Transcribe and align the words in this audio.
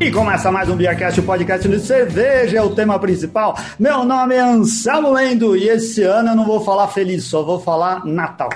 E 0.00 0.10
começa 0.10 0.50
mais 0.50 0.68
um 0.70 0.74
Beercast, 0.76 1.20
o 1.20 1.22
podcast 1.22 1.68
de 1.68 1.80
cerveja, 1.80 2.56
é 2.56 2.62
o 2.62 2.70
tema 2.70 2.98
principal. 2.98 3.58
Meu 3.78 4.04
nome 4.04 4.36
é 4.36 4.40
Anselmo 4.40 5.12
Lendo 5.12 5.54
e 5.54 5.68
esse 5.68 6.02
ano 6.02 6.30
eu 6.30 6.34
não 6.34 6.46
vou 6.46 6.64
falar 6.64 6.88
feliz, 6.88 7.24
só 7.24 7.42
vou 7.42 7.60
falar 7.60 8.06
Natal. 8.06 8.48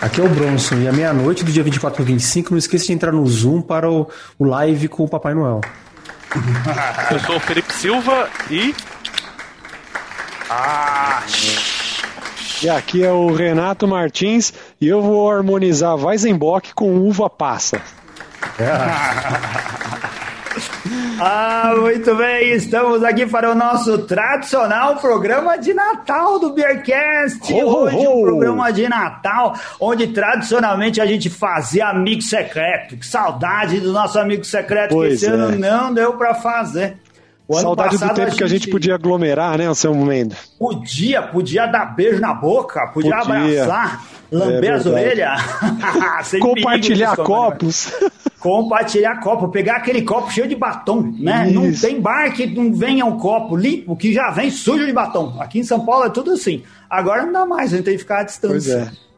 Aqui 0.00 0.20
é 0.20 0.24
o 0.24 0.28
Bronson 0.28 0.76
e 0.76 0.88
à 0.88 0.92
meia-noite 0.92 1.44
do 1.44 1.52
dia 1.52 1.62
24 1.62 1.96
para 1.96 2.04
25, 2.04 2.50
não 2.50 2.58
esqueça 2.58 2.86
de 2.86 2.92
entrar 2.92 3.12
no 3.12 3.26
Zoom 3.26 3.60
para 3.60 3.90
o, 3.90 4.08
o 4.38 4.44
live 4.44 4.88
com 4.88 5.04
o 5.04 5.08
Papai 5.08 5.34
Noel. 5.34 5.60
Eu 7.10 7.20
sou 7.20 7.36
o 7.36 7.40
Felipe 7.40 7.72
Silva 7.74 8.30
e. 8.50 8.74
Ah! 10.48 11.01
E 12.62 12.70
aqui 12.70 13.02
é 13.04 13.10
o 13.10 13.34
Renato 13.34 13.88
Martins 13.88 14.52
e 14.80 14.86
eu 14.86 15.02
vou 15.02 15.28
harmonizar 15.28 15.96
Weizenbock 15.96 16.72
com 16.74 16.94
uva 16.96 17.28
passa. 17.28 17.80
Ah, 21.18 21.74
muito 21.78 22.14
bem, 22.16 22.52
estamos 22.52 23.02
aqui 23.04 23.24
para 23.24 23.50
o 23.50 23.54
nosso 23.54 23.98
tradicional 23.98 24.96
programa 24.96 25.56
de 25.56 25.72
Natal 25.72 26.38
do 26.38 26.52
Beercast. 26.52 27.52
Ho, 27.52 27.58
ho, 27.58 27.84
Hoje, 27.84 27.96
ho. 27.96 28.20
um 28.20 28.22
programa 28.24 28.72
de 28.72 28.88
Natal, 28.88 29.54
onde 29.80 30.08
tradicionalmente 30.08 31.00
a 31.00 31.06
gente 31.06 31.30
fazia 31.30 31.86
amigo 31.88 32.20
secreto. 32.20 32.96
Que 32.96 33.06
saudade 33.06 33.80
do 33.80 33.92
nosso 33.92 34.18
amigo 34.18 34.44
secreto, 34.44 34.88
que 34.88 34.94
Pois 34.94 35.14
esse 35.14 35.26
ano 35.26 35.54
é. 35.54 35.56
não 35.56 35.94
deu 35.94 36.14
para 36.14 36.34
fazer. 36.34 36.96
Saudade 37.50 37.98
do 37.98 38.14
tempo 38.14 38.36
que 38.36 38.44
a 38.44 38.48
gente 38.48 38.68
podia 38.70 38.94
aglomerar, 38.94 39.58
né, 39.58 39.66
Anselmo 39.66 40.04
Mendes? 40.06 40.38
Podia, 40.58 41.22
podia 41.22 41.66
dar 41.66 41.86
beijo 41.94 42.20
na 42.20 42.32
boca, 42.32 42.86
podia, 42.88 43.16
Podia. 43.18 43.64
abraçar, 43.64 44.04
lamber 44.30 44.70
É 44.70 44.74
as 44.74 44.86
orelhas. 44.86 45.40
Compartilhar 46.40 47.16
copos. 47.16 47.92
Compartilhar 48.42 49.20
copo, 49.20 49.48
pegar 49.50 49.76
aquele 49.76 50.02
copo 50.02 50.28
cheio 50.32 50.48
de 50.48 50.56
batom, 50.56 51.14
né? 51.16 51.48
Não 51.52 51.66
Isso. 51.66 51.86
tem 51.86 52.00
bar 52.00 52.32
que 52.32 52.44
não 52.44 52.74
venha 52.74 53.04
um 53.04 53.16
copo 53.16 53.54
limpo 53.56 53.94
que 53.96 54.12
já 54.12 54.30
vem 54.30 54.50
sujo 54.50 54.84
de 54.84 54.92
batom. 54.92 55.36
Aqui 55.38 55.60
em 55.60 55.62
São 55.62 55.84
Paulo 55.86 56.06
é 56.06 56.10
tudo 56.10 56.32
assim. 56.32 56.64
Agora 56.90 57.24
não 57.24 57.32
dá 57.32 57.46
mais, 57.46 57.72
a 57.72 57.76
gente 57.76 57.84
tem 57.84 57.94
que 57.94 58.00
ficar 58.00 58.20
à 58.20 58.24
distância. 58.24 58.78
Pois 58.78 58.96
é. 58.98 59.11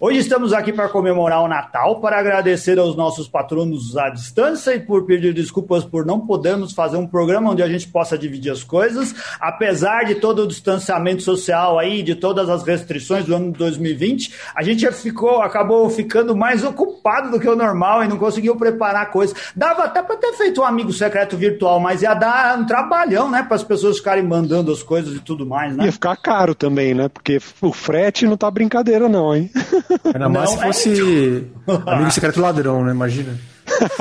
Hoje 0.00 0.20
estamos 0.20 0.52
aqui 0.52 0.72
para 0.72 0.88
comemorar 0.88 1.42
o 1.42 1.48
Natal, 1.48 2.00
para 2.00 2.20
agradecer 2.20 2.78
aos 2.78 2.94
nossos 2.94 3.26
patronos 3.26 3.96
à 3.96 4.08
distância 4.08 4.72
e 4.72 4.78
por 4.78 5.04
pedir 5.04 5.34
desculpas 5.34 5.84
por 5.84 6.06
não 6.06 6.20
podermos 6.20 6.72
fazer 6.72 6.96
um 6.96 7.06
programa 7.06 7.50
onde 7.50 7.64
a 7.64 7.68
gente 7.68 7.88
possa 7.88 8.16
dividir 8.16 8.52
as 8.52 8.62
coisas, 8.62 9.12
apesar 9.40 10.04
de 10.04 10.14
todo 10.14 10.42
o 10.42 10.46
distanciamento 10.46 11.24
social 11.24 11.80
aí, 11.80 12.00
de 12.04 12.14
todas 12.14 12.48
as 12.48 12.62
restrições 12.62 13.24
do 13.24 13.34
ano 13.34 13.50
de 13.50 13.58
2020, 13.58 14.32
a 14.54 14.62
gente 14.62 14.88
ficou, 14.92 15.42
acabou 15.42 15.90
ficando 15.90 16.36
mais 16.36 16.62
ocupado 16.62 17.32
do 17.32 17.40
que 17.40 17.48
o 17.48 17.56
normal 17.56 18.04
e 18.04 18.08
não 18.08 18.18
conseguiu 18.18 18.54
preparar 18.54 19.10
coisas. 19.10 19.36
Dava 19.56 19.82
até 19.82 20.00
para 20.00 20.16
ter 20.16 20.32
feito 20.34 20.60
um 20.60 20.64
amigo 20.64 20.92
secreto 20.92 21.36
virtual, 21.36 21.80
mas 21.80 22.02
ia 22.02 22.14
dar 22.14 22.56
um 22.56 22.64
trabalhão, 22.64 23.28
né, 23.28 23.42
para 23.42 23.56
as 23.56 23.64
pessoas 23.64 23.98
ficarem 23.98 24.22
mandando 24.22 24.70
as 24.70 24.80
coisas 24.80 25.16
e 25.16 25.18
tudo 25.18 25.44
mais, 25.44 25.76
né? 25.76 25.86
Ia 25.86 25.92
ficar 25.92 26.14
caro 26.14 26.54
também, 26.54 26.94
né? 26.94 27.08
Porque 27.08 27.40
o 27.60 27.72
frete 27.72 28.28
não 28.28 28.36
tá 28.36 28.48
brincadeira, 28.48 29.08
não, 29.08 29.34
hein? 29.34 29.50
Ainda 30.04 30.28
mais 30.28 30.50
Não, 30.50 30.58
se 30.58 30.64
fosse 30.64 31.46
amigo 31.86 32.10
secreto 32.10 32.40
ladrão, 32.40 32.84
né? 32.84 32.92
Imagina. 32.92 33.36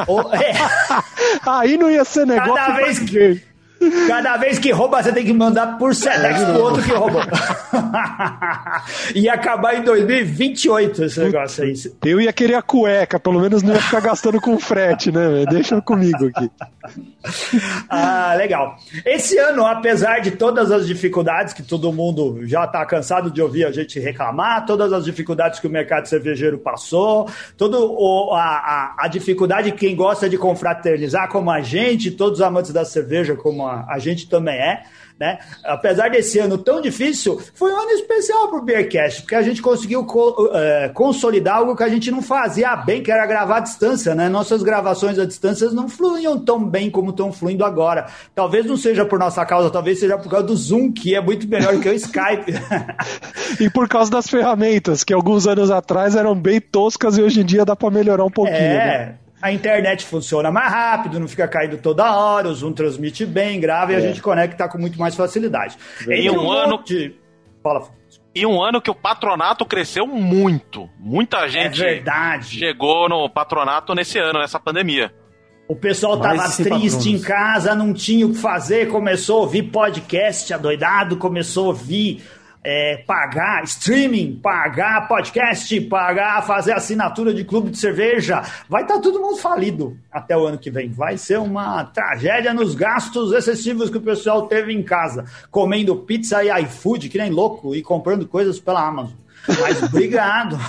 Ou- 0.07 0.33
é. 0.33 0.53
Aí 1.45 1.77
não 1.77 1.89
ia 1.89 2.03
ser 2.05 2.25
negócio. 2.25 2.53
Cada 2.55 2.75
vez 2.77 2.99
que-. 2.99 3.41
Cada 4.07 4.37
vez 4.37 4.57
que 4.59 4.71
rouba, 4.71 5.01
você 5.03 5.11
tem 5.11 5.25
que 5.25 5.33
mandar 5.33 5.77
por 5.77 5.93
Sedex 5.93 6.43
pro 6.43 6.61
outro 6.61 6.83
que 6.83 6.91
roubou. 6.91 7.21
Ia 9.15 9.33
acabar 9.35 9.75
em 9.75 9.83
2028 9.83 11.03
esse 11.03 11.19
negócio 11.19 11.63
aí. 11.63 11.73
Eu 12.05 12.19
ia 12.21 12.33
querer 12.33 12.55
a 12.55 12.61
cueca, 12.61 13.19
pelo 13.19 13.39
menos 13.39 13.61
não 13.63 13.73
ia 13.73 13.81
ficar 13.81 14.01
gastando 14.01 14.39
com 14.41 14.59
frete, 14.59 15.11
né? 15.11 15.45
Deixa 15.49 15.81
comigo 15.81 16.27
aqui. 16.27 16.49
Ah, 17.89 18.33
legal. 18.37 18.77
Esse 19.05 19.37
ano, 19.37 19.65
apesar 19.65 20.19
de 20.21 20.31
todas 20.31 20.71
as 20.71 20.87
dificuldades 20.87 21.53
que 21.53 21.61
todo 21.61 21.91
mundo 21.91 22.39
já 22.47 22.63
está 22.63 22.85
cansado 22.85 23.29
de 23.29 23.41
ouvir 23.41 23.65
a 23.65 23.71
gente 23.73 23.99
reclamar, 23.99 24.65
todas 24.65 24.93
as 24.93 25.03
dificuldades 25.03 25.59
que 25.59 25.67
o 25.67 25.69
mercado 25.69 26.05
cervejeiro 26.07 26.57
passou, 26.57 27.29
toda 27.57 27.77
a, 27.77 28.39
a- 28.39 28.95
a 28.99 29.07
dificuldade 29.09 29.71
de 29.71 29.77
quem 29.77 29.93
gosta 29.97 30.29
de 30.29 30.37
confraternizar 30.37 31.27
como 31.27 31.51
a 31.51 31.59
gente, 31.59 32.09
todos 32.11 32.39
os 32.39 32.45
amantes 32.45 32.71
da 32.71 32.85
cerveja 32.85 33.35
como 33.35 33.66
a, 33.67 33.85
a 33.89 33.99
gente 33.99 34.29
também 34.29 34.55
é. 34.55 34.83
Né? 35.19 35.39
Apesar 35.65 36.11
desse 36.11 36.37
ano 36.37 36.59
tão 36.59 36.79
difícil, 36.79 37.41
foi 37.55 37.73
um 37.73 37.75
ano 37.81 37.89
especial 37.89 38.49
para 38.49 38.59
o 38.59 38.61
Beercast, 38.61 39.23
porque 39.23 39.33
a 39.33 39.41
gente 39.41 39.63
conseguiu 39.63 40.05
co- 40.05 40.51
eh, 40.53 40.91
consolidar 40.93 41.55
algo 41.55 41.75
que 41.75 41.81
a 41.81 41.89
gente 41.89 42.11
não 42.11 42.21
fazia 42.21 42.75
bem, 42.75 43.01
que 43.01 43.11
era 43.11 43.25
gravar 43.25 43.57
à 43.57 43.59
distância. 43.61 44.13
Né? 44.13 44.29
Nossas 44.29 44.61
gravações 44.61 45.17
à 45.17 45.25
distância 45.25 45.71
não 45.71 45.89
fluíam 45.89 46.37
tão 46.37 46.63
bem 46.63 46.91
como 46.91 47.09
estão 47.09 47.33
fluindo 47.33 47.65
agora. 47.65 48.05
Talvez 48.35 48.67
não 48.67 48.77
seja 48.77 49.05
por 49.05 49.17
nossa 49.17 49.43
causa, 49.43 49.71
talvez 49.71 49.99
seja 49.99 50.19
por 50.19 50.29
causa 50.29 50.45
do 50.45 50.55
Zoom, 50.55 50.91
que 50.91 51.15
é 51.15 51.19
muito 51.19 51.47
melhor 51.47 51.79
que 51.79 51.89
o 51.89 51.93
Skype. 51.97 52.53
E 53.59 53.71
por 53.71 53.87
causa 53.89 54.11
das 54.11 54.27
ferramentas, 54.27 55.03
que 55.03 55.13
alguns 55.13 55.47
anos 55.47 55.71
atrás 55.71 56.15
eram 56.15 56.35
bem 56.35 56.61
toscas 56.61 57.17
e 57.17 57.23
hoje 57.23 57.41
em 57.41 57.45
dia 57.45 57.65
dá 57.65 57.75
pra 57.75 57.89
melhorar 57.89 58.23
um 58.23 58.29
pouquinho. 58.29 58.55
né? 58.59 59.15
É. 59.41 59.47
A 59.47 59.51
internet 59.51 60.05
funciona 60.05 60.51
mais 60.51 60.71
rápido, 60.71 61.19
não 61.19 61.27
fica 61.27 61.47
caindo 61.47 61.77
toda 61.77 62.11
hora, 62.15 62.47
o 62.47 62.53
Zoom 62.55 62.73
transmite 62.73 63.25
bem, 63.25 63.59
grava 63.59 63.93
e 63.93 63.95
a 63.95 63.99
gente 63.99 64.21
conecta 64.21 64.67
com 64.67 64.77
muito 64.77 64.97
mais 64.99 65.15
facilidade. 65.15 65.77
Em 66.07 66.25
Entre 66.27 66.29
um 66.39 66.51
ano- 66.51 66.71
monte- 66.77 67.15
Fala, 67.63 67.87
E 68.33 68.45
um 68.45 68.61
ano 68.61 68.79
que 68.81 68.89
o 68.89 68.95
patronato 68.95 69.65
cresceu 69.65 70.05
muito. 70.07 70.89
Muita 70.99 71.45
é 71.45 71.49
gente 71.49 71.79
verdade. 71.79 72.57
chegou 72.59 73.09
no 73.09 73.29
patronato 73.29 73.93
nesse 73.95 74.17
ano, 74.19 74.39
nessa 74.39 74.59
pandemia. 74.59 75.11
O 75.67 75.75
pessoal 75.75 76.17
Mais 76.17 76.39
tava 76.39 76.49
de 76.55 76.63
triste 76.63 77.11
em 77.11 77.19
casa, 77.19 77.75
não 77.75 77.93
tinha 77.93 78.25
o 78.25 78.29
que 78.31 78.37
fazer, 78.37 78.87
começou 78.89 79.39
a 79.39 79.41
ouvir 79.41 79.63
podcast 79.63 80.53
adoidado, 80.53 81.17
começou 81.17 81.65
a 81.65 81.67
ouvir 81.69 82.23
é, 82.69 82.97
pagar 83.07 83.63
streaming, 83.63 84.41
pagar 84.43 85.07
podcast, 85.07 85.79
pagar, 85.81 86.45
fazer 86.45 86.73
assinatura 86.73 87.33
de 87.33 87.45
clube 87.45 87.69
de 87.69 87.77
cerveja. 87.77 88.41
Vai 88.67 88.81
estar 88.81 88.99
todo 88.99 89.21
mundo 89.21 89.37
falido 89.37 89.97
até 90.11 90.35
o 90.35 90.45
ano 90.45 90.57
que 90.57 90.69
vem. 90.69 90.89
Vai 90.89 91.17
ser 91.17 91.39
uma 91.39 91.85
tragédia 91.85 92.53
nos 92.53 92.75
gastos 92.75 93.31
excessivos 93.31 93.89
que 93.89 93.95
o 93.95 94.01
pessoal 94.01 94.47
teve 94.47 94.73
em 94.73 94.83
casa, 94.83 95.23
comendo 95.49 95.95
pizza 95.95 96.43
e 96.43 96.63
iFood, 96.63 97.07
que 97.07 97.17
nem 97.17 97.31
louco, 97.31 97.73
e 97.73 97.81
comprando 97.81 98.27
coisas 98.27 98.59
pela 98.59 98.85
Amazon. 98.85 99.15
Mas 99.61 99.81
obrigado. 99.87 100.59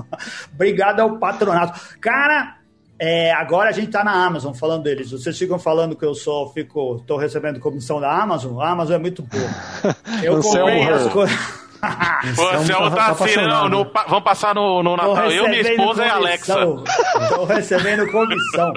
obrigado 0.54 1.00
ao 1.00 1.18
patronato. 1.18 1.78
Cara, 2.00 2.61
é, 3.04 3.32
agora 3.32 3.70
a 3.70 3.72
gente 3.72 3.90
tá 3.90 4.04
na 4.04 4.12
Amazon 4.12 4.52
falando 4.54 4.84
deles. 4.84 5.10
Vocês 5.10 5.36
ficam 5.36 5.58
falando 5.58 5.96
que 5.96 6.04
eu 6.04 6.14
só 6.14 6.48
fico, 6.54 7.02
tô 7.04 7.16
recebendo 7.16 7.58
comissão 7.58 8.00
da 8.00 8.08
Amazon. 8.22 8.60
A 8.60 8.70
Amazon 8.70 8.94
é 8.94 8.98
muito 9.00 9.24
boa. 9.24 9.50
Eu 10.22 10.40
comprei 10.40 10.88
as 10.88 11.08
coisas. 11.08 11.61
O 12.38 12.48
Anselmo 12.56 12.90
tá- 12.90 12.96
tá 12.96 13.14
tá 13.14 13.24
assim, 13.24 13.36
não, 13.36 13.68
no 13.68 13.90
vamos 14.08 14.22
passar 14.24 14.54
no, 14.54 14.82
no 14.82 14.96
Natal. 14.96 15.30
Eu, 15.30 15.48
minha 15.48 15.60
esposa 15.60 16.04
e 16.04 16.08
a 16.08 16.14
Alexa. 16.14 16.54
Tô 17.28 17.44
recebendo 17.44 18.10
comissão. 18.10 18.72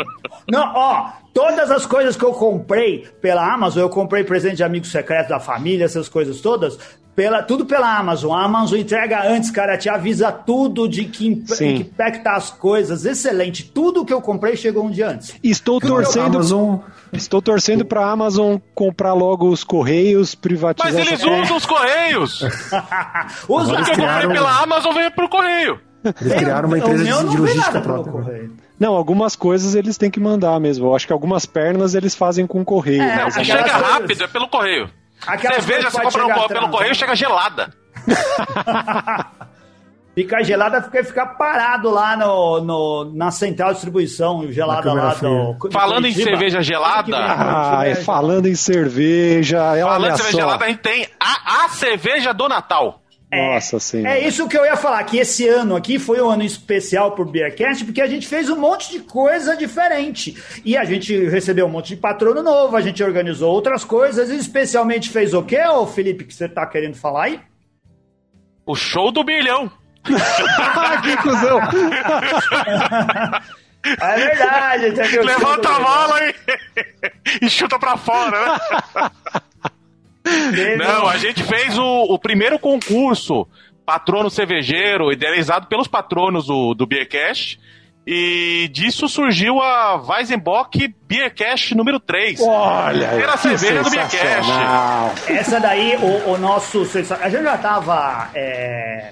Não, 0.50 0.74
ó, 0.76 1.10
todas 1.34 1.70
as 1.70 1.86
coisas 1.86 2.16
que 2.16 2.24
eu 2.26 2.34
comprei 2.34 3.08
pela 3.22 3.54
Amazon, 3.54 3.84
eu 3.84 3.90
comprei 3.90 4.24
presente 4.24 4.58
de 4.58 4.64
amigo 4.64 4.86
secreto 4.86 5.30
da 5.30 5.40
família, 5.40 5.86
essas 5.86 6.10
coisas 6.10 6.42
todas, 6.42 6.80
pela, 7.16 7.42
tudo 7.42 7.66
pela 7.66 7.98
Amazon. 7.98 8.38
A 8.38 8.44
Amazon 8.44 8.80
entrega 8.80 9.28
antes, 9.28 9.50
cara, 9.50 9.78
te 9.78 9.88
avisa 9.88 10.32
tudo 10.32 10.88
de 10.88 11.06
que, 11.06 11.28
em 11.28 11.44
que 11.44 11.84
pé 11.84 12.12
que 12.12 12.20
tá 12.20 12.36
as 12.36 12.50
coisas. 12.52 13.06
Excelente. 13.06 13.64
Tudo 13.64 14.04
que 14.04 14.14
eu 14.14 14.22
comprei 14.22 14.58
chegou 14.58 14.84
um 14.86 14.92
dia 14.92 15.10
antes. 15.10 15.36
Estou 15.44 15.80
torcendo, 15.80 16.38
Amazon, 16.38 16.78
estou 17.18 17.42
torcendo 17.42 17.86
pra 17.86 18.10
Amazon 18.10 18.58
comprar 18.74 19.14
logo 19.14 19.50
os 19.50 19.64
correios, 19.64 20.36
privatizar. 20.36 20.94
Mas 20.94 21.08
eles 21.08 21.24
usam 21.24 21.58
os 21.58 21.66
correios. 21.66 22.42
Usa 23.48 23.76
Tudo 23.76 23.86
que 23.86 23.92
eu 23.92 23.96
comprei 24.08 24.28
pela 24.30 24.62
Amazon 24.62 24.94
veio 24.94 25.12
pro 25.12 25.28
correio. 25.30 25.80
eles 26.22 26.34
criaram 26.34 26.68
uma 26.68 26.76
O 26.76 26.80
empresa 26.80 27.04
de, 27.04 27.10
não 27.10 27.26
de 27.30 27.38
logística 27.38 27.82
própria. 27.82 28.12
correio. 28.12 28.56
Não, 28.80 28.94
algumas 28.94 29.36
coisas 29.36 29.74
eles 29.76 29.98
têm 29.98 30.12
que 30.12 30.20
mandar 30.20 30.60
mesmo. 30.60 30.88
Eu 30.88 30.96
acho 30.96 31.08
que 31.08 31.14
algumas 31.14 31.46
pernas 31.46 31.96
eles 31.96 32.14
fazem 32.14 32.46
com 32.46 32.64
correio. 32.66 33.02
É, 33.02 33.24
mas 33.24 33.36
Não, 33.36 33.42
aquelas 33.44 33.48
chega 33.48 33.64
coisas- 33.64 33.82
rápido, 33.92 34.24
é 34.24 34.28
pelo 34.28 34.48
correio. 34.50 34.90
Aquelas 35.26 35.64
Cerveja, 35.64 35.90
você 35.90 36.02
compra 36.02 36.24
no 36.42 36.48
pelo 36.48 36.70
correio, 36.70 36.94
chega 36.94 37.16
gelada. 37.16 37.74
Fica 40.16 40.42
gelada 40.44 40.82
porque 40.82 41.04
fica 41.04 41.26
parado 41.26 41.90
lá 41.92 42.16
no, 42.16 42.62
no- 42.62 43.12
na 43.14 43.32
central 43.32 43.70
de 43.70 43.76
distribuição, 43.76 44.50
gelada 44.52 44.94
lá 44.94 45.14
do. 45.14 45.58
Falando 45.72 46.08
em 46.08 46.14
cerveja 46.14 46.62
gelada- 46.62 47.18
Ah, 47.18 47.82
é 47.86 47.96
falando 47.96 48.48
em 48.48 48.56
cerveja. 48.56 49.76
é, 49.78 49.82
Falando 49.82 50.12
de 50.14 50.18
cerveja 50.18 50.32
só. 50.32 50.38
gelada, 50.38 50.66
a 50.66 50.68
gente 50.70 50.80
tem 50.80 51.08
a, 51.20 51.66
a 51.66 51.70
cerveja 51.70 52.34
do 52.34 52.48
Natal. 52.48 53.02
Nossa 53.34 53.80
senhora. 53.82 54.18
É 54.18 54.26
isso 54.26 54.48
que 54.48 54.58
eu 54.58 54.64
ia 54.64 54.78
falar, 54.78 55.04
que 55.04 55.18
esse 55.18 55.46
ano 55.50 55.76
aqui 55.76 56.00
foi 56.00 56.22
um 56.22 56.30
ano 56.30 56.44
especial 56.44 57.12
pro 57.12 57.26
Beercast, 57.26 57.84
porque 57.84 58.00
a 58.00 58.08
gente 58.08 58.26
fez 58.26 58.50
um 58.50 58.56
monte 58.58 58.90
de 58.92 59.00
coisa 59.00 59.58
diferente. 59.58 60.38
E 60.64 60.78
a 60.78 60.86
gente 60.86 61.26
recebeu 61.28 61.66
um 61.66 61.70
monte 61.70 61.90
de 61.90 61.98
patrono 61.98 62.42
novo, 62.42 62.78
a 62.78 62.82
gente 62.82 63.04
organizou 63.04 63.52
outras 63.52 63.84
coisas, 63.84 64.30
e 64.30 64.38
especialmente 64.38 65.10
fez 65.10 65.34
o 65.34 65.44
quê, 65.44 65.60
ô 65.68 65.86
Felipe, 65.86 66.24
que 66.24 66.34
você 66.34 66.48
tá 66.48 66.66
querendo 66.66 66.96
falar 66.96 67.24
aí? 67.26 67.42
O 68.66 68.76
show 68.76 69.12
do 69.12 69.22
bilhão. 69.22 69.70
que 71.04 71.18
cuzão! 71.18 71.60
É 74.02 74.16
verdade. 74.16 75.02
o 75.02 75.06
show 75.06 75.24
Levanta 75.24 75.70
a 75.70 75.80
bola 75.80 76.20
e, 76.24 76.36
e 77.46 77.50
chuta 77.50 77.78
pra 77.78 77.98
fora, 77.98 78.54
né? 78.54 78.60
Não, 80.78 81.08
a 81.08 81.18
gente 81.18 81.44
fez 81.44 81.78
o, 81.78 81.84
o 81.84 82.18
primeiro 82.18 82.58
concurso 82.58 83.48
patrono 83.86 84.30
cervejeiro, 84.30 85.12
idealizado 85.12 85.68
pelos 85.68 85.88
patronos 85.88 86.48
do, 86.48 86.74
do 86.74 86.88
Beercast. 86.88 87.60
E 88.08 88.68
disso 88.72 89.08
surgiu 89.08 89.60
a 89.60 89.96
Weizenbock 89.96 90.94
Beercast 91.08 91.74
número 91.74 92.00
3. 92.00 92.40
Olha, 92.40 93.06
Era 93.06 93.34
a 93.34 93.38
que 93.38 93.40
cerveja 93.40 93.82
do 93.82 93.90
sensacional. 93.90 95.12
Essa 95.28 95.60
daí, 95.60 95.96
o, 95.96 96.34
o 96.34 96.38
nosso. 96.38 96.82
A 97.20 97.30
gente 97.30 97.44
já 97.44 97.56
estava 97.56 98.30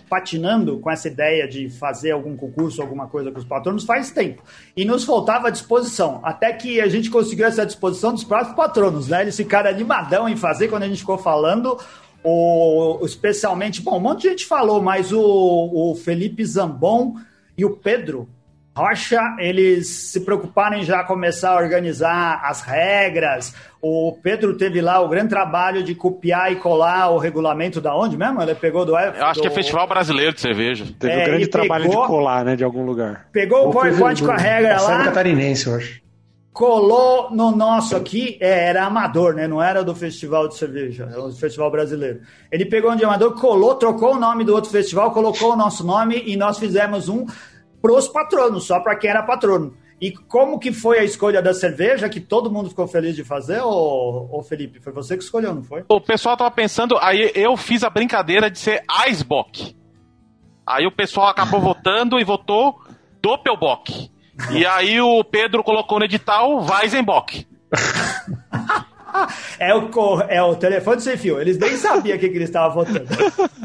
patinando 0.07 0.77
com 0.77 0.91
essa 0.91 1.07
ideia 1.07 1.47
de 1.47 1.71
fazer 1.71 2.11
algum 2.11 2.37
concurso, 2.37 2.83
alguma 2.83 3.07
coisa 3.07 3.31
com 3.31 3.39
os 3.39 3.45
patronos 3.45 3.83
faz 3.83 4.11
tempo. 4.11 4.43
E 4.77 4.85
nos 4.85 5.03
faltava 5.03 5.51
disposição. 5.51 6.19
Até 6.23 6.53
que 6.53 6.79
a 6.79 6.87
gente 6.87 7.09
conseguiu 7.09 7.47
essa 7.47 7.65
disposição 7.65 8.13
dos 8.13 8.23
próprios 8.23 8.55
patronos, 8.55 9.07
né? 9.07 9.23
Eles 9.23 9.35
ficaram 9.35 9.71
animadão 9.71 10.29
em 10.29 10.37
fazer 10.37 10.67
quando 10.67 10.83
a 10.83 10.87
gente 10.87 10.99
ficou 10.99 11.17
falando. 11.17 11.79
O, 12.23 12.99
especialmente, 13.03 13.81
bom, 13.81 13.97
um 13.97 13.99
monte 13.99 14.21
de 14.21 14.29
gente 14.29 14.45
falou, 14.45 14.81
mas 14.81 15.11
o, 15.11 15.19
o 15.19 15.95
Felipe 15.95 16.45
Zambon 16.45 17.15
e 17.57 17.65
o 17.65 17.71
Pedro 17.71 18.29
Rocha, 18.75 19.35
eles 19.37 19.87
se 19.87 20.21
preocuparam 20.21 20.77
em 20.77 20.83
já 20.83 21.03
começar 21.03 21.51
a 21.51 21.57
organizar 21.57 22.41
as 22.43 22.61
regras. 22.61 23.53
O 23.79 24.17
Pedro 24.23 24.57
teve 24.57 24.81
lá 24.81 24.99
o 24.99 25.07
grande 25.07 25.29
trabalho 25.29 25.83
de 25.83 25.93
copiar 25.93 26.51
e 26.51 26.55
colar 26.55 27.09
o 27.11 27.19
regulamento 27.19 27.79
da 27.79 27.95
onde 27.95 28.17
mesmo? 28.17 28.41
Ele 28.41 28.55
pegou 28.55 28.83
do 28.83 28.97
Eu 28.97 29.25
acho 29.25 29.41
que 29.41 29.45
é 29.45 29.49
do- 29.49 29.53
Festival 29.55 29.87
Brasileiro 29.87 30.33
de 30.33 30.41
Cerveja. 30.41 30.85
Teve 30.97 31.13
É, 31.13 31.21
um 31.21 31.25
grande 31.25 31.47
trabalho 31.47 31.83
pegou- 31.87 32.01
de 32.01 32.07
colar, 32.07 32.43
né, 32.43 32.55
de 32.55 32.63
algum 32.63 32.83
lugar. 32.83 33.27
Pegou 33.31 33.59
o 33.59 33.65
Ou 33.67 33.71
foi 33.73 33.89
PowerPoint 33.91 34.19
do- 34.21 34.25
com 34.25 34.31
a 34.31 34.37
regra 34.37 34.81
lá, 34.81 35.03
Catarinense, 35.03 35.67
eu 35.67 35.75
acho. 35.75 36.01
colou 36.51 37.29
no 37.31 37.51
nosso 37.55 37.95
aqui, 37.95 38.37
é, 38.39 38.69
era 38.69 38.85
amador, 38.85 39.35
né? 39.35 39.47
Não 39.47 39.61
era 39.61 39.83
do 39.83 39.93
Festival 39.93 40.47
de 40.47 40.55
Cerveja, 40.57 41.07
era 41.11 41.21
do 41.21 41.31
Festival 41.35 41.69
Brasileiro. 41.69 42.21
Ele 42.51 42.65
pegou 42.65 42.91
um 42.91 42.95
de 42.95 43.03
amador, 43.05 43.33
colou, 43.39 43.75
trocou 43.75 44.15
o 44.15 44.19
nome 44.19 44.43
do 44.43 44.53
outro 44.53 44.71
festival, 44.71 45.11
colocou 45.11 45.53
o 45.53 45.55
nosso 45.55 45.85
nome 45.85 46.23
e 46.25 46.35
nós 46.37 46.57
fizemos 46.57 47.07
um 47.09 47.25
pros 47.83 48.07
patronos, 48.07 48.65
só 48.65 48.79
para 48.79 48.95
quem 48.95 49.09
era 49.09 49.21
patrono. 49.21 49.75
E 49.99 50.09
como 50.09 50.57
que 50.57 50.71
foi 50.71 50.99
a 50.99 51.03
escolha 51.03 51.41
da 51.41 51.53
cerveja, 51.53 52.07
que 52.07 52.21
todo 52.21 52.49
mundo 52.49 52.69
ficou 52.69 52.87
feliz 52.87 53.13
de 53.13 53.25
fazer, 53.25 53.61
ô, 53.61 54.29
ô 54.31 54.41
Felipe? 54.41 54.79
Foi 54.79 54.93
você 54.93 55.17
que 55.17 55.23
escolheu, 55.23 55.53
não 55.53 55.63
foi? 55.63 55.83
O 55.89 55.99
pessoal 55.99 56.37
tava 56.37 56.49
pensando, 56.49 56.97
aí 57.01 57.29
eu 57.35 57.57
fiz 57.57 57.83
a 57.83 57.89
brincadeira 57.89 58.49
de 58.49 58.57
ser 58.57 58.83
Icebock. 59.07 59.75
Aí 60.65 60.87
o 60.87 60.95
pessoal 60.95 61.27
acabou 61.27 61.59
votando 61.61 62.17
e 62.17 62.23
votou 62.23 62.79
Doppelbock. 63.21 64.09
E 64.51 64.65
aí 64.65 65.01
o 65.01 65.21
Pedro 65.21 65.61
colocou 65.61 65.99
no 65.99 66.05
edital 66.05 66.65
Weizenbock. 66.65 67.45
É 69.59 69.73
o, 69.75 69.89
é 70.27 70.41
o 70.43 70.55
telefone 70.55 71.01
sem 71.01 71.15
fio. 71.17 71.39
Eles 71.39 71.57
nem 71.57 71.75
sabiam 71.77 72.17
o 72.17 72.19
que, 72.19 72.29
que 72.29 72.35
eles 72.35 72.49
estavam 72.49 72.83
votando. 72.83 73.07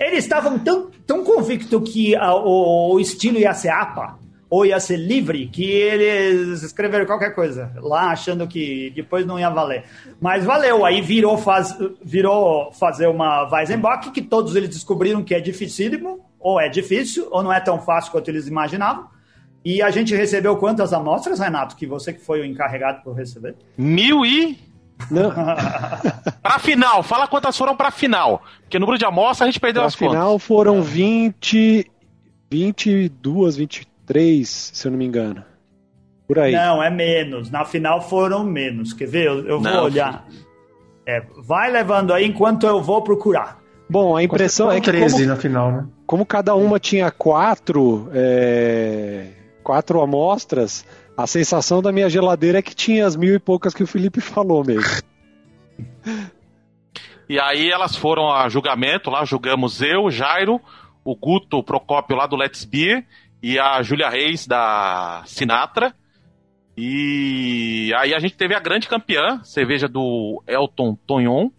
Eles 0.00 0.24
estavam 0.24 0.58
tão, 0.58 0.90
tão 1.06 1.22
convictos 1.24 1.92
que 1.92 2.14
a- 2.16 2.34
o, 2.34 2.94
o 2.94 3.00
estilo 3.00 3.38
ia 3.38 3.52
ser 3.54 3.68
APA, 3.68 4.18
ou 4.50 4.64
ia 4.66 4.80
ser 4.80 4.96
livre, 4.96 5.46
que 5.48 5.64
eles 5.70 6.62
escreveram 6.62 7.04
qualquer 7.06 7.34
coisa 7.34 7.70
lá, 7.76 8.10
achando 8.10 8.46
que 8.48 8.90
depois 8.96 9.24
não 9.26 9.38
ia 9.38 9.50
valer. 9.50 9.84
Mas 10.20 10.44
valeu, 10.44 10.84
aí 10.84 11.00
virou, 11.00 11.36
faz, 11.38 11.76
virou 12.02 12.72
fazer 12.72 13.06
uma 13.08 13.48
Weizenbock, 13.52 14.10
que 14.10 14.22
todos 14.22 14.56
eles 14.56 14.70
descobriram 14.70 15.22
que 15.22 15.34
é 15.34 15.40
dificílimo, 15.40 16.20
ou 16.40 16.60
é 16.60 16.68
difícil, 16.68 17.28
ou 17.30 17.42
não 17.42 17.52
é 17.52 17.60
tão 17.60 17.80
fácil 17.80 18.10
quanto 18.10 18.28
eles 18.28 18.46
imaginavam. 18.48 19.06
E 19.64 19.82
a 19.82 19.90
gente 19.90 20.14
recebeu 20.14 20.56
quantas 20.56 20.92
amostras, 20.92 21.40
Renato, 21.40 21.76
que 21.76 21.86
você 21.86 22.12
que 22.12 22.20
foi 22.24 22.40
o 22.40 22.44
encarregado 22.44 23.02
por 23.02 23.14
receber? 23.14 23.54
Mil 23.76 24.24
e. 24.24 24.58
Não, 25.10 25.30
Pra 26.42 26.58
final, 26.58 27.02
fala 27.02 27.26
quantas 27.28 27.56
foram 27.56 27.76
pra 27.76 27.90
final. 27.90 28.42
Porque 28.62 28.78
no 28.78 28.86
número 28.86 28.98
de 28.98 29.04
amostra 29.04 29.46
a 29.46 29.50
gente 29.50 29.60
perdeu 29.60 29.82
na 29.82 29.88
as 29.88 29.94
contas. 29.96 30.14
final 30.14 30.38
foram 30.38 30.82
20, 30.82 31.90
22, 32.50 33.56
23, 33.56 34.48
se 34.48 34.86
eu 34.86 34.90
não 34.90 34.98
me 34.98 35.04
engano. 35.06 35.44
Por 36.26 36.38
aí. 36.38 36.52
Não, 36.52 36.82
é 36.82 36.90
menos. 36.90 37.50
Na 37.50 37.64
final 37.64 38.00
foram 38.02 38.44
menos. 38.44 38.92
Quer 38.92 39.06
ver? 39.06 39.26
Eu, 39.26 39.46
eu 39.46 39.60
vou 39.60 39.72
Não, 39.72 39.84
olhar. 39.84 40.26
É, 41.06 41.22
vai 41.38 41.70
levando 41.70 42.12
aí 42.12 42.26
enquanto 42.26 42.66
eu 42.66 42.82
vou 42.82 43.00
procurar. 43.02 43.58
Bom, 43.88 44.14
a 44.14 44.22
impressão 44.22 44.70
é 44.70 44.78
que 44.80 44.90
13 44.90 45.14
como, 45.14 45.26
na 45.26 45.36
final, 45.36 45.72
né? 45.72 45.86
como 46.06 46.26
cada 46.26 46.54
uma 46.54 46.78
tinha 46.78 47.10
quatro, 47.10 48.10
é, 48.12 49.28
quatro 49.62 50.02
amostras, 50.02 50.84
a 51.18 51.26
sensação 51.26 51.82
da 51.82 51.90
minha 51.90 52.08
geladeira 52.08 52.60
é 52.60 52.62
que 52.62 52.76
tinha 52.76 53.04
as 53.04 53.16
mil 53.16 53.34
e 53.34 53.40
poucas 53.40 53.74
que 53.74 53.82
o 53.82 53.86
Felipe 53.88 54.20
falou 54.20 54.64
mesmo. 54.64 55.02
E 57.28 57.40
aí 57.40 57.68
elas 57.68 57.96
foram 57.96 58.32
a 58.32 58.48
julgamento, 58.48 59.10
lá 59.10 59.24
julgamos 59.24 59.82
eu, 59.82 60.08
Jairo, 60.12 60.60
o 61.04 61.16
Guto 61.16 61.60
Procópio 61.60 62.16
lá 62.16 62.24
do 62.24 62.36
Let's 62.36 62.64
Beer 62.64 63.04
e 63.42 63.58
a 63.58 63.82
Júlia 63.82 64.08
Reis 64.08 64.46
da 64.46 65.24
Sinatra. 65.26 65.92
E 66.76 67.92
aí 67.96 68.14
a 68.14 68.20
gente 68.20 68.36
teve 68.36 68.54
a 68.54 68.60
grande 68.60 68.86
campeã, 68.86 69.42
cerveja 69.42 69.88
do 69.88 70.40
Elton 70.46 70.94
Tonhon, 71.04 71.50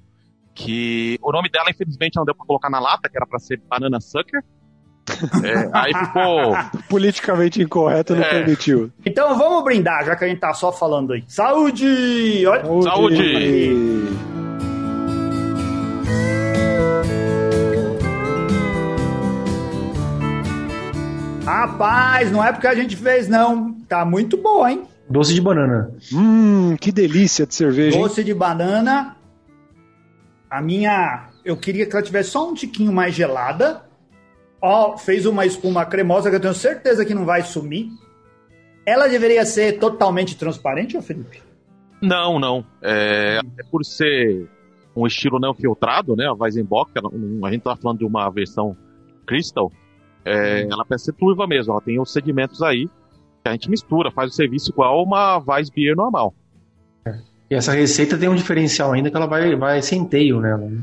que 0.56 1.20
o 1.22 1.34
nome 1.34 1.50
dela 1.50 1.70
infelizmente 1.70 2.16
não 2.16 2.24
deu 2.24 2.34
pra 2.34 2.46
colocar 2.46 2.70
na 2.70 2.80
lata, 2.80 3.10
que 3.10 3.18
era 3.18 3.28
pra 3.28 3.40
ser 3.40 3.60
Banana 3.70 4.00
Sucker. 4.00 4.42
É, 5.44 5.70
aí 5.74 5.92
ficou 5.94 6.56
Politicamente 6.88 7.62
incorreto 7.62 8.16
não 8.16 8.24
É. 8.24 8.30
permitiu. 8.30 8.92
Então 9.06 9.36
vamos 9.38 9.64
brindar, 9.64 10.06
já 10.06 10.16
que 10.16 10.24
a 10.24 10.28
gente 10.28 10.40
tá 10.40 10.54
só 10.54 10.72
falando 10.72 11.14
aí. 11.14 11.24
Saúde! 11.28 12.46
Olha- 12.46 12.64
Saúde! 12.84 14.10
Rapaz, 21.46 22.32
não 22.32 22.44
é 22.44 22.52
porque 22.52 22.68
a 22.68 22.76
gente 22.76 22.96
fez, 22.96 23.28
não. 23.28 23.74
Tá 23.88 24.06
muito 24.06 24.38
boa, 24.38 24.72
hein? 24.72 24.84
Doce 25.10 25.34
de 25.34 25.42
banana. 25.42 25.92
Hum, 26.14 26.76
que 26.80 26.92
delícia 26.92 27.46
de 27.46 27.56
cerveja. 27.56 27.98
hein? 27.98 28.04
Doce 28.04 28.24
de 28.24 28.34
banana. 28.34 29.16
A 30.50 30.62
minha. 30.62 31.30
Eu 31.44 31.58
queria 31.58 31.86
que 31.88 31.96
ela 31.96 32.04
tivesse 32.04 32.32
só 32.32 32.48
um 32.50 32.54
tiquinho 32.54 32.92
mais 32.92 33.16
gelada. 33.16 33.82
Ó, 34.62 34.98
fez 34.98 35.26
uma 35.26 35.46
espuma 35.46 35.86
cremosa 35.86 36.30
que 36.30 36.36
eu 36.36 36.40
tenho 36.40 36.54
certeza 36.54 37.06
que 37.06 37.14
não 37.14 37.26
vai 37.26 37.42
sumir. 37.44 37.90
Ela 38.86 39.08
deveria 39.08 39.46
ser 39.46 39.80
totalmente 39.80 40.38
transparente, 40.38 40.98
ô 40.98 41.02
Felipe? 41.02 41.42
Não, 42.02 42.40
não. 42.40 42.66
É, 42.82 43.40
até 43.40 43.64
por 43.70 43.86
ser 43.86 44.48
um 44.96 45.06
estilo 45.06 45.40
não 45.40 45.54
filtrado, 45.54 46.16
né? 46.16 46.26
A 46.26 46.34
Weizenbock, 46.34 46.92
ela- 46.96 47.10
a 47.48 47.52
gente 47.52 47.62
tá 47.62 47.76
falando 47.76 48.00
de 48.00 48.06
uma 48.06 48.30
versão 48.30 48.76
Crystal, 49.26 49.72
é, 50.26 50.64
ela 50.64 50.84
parece 50.84 51.06
ser 51.06 51.14
turva 51.14 51.46
mesmo, 51.46 51.72
ela 51.72 51.82
tem 51.82 52.00
os 52.00 52.12
sedimentos 52.12 52.62
aí 52.64 52.88
que 53.44 53.48
a 53.48 53.52
gente 53.52 53.70
mistura, 53.70 54.12
faz 54.12 54.32
o 54.32 54.36
serviço 54.36 54.72
igual 54.72 55.04
uma 55.04 55.38
Weissbier 55.48 55.96
normal. 55.96 56.34
E 57.50 57.56
essa 57.56 57.72
receita 57.74 58.18
tem 58.18 58.28
um 58.28 58.36
diferencial 58.36 58.92
ainda 58.92 59.10
que 59.10 59.16
ela 59.16 59.26
vai, 59.28 59.56
vai 59.56 59.82
centeio 59.82 60.40
nela. 60.42 60.68
Né? 60.68 60.82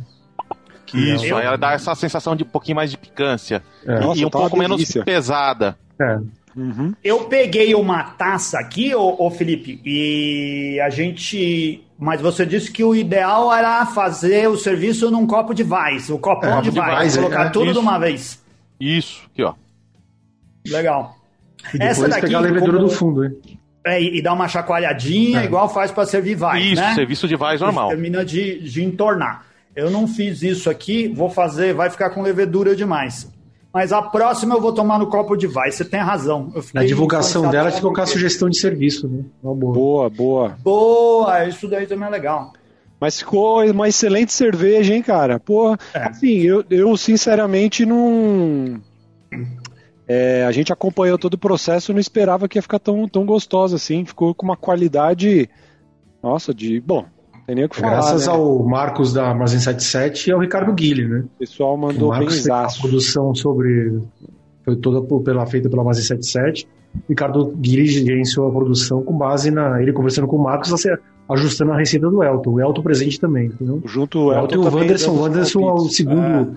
Isso, 0.99 1.25
Eu- 1.27 1.37
aí 1.39 1.47
ela 1.47 1.57
dá 1.59 1.73
essa 1.73 1.95
sensação 1.95 2.35
de 2.37 2.43
um 2.45 2.47
pouquinho 2.47 2.77
mais 2.77 2.91
de 2.91 2.97
picância 2.99 3.63
É. 3.87 3.97
e- 3.97 4.01
Nossa, 4.01 4.21
e 4.21 4.25
um 4.25 4.31
tá 4.31 4.39
pouco 4.39 4.57
menos 4.59 4.83
pesada. 5.05 5.77
É. 6.01 6.19
Uhum. 6.57 6.95
Eu 7.05 7.25
peguei 7.25 7.75
uma 7.75 8.03
taça 8.03 8.59
aqui, 8.59 8.95
ô, 8.95 9.15
ô 9.19 9.31
Felipe, 9.31 9.81
e 9.85 10.81
a 10.81 10.89
gente. 10.89 11.83
Mas 11.99 12.21
você 12.21 12.45
disse 12.47 12.71
que 12.71 12.83
o 12.85 12.95
ideal 12.95 13.53
era 13.55 13.85
fazer 13.87 14.49
o 14.49 14.57
serviço 14.57 15.11
num 15.11 15.27
copo 15.27 15.53
de 15.55 15.63
Weiss, 15.63 16.09
o 16.11 16.19
copão 16.19 16.49
É, 16.51 16.53
copo 16.57 16.63
de 16.65 16.71
de 16.71 16.81
Weiss, 16.81 16.99
Weiss, 16.99 17.17
colocar 17.17 17.47
é, 17.47 17.49
tudo 17.51 17.65
isso. 17.67 17.73
de 17.75 17.79
uma 17.79 17.99
vez. 17.99 18.43
Isso, 18.81 19.23
aqui 19.33 19.43
ó. 19.43 19.55
Legal. 20.69 21.17
E 21.75 21.79
depois 21.79 21.91
Essa 21.91 22.09
daqui, 22.09 22.21
pegar 22.23 22.39
a 22.39 22.41
levedura 22.43 22.73
como- 22.79 22.89
do 22.89 22.91
fundo. 22.91 23.25
hein? 23.25 23.33
É, 23.85 24.03
e 24.03 24.19
e 24.19 24.23
dar 24.23 24.33
uma 24.33 24.49
chacoalhadinha, 24.49 25.43
É. 25.43 25.45
igual 25.45 25.69
faz 25.69 25.91
para 25.91 26.05
servir 26.07 26.37
Weiss, 26.43 26.73
Isso, 26.73 26.83
né? 26.83 26.95
serviço 26.95 27.29
de 27.29 27.37
Weiss 27.37 27.61
normal. 27.61 27.89
Termina 27.89 28.25
de, 28.25 28.61
de 28.61 28.83
entornar. 28.85 29.45
Eu 29.77 29.91
não 29.91 30.09
fiz 30.09 30.43
isso 30.43 30.71
aqui, 30.71 31.07
vou 31.07 31.29
fazer, 31.31 31.75
vai 31.75 31.91
ficar 31.91 32.11
com 32.11 32.23
levedura 32.23 32.75
demais. 32.75 33.31
Mas 33.73 33.93
a 33.93 34.01
próxima 34.01 34.55
eu 34.55 34.61
vou 34.61 34.73
tomar 34.73 34.99
no 34.99 35.07
copo 35.09 35.37
de 35.37 35.47
Weiss, 35.47 35.75
você 35.75 35.85
tem 35.85 36.01
razão. 36.01 36.51
Na 36.73 36.83
divulgação 36.83 37.51
dela, 37.51 37.71
te 37.71 37.81
colocar 37.83 38.03
porque- 38.05 38.15
sugestão 38.15 38.49
de 38.49 38.59
serviço. 38.59 39.07
Né? 39.07 39.23
Uma 39.43 39.55
boa. 39.55 39.75
Boa, 39.75 40.09
boa. 40.11 40.49
Boa, 40.63 41.45
isso 41.47 41.69
daí 41.69 41.87
também 41.87 42.09
é 42.09 42.11
legal. 42.11 42.55
Mas 42.99 43.19
ficou 43.19 43.63
uma 43.71 43.87
excelente 43.87 44.33
cerveja, 44.33 44.95
hein, 44.95 45.03
cara? 45.03 45.39
Pô, 45.39 45.75
É. 45.93 46.05
assim, 46.09 46.39
eu, 46.41 46.65
eu 46.71 46.97
sinceramente 46.97 47.85
não. 47.85 48.81
É, 50.09 50.45
a 50.47 50.53
gente 50.53 50.73
acompanhou 50.73 51.19
todo 51.19 51.35
o 51.35 51.39
processo 51.39 51.91
e 51.91 51.95
não 51.95 52.01
esperava 52.01 52.49
que 52.49 52.57
ia 52.57 52.63
ficar 52.63 52.79
tão, 52.79 53.07
tão 53.07 53.27
gostosa 53.27 53.77
assim. 53.77 54.05
Ficou 54.07 54.35
com 54.35 54.47
uma 54.47 54.57
qualidade. 54.57 55.51
Nossa, 56.23 56.55
de. 56.55 56.81
Bom, 56.81 57.05
Tem 57.47 57.55
nem 57.55 57.65
o 57.65 57.69
que 57.69 57.77
falar. 57.77 57.93
Graças 57.93 58.27
né? 58.27 58.33
ao 58.33 58.63
Marcos 58.65 59.13
da 59.13 59.29
Armazém 59.29 59.61
77 59.61 60.29
e 60.29 60.33
ao 60.33 60.41
Ricardo 60.41 60.73
Guilherme, 60.73 61.15
né? 61.15 61.25
O 61.37 61.39
pessoal 61.39 61.77
mandou 61.77 62.11
bem 62.11 62.21
Marcos 62.21 62.43
zaço. 62.43 62.81
produção 62.81 63.35
sobre. 63.35 64.01
Foi 64.65 64.75
toda 64.77 65.01
pela, 65.23 65.47
feita 65.47 65.71
pela 65.71 65.83
Armazém 65.83 66.03
77. 66.03 66.67
O 66.95 67.01
Ricardo 67.09 67.47
Guilherme 67.57 67.89
gerenciou 67.89 68.49
a 68.49 68.51
produção 68.51 69.03
com 69.03 69.17
base 69.17 69.51
na. 69.51 69.81
Ele 69.81 69.93
conversando 69.93 70.27
com 70.27 70.37
o 70.37 70.43
Marcos, 70.43 70.73
ajustando 71.29 71.73
a 71.73 71.79
receita 71.79 72.11
do 72.11 72.23
Elton. 72.23 72.55
O 72.55 72.61
Elton 72.61 72.83
presente 72.83 73.21
também, 73.21 73.47
entendeu? 73.47 73.81
Junto 73.85 74.19
O 74.19 74.27
o 74.27 74.35
Elton 74.35 74.55
e 74.55 74.59
o 74.59 74.75
Wanderson. 74.75 75.11
O 75.13 75.21
Wanderson 75.21 75.61
é 75.61 75.73
o 75.73 75.89
segundo 75.89 76.43
uh, 76.43 76.57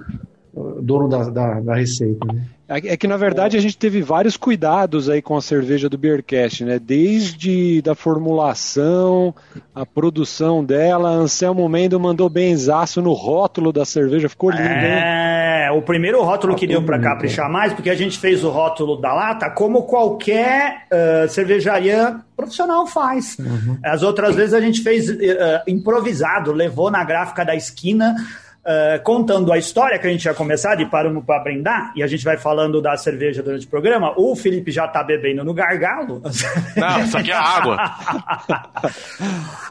dono 0.53 1.07
da, 1.07 1.29
da, 1.29 1.59
da 1.59 1.75
receita. 1.75 2.25
Né? 2.25 2.41
É 2.67 2.93
é 2.93 2.97
que 2.97 3.07
na 3.07 3.17
verdade 3.17 3.57
a 3.57 3.59
gente 3.59 3.77
teve 3.77 4.01
vários 4.01 4.37
cuidados 4.37 5.09
aí 5.09 5.23
com 5.23 5.35
a 5.35 5.41
cerveja 5.41 5.89
do 5.89 5.97
Beercast, 5.97 6.63
né? 6.63 6.77
Desde 6.79 7.81
da 7.81 7.95
formulação, 7.95 9.33
a 9.73 9.85
produção 9.85 10.63
dela, 10.63 11.09
Anselmo 11.09 11.67
Mendo 11.67 11.99
mandou 11.99 12.29
benzaço 12.29 13.01
no 13.01 13.13
rótulo 13.13 13.73
da 13.73 13.85
cerveja, 13.85 14.29
ficou 14.29 14.51
lindo, 14.51 14.61
hein? 14.61 14.69
É, 14.69 15.71
o 15.71 15.81
primeiro 15.81 16.21
rótulo 16.21 16.55
que 16.55 16.67
deu 16.67 16.83
para 16.83 16.99
caprichar 16.99 17.49
mais, 17.49 17.73
porque 17.73 17.89
a 17.89 17.95
gente 17.95 18.19
fez 18.19 18.43
o 18.43 18.49
rótulo 18.49 19.01
da 19.01 19.13
lata 19.13 19.49
como 19.49 19.83
qualquer 19.83 20.85
eh, 20.91 21.25
cervejaria 21.27 22.17
profissional 22.37 22.85
faz. 22.85 23.37
As 23.83 24.03
outras 24.03 24.35
vezes 24.35 24.53
a 24.53 24.61
gente 24.61 24.81
fez 24.81 25.09
eh, 25.09 25.63
improvisado, 25.67 26.51
levou 26.51 26.91
na 26.91 27.03
gráfica 27.03 27.43
da 27.43 27.55
esquina. 27.55 28.15
Eh, 28.65 28.99
contando 29.03 29.53
a 29.53 29.57
história 29.57 29.97
que 29.97 30.05
a 30.05 30.09
gente 30.09 30.21
tinha 30.21 30.33
começado 30.33 30.81
e 30.81 30.85
paramos 30.85 31.23
para 31.23 31.41
brindar, 31.41 31.93
e 31.95 32.03
a 32.03 32.07
gente 32.07 32.25
vai 32.25 32.37
falando 32.37 32.81
da 32.81 32.97
cerveja 32.97 33.41
durante 33.41 33.65
o 33.65 33.69
programa. 33.69 34.13
O 34.17 34.35
Felipe 34.35 34.69
já 34.71 34.87
tá 34.87 35.01
bebendo 35.01 35.43
no 35.43 35.53
gargalo. 35.53 36.21
Não, 36.75 36.99
isso 36.99 37.17
aqui 37.17 37.31
é 37.31 37.35
água. 37.35 37.77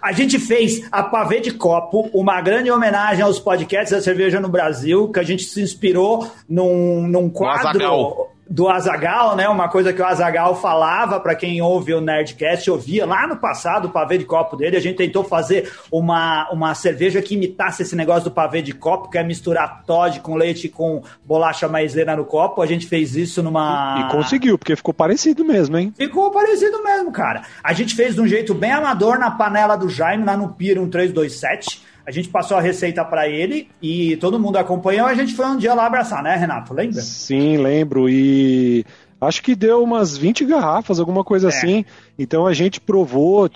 A 0.01 0.13
gente 0.13 0.39
fez 0.39 0.87
a 0.91 1.03
Pavê 1.03 1.41
de 1.41 1.51
Copo, 1.53 2.09
uma 2.15 2.41
grande 2.41 2.71
homenagem 2.71 3.23
aos 3.23 3.39
podcasts 3.39 3.91
da 3.91 4.01
cerveja 4.01 4.41
no 4.41 4.49
Brasil, 4.49 5.11
que 5.11 5.19
a 5.19 5.23
gente 5.23 5.43
se 5.43 5.61
inspirou 5.61 6.31
num, 6.49 7.07
num 7.07 7.29
quadro. 7.29 8.29
Do 8.49 8.69
Azagal, 8.69 9.37
né? 9.37 9.49
Uma 9.49 9.69
coisa 9.69 9.93
que 9.93 10.01
o 10.01 10.05
Azagal 10.05 10.57
falava 10.57 11.21
para 11.21 11.35
quem 11.35 11.61
ouve 11.61 11.93
o 11.93 12.01
Nerdcast, 12.01 12.71
ouvia 12.71 13.05
lá 13.05 13.27
no 13.27 13.37
passado 13.37 13.87
o 13.87 13.91
pavê 13.91 14.17
de 14.17 14.25
copo 14.25 14.57
dele. 14.57 14.77
A 14.77 14.81
gente 14.81 14.97
tentou 14.97 15.23
fazer 15.23 15.71
uma, 15.93 16.49
uma 16.51 16.75
cerveja 16.75 17.21
que 17.21 17.35
imitasse 17.35 17.83
esse 17.83 17.95
negócio 17.95 18.25
do 18.25 18.31
pavê 18.31 18.63
de 18.63 18.73
copo, 18.73 19.11
que 19.11 19.19
é 19.19 19.23
misturar 19.23 19.85
Todd 19.85 20.21
com 20.21 20.35
leite 20.35 20.69
com 20.69 21.03
bolacha 21.25 21.69
maisena 21.69 22.17
no 22.17 22.25
copo. 22.25 22.63
A 22.63 22.67
gente 22.67 22.87
fez 22.87 23.15
isso 23.15 23.43
numa. 23.43 24.07
E 24.07 24.13
conseguiu, 24.13 24.57
porque 24.57 24.75
ficou 24.75 24.95
parecido 24.95 25.45
mesmo, 25.45 25.77
hein? 25.77 25.93
Ficou 25.97 26.31
parecido 26.31 26.83
mesmo, 26.83 27.13
cara. 27.13 27.43
A 27.63 27.75
gente 27.75 27.95
fez 27.95 28.15
de 28.15 28.21
um 28.21 28.27
jeito 28.27 28.55
bem 28.55 28.73
amador 28.73 29.19
na 29.19 29.31
panela 29.31 29.77
do 29.77 29.89
Jaime, 29.89 30.25
lá 30.25 30.37
no 30.37 30.49
Pier 30.55 30.79
1327. 30.79 31.87
A 32.09 32.11
gente 32.11 32.31
passou 32.31 32.57
a 32.57 32.61
receita 32.63 33.05
pra 33.05 33.29
ele 33.29 33.69
e 33.83 34.17
todo 34.17 34.41
mundo 34.41 34.57
acompanhou. 34.57 35.07
A 35.07 35.13
gente 35.13 35.35
foi 35.35 35.45
um 35.45 35.59
dia 35.59 35.75
lá 35.75 35.85
abraçar, 35.85 36.23
né, 36.23 36.37
Renato? 36.37 36.73
Lembra? 36.73 37.03
Sim, 37.03 37.59
lembro. 37.59 38.09
E 38.09 38.83
acho 39.21 39.43
que 39.43 39.55
deu 39.55 39.83
umas 39.83 40.17
20 40.17 40.47
garrafas, 40.47 40.99
alguma 40.99 41.23
coisa 41.23 41.49
É. 41.49 41.51
assim. 41.51 41.85
Então 42.19 42.47
a 42.47 42.55
gente 42.55 42.81
provou, 42.81 43.47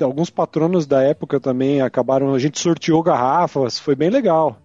alguns 0.00 0.30
patronos 0.30 0.86
da 0.86 1.02
época 1.02 1.38
também 1.38 1.82
acabaram, 1.82 2.32
a 2.32 2.38
gente 2.38 2.58
sorteou 2.58 3.02
garrafas, 3.02 3.78
foi 3.78 3.94
bem 3.94 4.08
legal. 4.08 4.56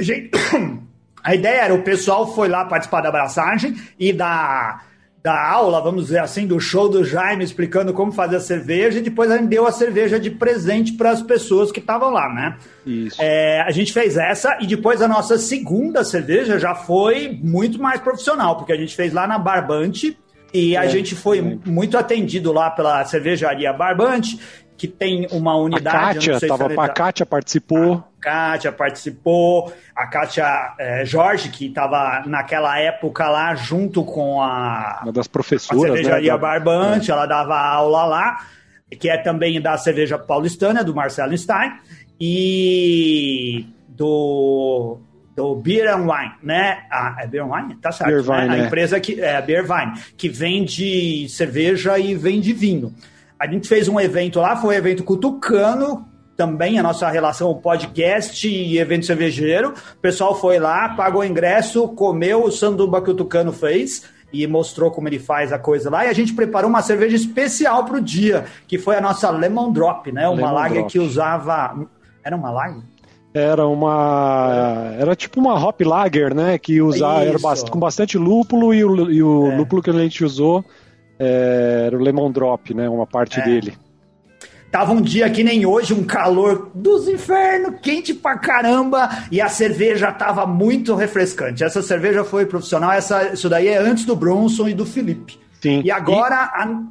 Gente, 0.00 0.30
A 1.24 1.36
ideia 1.36 1.60
era 1.60 1.74
o 1.74 1.82
pessoal 1.84 2.34
foi 2.34 2.48
lá 2.48 2.64
participar 2.64 3.00
da 3.02 3.08
abraçagem 3.08 3.76
e 3.96 4.12
da, 4.12 4.80
da 5.22 5.40
aula, 5.50 5.80
vamos 5.80 6.06
dizer 6.06 6.18
assim, 6.18 6.46
do 6.46 6.58
show 6.58 6.88
do 6.88 7.04
Jaime 7.04 7.44
explicando 7.44 7.92
como 7.92 8.10
fazer 8.10 8.36
a 8.36 8.40
cerveja 8.40 8.98
e 8.98 9.02
depois 9.02 9.30
a 9.30 9.36
gente 9.38 9.46
deu 9.48 9.64
a 9.66 9.70
cerveja 9.70 10.18
de 10.18 10.30
presente 10.30 10.94
para 10.94 11.10
as 11.10 11.22
pessoas 11.22 11.70
que 11.70 11.78
estavam 11.78 12.10
lá, 12.10 12.28
né? 12.28 12.56
Isso. 12.84 13.16
É, 13.22 13.60
a 13.60 13.70
gente 13.70 13.92
fez 13.92 14.16
essa 14.16 14.58
e 14.60 14.66
depois 14.66 15.00
a 15.00 15.06
nossa 15.06 15.38
segunda 15.38 16.02
cerveja 16.02 16.58
já 16.58 16.74
foi 16.74 17.38
muito 17.40 17.80
mais 17.80 18.00
profissional, 18.00 18.56
porque 18.56 18.72
a 18.72 18.76
gente 18.76 18.96
fez 18.96 19.12
lá 19.12 19.26
na 19.28 19.38
Barbante 19.38 20.18
e 20.52 20.76
a 20.76 20.86
É, 20.86 20.88
gente 20.88 21.14
foi 21.14 21.40
lembro. 21.40 21.70
muito 21.70 21.96
atendido 21.96 22.52
lá 22.52 22.68
pela 22.70 23.04
cervejaria 23.04 23.72
Barbante, 23.72 24.38
que 24.76 24.88
tem 24.88 25.28
uma 25.30 25.52
A 25.52 25.56
unidade. 25.56 25.96
não 25.96 26.14
Kátia, 26.14 26.40
se 26.40 26.46
tava, 26.48 26.66
a 26.66 26.74
tá- 26.74 26.88
Kátia 26.88 27.24
participou. 27.24 28.02
Kátia 28.22 28.70
participou, 28.70 29.72
a 29.94 30.06
Kátia 30.06 30.74
é, 30.78 31.04
Jorge, 31.04 31.48
que 31.48 31.66
estava 31.66 32.22
naquela 32.24 32.78
época 32.78 33.28
lá 33.28 33.54
junto 33.56 34.04
com 34.04 34.40
a, 34.40 35.00
Uma 35.02 35.12
das 35.12 35.26
a 35.26 35.30
professoras, 35.30 35.82
cervejaria 35.82 36.32
né? 36.32 36.38
Barbante, 36.38 37.10
ela 37.10 37.26
dava 37.26 37.58
aula 37.58 38.04
lá, 38.04 38.46
que 38.98 39.10
é 39.10 39.18
também 39.18 39.60
da 39.60 39.76
cerveja 39.76 40.16
paulistana, 40.16 40.84
do 40.84 40.94
Marcelo 40.94 41.36
Stein, 41.36 41.72
e 42.20 43.66
do, 43.88 44.98
do 45.34 45.56
Beer 45.56 45.92
and 45.92 46.02
Wine, 46.02 46.34
né? 46.44 46.84
A, 46.88 47.16
é 47.22 47.26
Beer 47.26 47.44
and 47.44 47.52
Wine? 47.52 47.74
Tá 47.76 47.90
certo. 47.90 48.08
Beer 48.08 48.24
né? 48.24 48.42
Wine, 48.42 48.54
A 48.54 48.58
é. 48.58 48.66
empresa 48.66 49.00
que 49.00 49.20
é 49.20 49.36
a 49.36 49.42
Beer 49.42 49.64
Wine, 49.68 49.94
que 50.16 50.28
vende 50.28 51.28
cerveja 51.28 51.98
e 51.98 52.14
vende 52.14 52.52
vinho. 52.52 52.94
A 53.36 53.48
gente 53.48 53.66
fez 53.66 53.88
um 53.88 53.98
evento 53.98 54.38
lá, 54.38 54.54
foi 54.54 54.76
um 54.76 54.78
evento 54.78 55.02
com 55.02 55.14
o 55.14 55.16
Tucano, 55.16 56.06
também 56.36 56.78
a 56.78 56.82
nossa 56.82 57.08
relação 57.08 57.54
podcast 57.54 58.48
e 58.48 58.78
evento 58.78 59.06
cervejeiro. 59.06 59.70
O 59.96 60.00
pessoal 60.00 60.34
foi 60.34 60.58
lá, 60.58 60.88
pagou 60.90 61.22
o 61.22 61.24
ingresso, 61.24 61.88
comeu 61.88 62.44
o 62.44 62.50
sanduba 62.50 63.00
que 63.02 63.10
o 63.10 63.14
Tucano 63.14 63.52
fez 63.52 64.02
e 64.32 64.46
mostrou 64.46 64.90
como 64.90 65.08
ele 65.08 65.18
faz 65.18 65.52
a 65.52 65.58
coisa 65.58 65.90
lá. 65.90 66.06
E 66.06 66.08
a 66.08 66.12
gente 66.12 66.32
preparou 66.32 66.70
uma 66.70 66.80
cerveja 66.82 67.14
especial 67.16 67.84
para 67.84 67.96
o 67.98 68.00
dia, 68.00 68.44
que 68.66 68.78
foi 68.78 68.96
a 68.96 69.00
nossa 69.00 69.30
Lemon 69.30 69.70
Drop, 69.72 70.10
né? 70.10 70.26
Uma 70.28 70.36
Lemon 70.36 70.52
lager 70.54 70.78
Drop. 70.78 70.92
que 70.92 70.98
usava. 70.98 71.86
Era 72.24 72.34
uma 72.36 72.50
lager? 72.50 72.82
Era 73.34 73.66
uma. 73.66 74.94
Era 74.98 75.14
tipo 75.16 75.40
uma 75.40 75.54
hop 75.54 75.80
lager, 75.82 76.34
né? 76.34 76.58
Que 76.58 76.80
usava 76.82 77.24
era 77.24 77.38
bast- 77.38 77.70
com 77.70 77.78
bastante 77.78 78.16
lúpulo 78.18 78.74
e 78.74 78.84
o, 78.84 79.10
e 79.10 79.22
o 79.22 79.52
É. 79.52 79.56
lúpulo 79.56 79.82
que 79.82 79.90
a 79.90 79.94
gente 79.94 80.24
usou 80.24 80.64
é, 81.18 81.84
era 81.86 81.96
o 81.96 82.00
lemon 82.00 82.30
drop, 82.30 82.74
né? 82.74 82.88
Uma 82.88 83.06
parte 83.06 83.38
É. 83.40 83.44
dele. 83.44 83.74
Tava 84.72 84.92
um 84.92 85.02
dia 85.02 85.28
que 85.28 85.44
nem 85.44 85.66
hoje, 85.66 85.92
um 85.92 86.02
calor 86.02 86.70
dos 86.74 87.06
infernos, 87.06 87.74
quente 87.82 88.14
pra 88.14 88.38
caramba, 88.38 89.08
e 89.30 89.38
a 89.38 89.46
cerveja 89.48 90.10
tava 90.10 90.46
muito 90.46 90.94
refrescante. 90.94 91.62
Essa 91.62 91.82
cerveja 91.82 92.24
foi 92.24 92.46
profissional, 92.46 92.90
essa, 92.90 93.34
isso 93.34 93.50
daí 93.50 93.68
é 93.68 93.76
antes 93.76 94.06
do 94.06 94.16
Bronson 94.16 94.66
e 94.68 94.72
do 94.74 94.86
Felipe. 94.86 95.38
Sim. 95.60 95.82
E 95.84 95.90
agora. 95.90 96.36
a- 96.54 96.82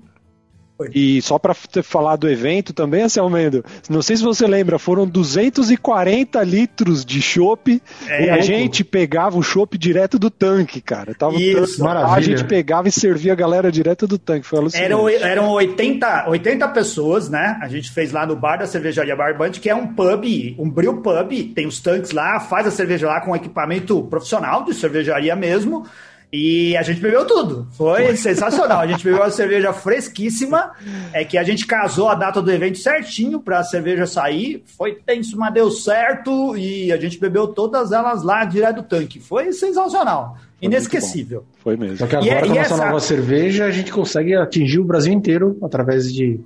E 0.94 1.22
só 1.22 1.38
para 1.38 1.54
falar 1.54 2.16
do 2.16 2.30
evento 2.30 2.74
também, 2.74 3.04
Anselmendo, 3.04 3.64
não 3.90 4.02
sei 4.02 4.18
se 4.18 4.24
você 4.24 4.48
lembra, 4.48 4.80
foram 4.80 5.06
240 5.08 6.42
litros 6.44 7.06
de 7.06 7.22
chopp 7.22 7.82
É, 8.08 8.26
e 8.26 8.30
a 8.30 8.34
louco. 8.34 8.46
gente 8.46 8.84
pegava 8.84 9.38
o 9.38 9.44
chopp 9.44 9.78
direto 9.78 10.18
do 10.20 10.30
tanque, 10.30 10.82
cara. 10.82 11.14
Tava 11.14 11.36
Isso, 11.36 11.82
a 11.82 11.86
maravilha. 11.94 12.38
gente 12.38 12.48
pegava 12.48 12.88
e 12.88 12.92
servia 12.92 13.34
a 13.34 13.36
galera 13.36 13.72
direto 13.72 14.08
do 14.08 14.18
tanque, 14.18 14.46
foi 14.46 14.60
alucinante. 14.60 14.86
Eram, 14.86 15.10
eram 15.10 15.50
80, 15.52 16.30
80 16.30 16.68
pessoas, 16.70 17.30
né? 17.30 17.58
A 17.62 17.68
gente 17.68 17.92
fez 17.92 18.12
lá 18.12 18.26
no 18.26 18.36
bar 18.36 18.58
da 18.58 18.68
cervejaria 18.68 19.16
Barbante, 19.16 19.60
que 19.60 19.70
é 19.70 19.76
um 19.76 19.88
pub, 19.94 20.24
um 20.58 20.70
brew 20.70 21.02
pub, 21.02 21.32
tem 21.56 21.68
os 21.68 21.80
tanques 21.80 22.12
lá, 22.12 22.40
faz 22.40 22.68
a 22.68 22.72
cerveja 22.72 23.08
lá 23.08 23.22
com 23.22 23.36
equipamento 23.36 24.02
profissional 24.04 24.64
de 24.64 24.74
cervejaria 24.74 25.36
mesmo. 25.36 25.86
E 26.34 26.78
a 26.78 26.82
gente 26.82 27.02
bebeu 27.02 27.26
tudo. 27.28 27.68
Foi 27.72 28.16
sensacional. 28.16 28.80
A 28.80 28.88
gente 28.88 29.04
bebeu 29.04 29.20
uma 29.20 29.30
cerveja 29.32 29.74
fresquíssima. 29.74 30.72
É 31.14 31.26
que 31.26 31.38
a 31.38 31.44
gente 31.44 31.66
casou 31.68 32.08
a 32.08 32.16
data 32.16 32.42
do 32.42 32.50
evento 32.52 32.78
certinho 32.78 33.40
para 33.42 33.60
a 33.60 33.64
cerveja 33.64 34.06
sair. 34.06 34.64
Foi 34.78 34.96
tenso, 34.96 35.38
mas 35.38 35.54
deu 35.54 35.70
certo. 35.70 36.56
E 36.56 36.92
a 36.92 36.98
gente 36.98 37.20
bebeu 37.20 37.48
todas 37.48 37.92
elas 37.92 38.24
lá 38.24 38.46
direto 38.46 38.78
do 38.78 38.84
tanque. 38.84 39.20
Foi 39.20 39.52
sensacional. 39.52 40.38
Foi 40.58 40.68
Inesquecível. 40.68 41.44
Foi 41.60 41.76
mesmo. 41.76 41.98
Só 41.98 42.08
que 42.08 42.16
E 42.16 42.18
agora, 42.30 42.34
é- 42.34 42.40
com 42.42 42.46
e 42.46 42.58
a 42.58 42.62
nossa 42.62 42.74
essa- 42.76 42.86
nova 42.86 43.00
cerveja, 43.00 43.66
a 43.66 43.72
gente 43.72 43.92
consegue 43.92 44.34
atingir 44.36 44.80
o 44.80 44.86
Brasil 44.86 45.12
inteiro 45.12 45.58
através 45.62 46.14
de 46.14 46.40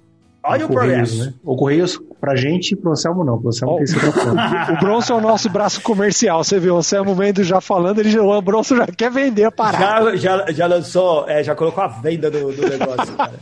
Olha 0.47 0.65
o 0.65 0.69
Correios, 0.69 1.09
progresso. 1.09 1.25
né? 1.25 1.33
O 1.43 1.55
Correios 1.55 2.01
pra 2.21 2.35
gente 2.35 2.71
e 2.71 2.75
pro 2.75 2.91
Anselmo 2.91 3.23
não. 3.23 3.39
Pro 3.39 3.49
Anselmo 3.49 3.75
Ó, 3.75 3.77
tem 3.77 4.11
plano. 4.11 4.39
O 4.73 4.79
Bronson 4.79 5.13
é 5.13 5.17
o 5.17 5.21
nosso 5.21 5.49
braço 5.49 5.81
comercial. 5.81 6.43
Você 6.43 6.59
viu 6.59 6.75
o 6.75 6.77
Anselmo 6.77 7.15
Mendes 7.15 7.47
já 7.47 7.59
falando, 7.59 7.99
ele 7.99 8.11
já, 8.11 8.21
o 8.21 8.41
Bronson 8.41 8.75
já 8.75 8.87
quer 8.87 9.11
vender 9.11 9.45
a 9.45 9.51
parada. 9.51 10.15
Já, 10.17 10.37
já, 10.45 10.51
já 10.51 10.67
lançou, 10.67 11.27
é, 11.27 11.43
já 11.43 11.55
colocou 11.55 11.83
a 11.83 11.87
venda 11.87 12.29
do, 12.29 12.51
do 12.51 12.61
negócio, 12.69 13.15
cara. 13.15 13.33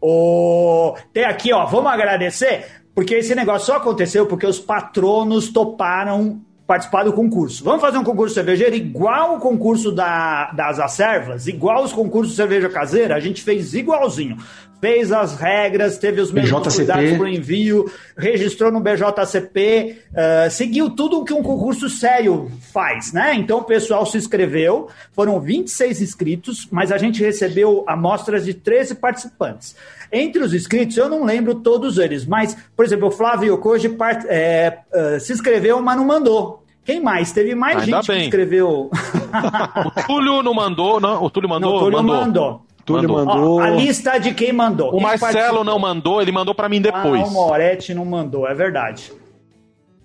o, 0.00 0.94
tem 1.12 1.24
aqui, 1.24 1.52
ó, 1.52 1.66
vamos 1.66 1.90
agradecer, 1.90 2.64
porque 2.94 3.16
esse 3.16 3.34
negócio 3.34 3.66
só 3.66 3.76
aconteceu 3.76 4.26
porque 4.26 4.46
os 4.46 4.58
patronos 4.58 5.52
toparam 5.52 6.40
participar 6.66 7.04
do 7.04 7.12
concurso. 7.12 7.62
Vamos 7.62 7.80
fazer 7.80 7.98
um 7.98 8.04
concurso 8.04 8.34
cervejeiro 8.34 8.74
igual 8.74 9.36
o 9.36 9.40
concurso 9.40 9.92
da, 9.92 10.50
das 10.52 10.80
acervas, 10.80 11.46
igual 11.46 11.84
os 11.84 11.92
concursos 11.92 12.32
de 12.32 12.36
cerveja 12.36 12.68
caseira, 12.68 13.14
a 13.14 13.20
gente 13.20 13.42
fez 13.42 13.72
igualzinho. 13.74 14.36
fez 14.80 15.10
as 15.10 15.34
regras, 15.38 15.96
teve 15.96 16.20
os 16.20 16.30
mesmos 16.30 16.60
BJCP. 16.60 16.76
cuidados 16.76 17.16
para 17.16 17.24
o 17.24 17.28
envio, 17.28 17.90
registrou 18.16 18.70
no 18.70 18.80
BJCP, 18.80 19.96
uh, 20.10 20.50
seguiu 20.50 20.90
tudo 20.90 21.20
o 21.20 21.24
que 21.24 21.32
um 21.32 21.42
concurso 21.42 21.88
sério 21.88 22.50
faz, 22.72 23.12
né? 23.12 23.34
Então 23.34 23.60
o 23.60 23.64
pessoal 23.64 24.04
se 24.04 24.18
inscreveu, 24.18 24.88
foram 25.12 25.40
26 25.40 26.02
inscritos, 26.02 26.68
mas 26.70 26.92
a 26.92 26.98
gente 26.98 27.22
recebeu 27.22 27.84
amostras 27.86 28.44
de 28.44 28.52
13 28.52 28.96
participantes. 28.96 29.74
Entre 30.18 30.42
os 30.42 30.54
inscritos, 30.54 30.96
eu 30.96 31.08
não 31.08 31.24
lembro 31.24 31.56
todos 31.56 31.98
eles, 31.98 32.24
mas, 32.26 32.56
por 32.74 32.84
exemplo, 32.84 33.08
o 33.08 33.10
Flávio 33.10 33.58
Koji 33.58 33.90
part- 33.90 34.24
é, 34.28 34.78
uh, 35.16 35.20
se 35.20 35.32
inscreveu, 35.32 35.80
mas 35.82 35.96
não 35.96 36.06
mandou. 36.06 36.62
Quem 36.84 37.00
mais? 37.00 37.32
Teve 37.32 37.54
mais 37.54 37.78
Ainda 37.82 37.96
gente 37.96 38.06
que 38.06 38.12
bem. 38.12 38.24
escreveu. 38.24 38.90
O 39.84 40.06
Túlio 40.06 40.42
não 40.42 40.54
mandou, 40.54 41.00
não. 41.00 41.22
O 41.22 41.28
Túlio 41.28 41.48
mandou? 41.48 41.70
Não, 41.70 41.76
o 41.76 41.80
Túlio 41.80 42.02
mandou. 42.02 42.16
mandou. 42.24 42.62
Túlio 42.86 43.08
Mandou. 43.12 43.26
mandou. 43.34 43.56
Ó, 43.58 43.60
a 43.62 43.70
lista 43.70 44.16
de 44.16 44.32
quem 44.32 44.52
mandou. 44.52 44.88
O 44.90 44.92
Quem 44.92 45.00
Marcelo 45.02 45.32
participou? 45.32 45.64
não 45.64 45.76
mandou, 45.78 46.22
ele 46.22 46.30
mandou 46.30 46.54
pra 46.54 46.68
mim 46.68 46.80
depois. 46.80 47.20
Ah, 47.20 47.26
o 47.26 47.30
Moretti 47.32 47.92
não 47.92 48.04
mandou, 48.04 48.46
é 48.46 48.54
verdade. 48.54 49.12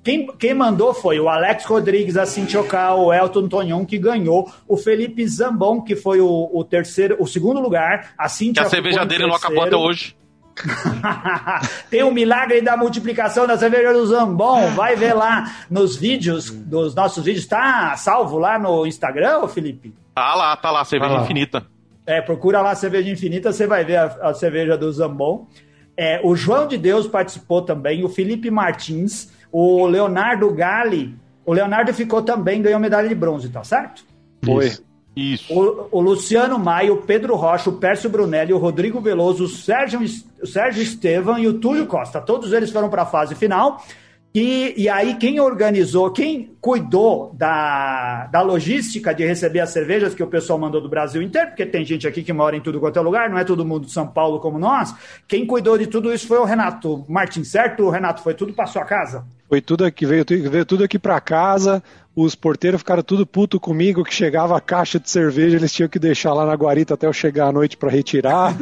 Quem, 0.03 0.25
quem 0.37 0.53
mandou 0.53 0.93
foi 0.93 1.19
o 1.19 1.29
Alex 1.29 1.63
Rodrigues, 1.65 2.17
a 2.17 2.25
Cintia 2.25 2.63
o 2.95 3.13
Elton 3.13 3.47
Tonhon, 3.47 3.85
que 3.85 3.97
ganhou, 3.99 4.51
o 4.67 4.75
Felipe 4.75 5.27
Zambon, 5.27 5.81
que 5.81 5.95
foi 5.95 6.19
o, 6.19 6.49
o 6.51 6.63
terceiro, 6.63 7.17
o 7.19 7.27
segundo 7.27 7.59
lugar, 7.59 8.13
a 8.17 8.23
que 8.23 8.29
Cintia 8.29 8.63
a 8.63 8.69
cerveja 8.69 9.05
dele 9.05 9.27
não 9.27 9.35
acabou 9.35 9.63
até 9.63 9.75
hoje. 9.75 10.15
Tem 11.89 12.03
o 12.03 12.11
milagre 12.11 12.61
da 12.61 12.75
multiplicação 12.77 13.47
da 13.47 13.57
cerveja 13.57 13.93
do 13.93 14.05
Zambon. 14.05 14.67
Vai 14.71 14.95
ver 14.95 15.13
lá 15.13 15.45
nos 15.69 15.95
vídeos, 15.95 16.49
dos 16.51 16.93
nossos 16.93 17.23
vídeos. 17.23 17.45
Tá 17.45 17.95
salvo 17.97 18.37
lá 18.37 18.59
no 18.59 18.85
Instagram, 18.85 19.47
Felipe? 19.47 19.93
Tá 20.13 20.35
lá, 20.35 20.55
tá 20.55 20.71
lá, 20.71 20.83
cerveja 20.83 21.11
Tá 21.13 21.17
lá. 21.19 21.23
infinita. 21.23 21.65
É, 22.05 22.19
procura 22.19 22.61
lá 22.61 22.73
Cerveja 22.73 23.09
Infinita, 23.11 23.53
você 23.53 23.67
vai 23.67 23.85
ver 23.85 23.97
a, 23.97 24.05
a 24.21 24.33
cerveja 24.33 24.75
do 24.75 24.91
Zambon. 24.91 25.47
É, 25.95 26.19
o 26.23 26.35
João 26.35 26.67
de 26.67 26.75
Deus 26.77 27.05
participou 27.07 27.61
também, 27.61 28.03
o 28.03 28.09
Felipe 28.09 28.49
Martins, 28.49 29.31
o 29.51 29.85
Leonardo 29.85 30.49
Gali. 30.53 31.15
O 31.45 31.53
Leonardo 31.53 31.93
ficou 31.93 32.21
também, 32.21 32.61
ganhou 32.61 32.79
medalha 32.79 33.09
de 33.09 33.15
bronze, 33.15 33.49
tá 33.49 33.63
certo? 33.63 34.05
Foi. 34.43 34.67
Isso. 34.67 34.91
Isso. 35.15 35.53
O, 35.53 35.87
o 35.91 36.01
Luciano 36.01 36.57
Maio, 36.57 36.93
o 36.93 37.01
Pedro 37.01 37.35
Rocha, 37.35 37.69
o 37.69 37.77
Pércio 37.77 38.09
Brunelli, 38.09 38.53
o 38.53 38.57
Rodrigo 38.57 39.01
Veloso, 39.01 39.43
o 39.43 39.47
Sérgio, 39.47 39.99
o 40.41 40.47
Sérgio 40.47 40.81
Estevam 40.81 41.37
e 41.37 41.47
o 41.47 41.59
Túlio 41.59 41.85
Costa. 41.85 42.21
Todos 42.21 42.53
eles 42.53 42.71
foram 42.71 42.89
para 42.89 43.01
a 43.01 43.05
fase 43.05 43.35
final. 43.35 43.83
E, 44.33 44.73
e 44.77 44.87
aí, 44.87 45.15
quem 45.15 45.41
organizou, 45.41 46.09
quem 46.09 46.55
cuidou 46.61 47.35
da, 47.37 48.27
da 48.27 48.41
logística 48.41 49.13
de 49.13 49.25
receber 49.25 49.59
as 49.59 49.71
cervejas 49.71 50.15
que 50.15 50.23
o 50.23 50.27
pessoal 50.27 50.57
mandou 50.57 50.79
do 50.79 50.87
Brasil 50.87 51.21
inteiro, 51.21 51.49
porque 51.49 51.65
tem 51.65 51.83
gente 51.83 52.07
aqui 52.07 52.23
que 52.23 52.31
mora 52.31 52.55
em 52.55 52.61
tudo 52.61 52.79
quanto 52.79 52.97
é 52.97 53.01
lugar, 53.01 53.29
não 53.29 53.37
é 53.37 53.43
todo 53.43 53.65
mundo 53.65 53.87
de 53.87 53.91
São 53.91 54.07
Paulo 54.07 54.39
como 54.39 54.57
nós. 54.57 54.95
Quem 55.27 55.45
cuidou 55.45 55.77
de 55.77 55.85
tudo 55.85 56.13
isso 56.13 56.27
foi 56.27 56.37
o 56.37 56.45
Renato 56.45 57.03
Martins, 57.09 57.49
certo? 57.49 57.89
Renato, 57.89 58.23
foi 58.23 58.33
tudo 58.33 58.53
para 58.53 58.67
sua 58.67 58.85
casa? 58.85 59.25
Foi 59.49 59.59
tudo 59.59 59.83
aqui, 59.83 60.05
veio, 60.05 60.23
veio 60.25 60.65
tudo 60.65 60.85
aqui 60.85 60.97
pra 60.97 61.19
casa. 61.19 61.83
Os 62.13 62.35
porteiros 62.35 62.81
ficaram 62.81 63.01
tudo 63.01 63.25
puto 63.25 63.57
comigo 63.59 64.03
que 64.03 64.13
chegava 64.13 64.57
a 64.57 64.59
caixa 64.61 64.99
de 64.99 65.09
cerveja, 65.09 65.55
eles 65.55 65.71
tinham 65.71 65.87
que 65.87 65.97
deixar 65.97 66.33
lá 66.33 66.45
na 66.45 66.53
guarita 66.55 66.93
até 66.93 67.07
eu 67.07 67.13
chegar 67.13 67.47
à 67.47 67.51
noite 67.53 67.77
pra 67.77 67.89
retirar. 67.89 68.53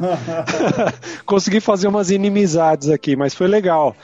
Consegui 1.25 1.59
fazer 1.59 1.87
umas 1.87 2.11
inimizades 2.11 2.89
aqui, 2.89 3.15
mas 3.15 3.33
foi 3.33 3.47
legal. 3.47 3.95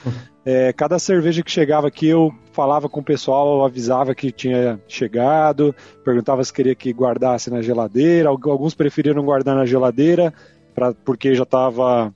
É, 0.44 0.72
cada 0.74 1.00
cerveja 1.00 1.44
que 1.44 1.52
chegava 1.52 1.88
aqui 1.88 2.08
eu 2.08 2.34
falava 2.54 2.88
com 2.88 3.00
o 3.00 3.04
pessoal, 3.04 3.58
eu 3.60 3.66
avisava 3.66 4.14
que 4.16 4.32
tinha 4.32 4.80
chegado, 4.88 5.76
perguntava 6.04 6.44
se 6.44 6.54
queria 6.54 6.76
que 6.76 6.92
guardasse 6.92 7.50
na 7.50 7.62
geladeira. 7.62 8.30
Algu- 8.30 8.52
Alguns 8.52 8.74
preferiram 8.76 9.24
guardar 9.24 9.56
na 9.56 9.66
geladeira 9.66 10.34
pra, 10.74 10.94
porque 10.94 11.34
já 11.36 11.44
estava 11.44 12.14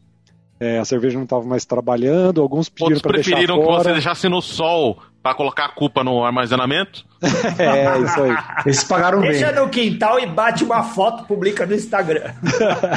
a 0.79 0.83
cerveja 0.85 1.15
não 1.17 1.23
estava 1.23 1.45
mais 1.45 1.65
trabalhando. 1.65 2.41
Alguns 2.41 2.69
pediram 2.69 2.87
Outros 2.87 3.01
para 3.01 3.13
deixar 3.13 3.29
preferiram 3.31 3.59
que 3.59 3.65
fora. 3.65 3.83
você 3.83 3.91
deixasse 3.93 4.27
no 4.27 4.41
sol 4.41 4.97
pra 5.23 5.33
colocar 5.33 5.65
a 5.65 5.69
culpa 5.69 6.03
no 6.03 6.23
armazenamento. 6.23 7.07
É, 7.59 7.99
isso 7.99 8.21
aí. 8.21 8.37
Eles 8.65 8.83
pagaram 8.83 9.19
bem. 9.21 9.31
Deixa 9.31 9.51
no 9.51 9.69
quintal 9.69 10.19
e 10.19 10.25
bate 10.25 10.63
uma 10.63 10.83
foto, 10.83 11.25
publica 11.25 11.65
no 11.65 11.75
Instagram. 11.75 12.33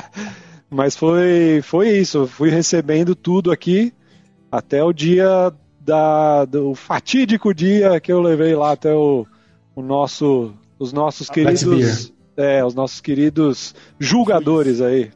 Mas 0.71 0.97
foi, 0.97 1.61
foi 1.62 1.91
isso. 1.91 2.26
Fui 2.26 2.49
recebendo 2.49 3.14
tudo 3.14 3.50
aqui 3.50 3.93
até 4.50 4.83
o 4.83 4.93
dia 4.93 5.52
da, 5.81 6.45
do 6.45 6.75
fatídico 6.75 7.52
dia 7.52 8.00
que 8.00 8.12
eu 8.12 8.21
levei 8.21 8.55
lá 8.55 8.73
até 8.73 8.95
o, 8.95 9.26
o 9.75 9.83
nosso, 9.83 10.55
os 10.79 10.93
nossos 10.93 11.29
Let's 11.29 11.65
queridos, 11.65 12.13
é, 12.37 12.65
os 12.65 12.75
nossos 12.75 13.00
queridos 13.00 13.75
julgadores 13.99 14.80
aí. 14.80 15.11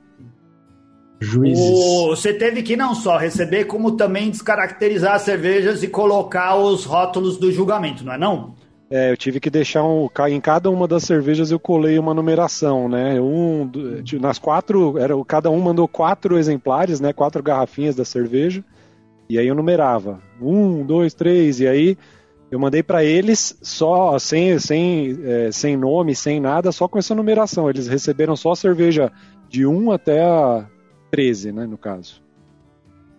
Juízes. 1.21 1.65
O- 1.65 2.09
você 2.09 2.35
teve 2.35 2.63
que 2.63 2.77
não 2.77 2.95
só 2.95 3.17
receber, 3.17 3.65
como 3.65 3.93
também 3.93 4.31
descaracterizar 4.31 5.15
as 5.15 5.23
cervejas 5.23 5.83
e 5.83 5.89
colocar 5.89 6.57
os 6.57 6.85
rótulos 6.85 7.39
do 7.39 7.51
julgamento, 7.51 8.05
não 8.05 8.13
é 8.13 8.19
não? 8.19 8.55
É, 8.89 9.11
eu 9.11 9.17
tive 9.17 9.41
que 9.41 9.51
deixar 9.51 9.83
um. 9.83 10.09
Em 10.29 10.41
cada 10.41 10.71
uma 10.71 10.87
das 10.87 11.03
cervejas 11.03 11.51
eu 11.51 11.59
colei 11.59 11.99
uma 11.99 12.15
numeração, 12.15 12.89
né? 12.89 13.21
Um, 13.21 13.69
ti- 14.05 14.19
nas 14.19 14.39
quatro, 14.39 14.97
era, 14.97 15.13
cada 15.25 15.51
um 15.51 15.61
mandou 15.61 15.89
quatro 15.89 16.39
exemplares, 16.39 17.01
né? 17.01 17.13
Quatro 17.13 17.43
garrafinhas 17.43 17.97
da 17.97 18.05
cerveja. 18.05 18.65
E 19.29 19.39
aí 19.39 19.47
eu 19.49 19.57
numerava. 19.57 20.21
Um, 20.41 20.85
dois, 20.87 21.15
três. 21.15 21.59
E 21.59 21.67
aí 21.67 21.99
eu 22.49 22.61
mandei 22.61 22.81
para 22.81 23.03
eles 23.05 23.59
só, 23.61 24.19
sem, 24.21 24.57
sem, 24.61 25.19
é, 25.25 25.51
sem 25.51 25.77
nome, 25.77 26.15
sem 26.15 26.39
nada, 26.39 26.71
só 26.71 26.87
com 26.87 26.97
essa 26.99 27.13
numeração. 27.15 27.69
Eles 27.69 27.89
receberam 27.89 28.37
só 28.37 28.53
a 28.53 28.57
cerveja 28.57 29.11
de 29.49 29.67
1 29.67 29.91
até 29.91 30.23
a 30.23 30.65
13, 31.11 31.51
né? 31.51 31.67
No 31.67 31.77
caso. 31.77 32.23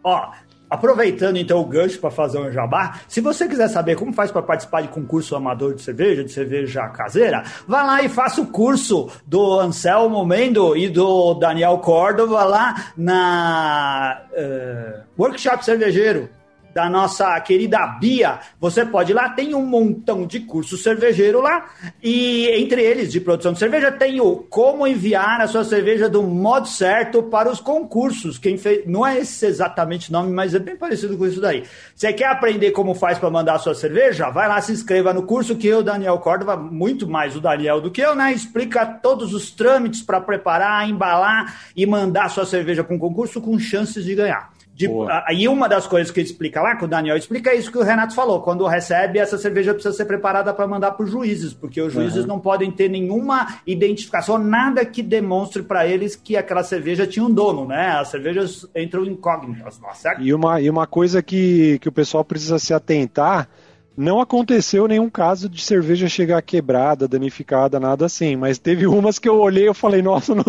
Ó, 0.02 0.32
aproveitando 0.70 1.38
então 1.38 1.60
o 1.60 1.66
gancho 1.66 2.00
para 2.00 2.12
fazer 2.12 2.40
um 2.40 2.52
jabá, 2.52 3.00
se 3.08 3.22
você 3.22 3.48
quiser 3.48 3.68
saber 3.70 3.96
como 3.96 4.14
faz 4.14 4.32
para 4.32 4.42
participar 4.42 4.82
de 4.82 4.90
concurso 4.90 5.36
amador 5.36 5.74
de 5.74 5.82
cerveja, 5.82 6.24
de 6.24 6.32
cerveja 6.32 6.88
caseira, 6.90 7.44
vá 7.68 7.84
lá 7.84 8.04
e 8.04 8.10
faça 8.10 8.42
o 8.42 8.48
curso 8.48 9.10
do 9.26 9.60
Anselmo 9.60 10.26
Mendo 10.26 10.76
e 10.76 10.90
do 10.90 11.34
Daniel 11.36 11.78
Córdova 11.80 12.44
lá 12.44 12.92
na 12.96 14.22
eh, 14.34 15.02
Workshop 15.18 15.64
Cervejeiro 15.64 16.37
da 16.78 16.88
nossa 16.92 17.42
querida 17.42 17.88
Bia. 18.00 18.40
Você 18.60 18.86
pode 18.86 19.12
ir 19.12 19.16
lá, 19.16 19.30
tem 19.30 19.56
um 19.56 19.66
montão 19.66 20.28
de 20.28 20.42
curso 20.42 20.78
cervejeiro 20.78 21.42
lá, 21.42 21.66
e 22.04 22.48
entre 22.50 22.84
eles 22.84 23.12
de 23.12 23.20
produção 23.20 23.52
de 23.52 23.58
cerveja 23.58 23.92
tem 23.92 24.22
o 24.22 24.36
como 24.36 24.86
enviar 24.86 25.42
a 25.42 25.48
sua 25.48 25.64
cerveja 25.64 26.08
do 26.08 26.22
modo 26.22 26.68
certo 26.68 27.24
para 27.24 27.50
os 27.50 27.60
concursos. 27.60 28.38
Quem 28.38 28.60
fez, 28.60 28.86
não 28.86 29.06
é 29.06 29.18
esse 29.18 29.44
exatamente 29.48 30.12
o 30.12 30.14
nome, 30.14 30.32
mas 30.32 30.54
é 30.54 30.60
bem 30.60 30.76
parecido 30.76 31.18
com 31.18 31.26
isso 31.26 31.42
daí. 31.42 31.64
Você 31.96 32.14
quer 32.14 32.28
aprender 32.28 32.70
como 32.70 32.94
faz 32.94 33.18
para 33.18 33.32
mandar 33.32 33.56
a 33.56 33.60
sua 33.60 33.74
cerveja? 33.74 34.30
Vai 34.30 34.48
lá, 34.48 34.62
se 34.62 34.72
inscreva 34.72 35.12
no 35.12 35.24
curso 35.24 35.56
que 35.56 35.68
eu, 35.68 35.82
Daniel 35.82 36.20
Córdova, 36.20 36.56
muito 36.56 37.10
mais 37.10 37.36
o 37.36 37.42
Daniel 37.42 37.82
do 37.82 37.90
que 37.90 38.02
eu, 38.02 38.14
né? 38.14 38.32
Explica 38.32 38.86
todos 38.86 39.34
os 39.34 39.50
trâmites 39.50 40.04
para 40.04 40.22
preparar, 40.22 40.88
embalar 40.88 41.60
e 41.76 41.88
mandar 41.88 42.26
a 42.26 42.30
sua 42.30 42.46
cerveja 42.46 42.84
para 42.84 42.96
um 42.96 43.00
concurso 43.00 43.42
com 43.42 43.58
chances 43.58 44.06
de 44.06 44.14
ganhar. 44.14 44.56
De. 44.78 44.88
Aí 45.26 45.48
uma 45.48 45.68
das 45.68 45.88
coisas 45.88 46.12
que 46.12 46.22
explica 46.22 46.62
lá, 46.62 46.76
que 46.76 46.86
o 46.86 46.88
Daniel 46.88 47.18
explica, 47.18 47.50
é 47.50 47.56
isso 47.56 47.72
que 47.72 47.80
o 47.80 47.84
Renato 47.84 48.14
falou. 48.14 48.44
Quando 48.44 48.64
recebe, 48.68 49.18
essa 49.18 49.36
cerveja 49.36 49.74
precisa 49.74 49.96
ser 49.96 50.06
preparada 50.06 50.54
para 50.54 50.68
mandar 50.68 50.92
para 50.92 51.04
os 51.04 51.10
juízes, 51.10 51.52
porque 51.52 51.82
os 51.82 51.92
juízes 51.92 52.28
não 52.28 52.40
podem 52.40 52.70
ter 52.70 52.88
nenhuma 52.88 53.60
identificação, 53.66 54.38
nada 54.38 54.86
que 54.86 55.02
demonstre 55.02 55.64
para 55.64 55.88
eles 55.88 56.16
que 56.16 56.38
aquela 56.38 56.64
cerveja 56.64 57.08
tinha 57.08 57.26
um 57.26 57.34
dono, 57.34 57.66
né? 57.66 57.90
As 57.90 58.10
cervejas 58.10 58.68
entram 58.76 59.04
incógnitas, 59.04 59.80
lá, 59.80 59.96
certo? 59.96 60.22
E 60.22 60.32
uma, 60.32 60.62
e 60.62 60.70
uma 60.70 60.86
coisa 60.86 61.24
que, 61.24 61.80
que 61.80 61.90
o 61.90 61.92
pessoal 61.92 62.24
precisa 62.24 62.60
se 62.60 62.72
atentar: 62.72 63.50
não 63.98 64.22
aconteceu 64.22 64.88
nenhum 64.88 65.10
caso 65.10 65.50
de 65.50 65.60
cerveja 65.62 66.08
chegar 66.08 66.42
quebrada, 66.44 67.08
danificada, 67.08 67.80
nada 67.80 68.06
assim. 68.06 68.36
Mas 68.36 68.60
teve 68.60 68.86
umas 68.86 69.18
que 69.18 69.28
eu 69.28 69.40
olhei 69.40 69.68
e 69.68 69.74
falei, 69.74 70.02
nossa, 70.04 70.36
não, 70.36 70.44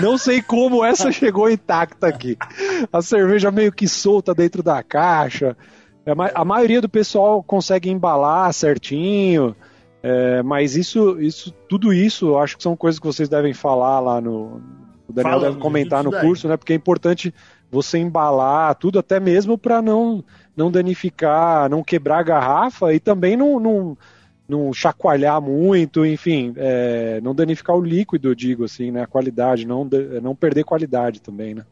não 0.00 0.16
sei 0.16 0.40
como 0.40 0.84
essa 0.84 1.10
chegou 1.10 1.50
intacta 1.50 2.06
aqui. 2.06 2.38
A 2.92 3.02
cerveja 3.02 3.50
meio 3.50 3.72
que 3.72 3.88
solta 3.88 4.32
dentro 4.32 4.62
da 4.62 4.82
caixa. 4.82 5.56
A, 6.06 6.14
ma- 6.14 6.30
a 6.32 6.44
maioria 6.44 6.80
do 6.80 6.88
pessoal 6.88 7.42
consegue 7.42 7.90
embalar 7.90 8.52
certinho. 8.54 9.54
é, 10.02 10.42
mas 10.42 10.76
isso, 10.76 11.20
isso, 11.20 11.52
tudo 11.68 11.92
isso, 11.92 12.26
eu 12.28 12.38
acho 12.38 12.56
que 12.56 12.62
são 12.62 12.76
coisas 12.76 12.98
que 13.00 13.06
vocês 13.06 13.28
devem 13.28 13.52
falar 13.52 13.98
lá 14.00 14.20
no. 14.20 14.60
O 15.08 15.12
Daniel 15.12 15.40
deve 15.40 15.58
comentar 15.58 16.02
no 16.04 16.10
curso, 16.26 16.46
né? 16.48 16.56
Porque 16.56 16.72
é 16.72 16.76
importante 16.76 17.34
você 17.70 17.98
embalar 17.98 18.74
tudo, 18.76 18.98
até 18.98 19.18
mesmo 19.18 19.58
para 19.58 19.82
não, 19.82 20.24
não 20.56 20.70
danificar, 20.70 21.68
não 21.68 21.82
quebrar 21.82 22.18
a 22.18 22.22
garrafa 22.22 22.92
e 22.92 23.00
também 23.00 23.36
não, 23.36 23.58
não, 23.58 23.98
não 24.48 24.72
chacoalhar 24.72 25.40
muito, 25.40 26.04
enfim, 26.04 26.52
é, 26.56 27.20
não 27.22 27.34
danificar 27.34 27.76
o 27.76 27.82
líquido, 27.82 28.28
eu 28.28 28.34
digo 28.34 28.64
assim, 28.64 28.90
né? 28.90 29.02
A 29.02 29.06
qualidade, 29.06 29.66
não, 29.66 29.88
não 30.22 30.34
perder 30.34 30.64
qualidade 30.64 31.20
também, 31.20 31.54
né? 31.54 31.64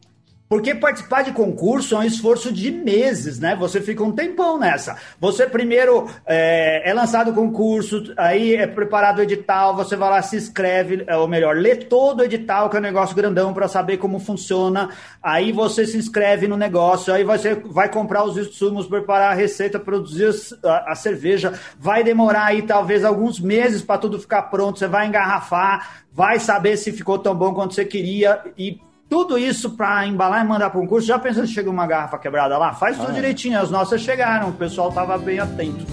Porque 0.51 0.75
participar 0.75 1.21
de 1.21 1.31
concurso 1.31 1.95
é 1.95 1.99
um 1.99 2.03
esforço 2.03 2.51
de 2.51 2.69
meses, 2.71 3.39
né? 3.39 3.55
Você 3.55 3.79
fica 3.79 4.03
um 4.03 4.11
tempão 4.11 4.59
nessa. 4.59 4.97
Você 5.17 5.47
primeiro 5.47 6.09
é, 6.25 6.89
é 6.89 6.93
lançado 6.93 7.31
o 7.31 7.33
concurso, 7.33 8.13
aí 8.17 8.55
é 8.55 8.67
preparado 8.67 9.19
o 9.19 9.21
edital, 9.21 9.73
você 9.73 9.95
vai 9.95 10.09
lá, 10.09 10.21
se 10.21 10.35
inscreve, 10.35 11.05
é, 11.07 11.15
ou 11.15 11.25
melhor, 11.25 11.55
lê 11.55 11.77
todo 11.77 12.19
o 12.19 12.23
edital, 12.25 12.69
que 12.69 12.75
é 12.75 12.79
um 12.79 12.83
negócio 12.83 13.15
grandão, 13.15 13.53
para 13.53 13.69
saber 13.69 13.95
como 13.95 14.19
funciona. 14.19 14.89
Aí 15.23 15.53
você 15.53 15.85
se 15.85 15.97
inscreve 15.97 16.49
no 16.49 16.57
negócio, 16.57 17.13
aí 17.13 17.23
você 17.23 17.55
vai 17.55 17.87
comprar 17.87 18.25
os 18.25 18.35
insumos, 18.35 18.87
preparar 18.87 19.31
a 19.31 19.33
receita, 19.33 19.79
produzir 19.79 20.31
a, 20.65 20.91
a 20.91 20.95
cerveja. 20.95 21.57
Vai 21.79 22.03
demorar 22.03 22.47
aí 22.47 22.63
talvez 22.63 23.05
alguns 23.05 23.39
meses 23.39 23.81
para 23.81 23.99
tudo 23.99 24.19
ficar 24.19 24.41
pronto. 24.41 24.79
Você 24.79 24.87
vai 24.89 25.07
engarrafar, 25.07 26.03
vai 26.11 26.39
saber 26.39 26.75
se 26.75 26.91
ficou 26.91 27.17
tão 27.17 27.33
bom 27.33 27.53
quanto 27.53 27.73
você 27.73 27.85
queria 27.85 28.41
e 28.57 28.81
tudo 29.11 29.37
isso 29.37 29.71
para 29.71 30.07
embalar 30.07 30.45
e 30.45 30.47
mandar 30.47 30.69
para 30.69 30.79
um 30.79 30.87
curso. 30.87 31.05
Já 31.05 31.19
pensou 31.19 31.45
se 31.45 31.51
chega 31.51 31.69
uma 31.69 31.85
garrafa 31.85 32.17
quebrada 32.17 32.57
lá? 32.57 32.71
Faz 32.71 32.95
tudo 32.95 33.09
ah, 33.09 33.11
é. 33.11 33.15
direitinho. 33.15 33.59
As 33.59 33.69
nossas 33.69 33.99
chegaram, 33.99 34.47
o 34.47 34.53
pessoal 34.53 34.87
estava 34.87 35.17
bem 35.17 35.37
atento. 35.37 35.85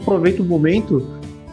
Aproveita 0.00 0.40
o 0.40 0.46
momento, 0.46 1.06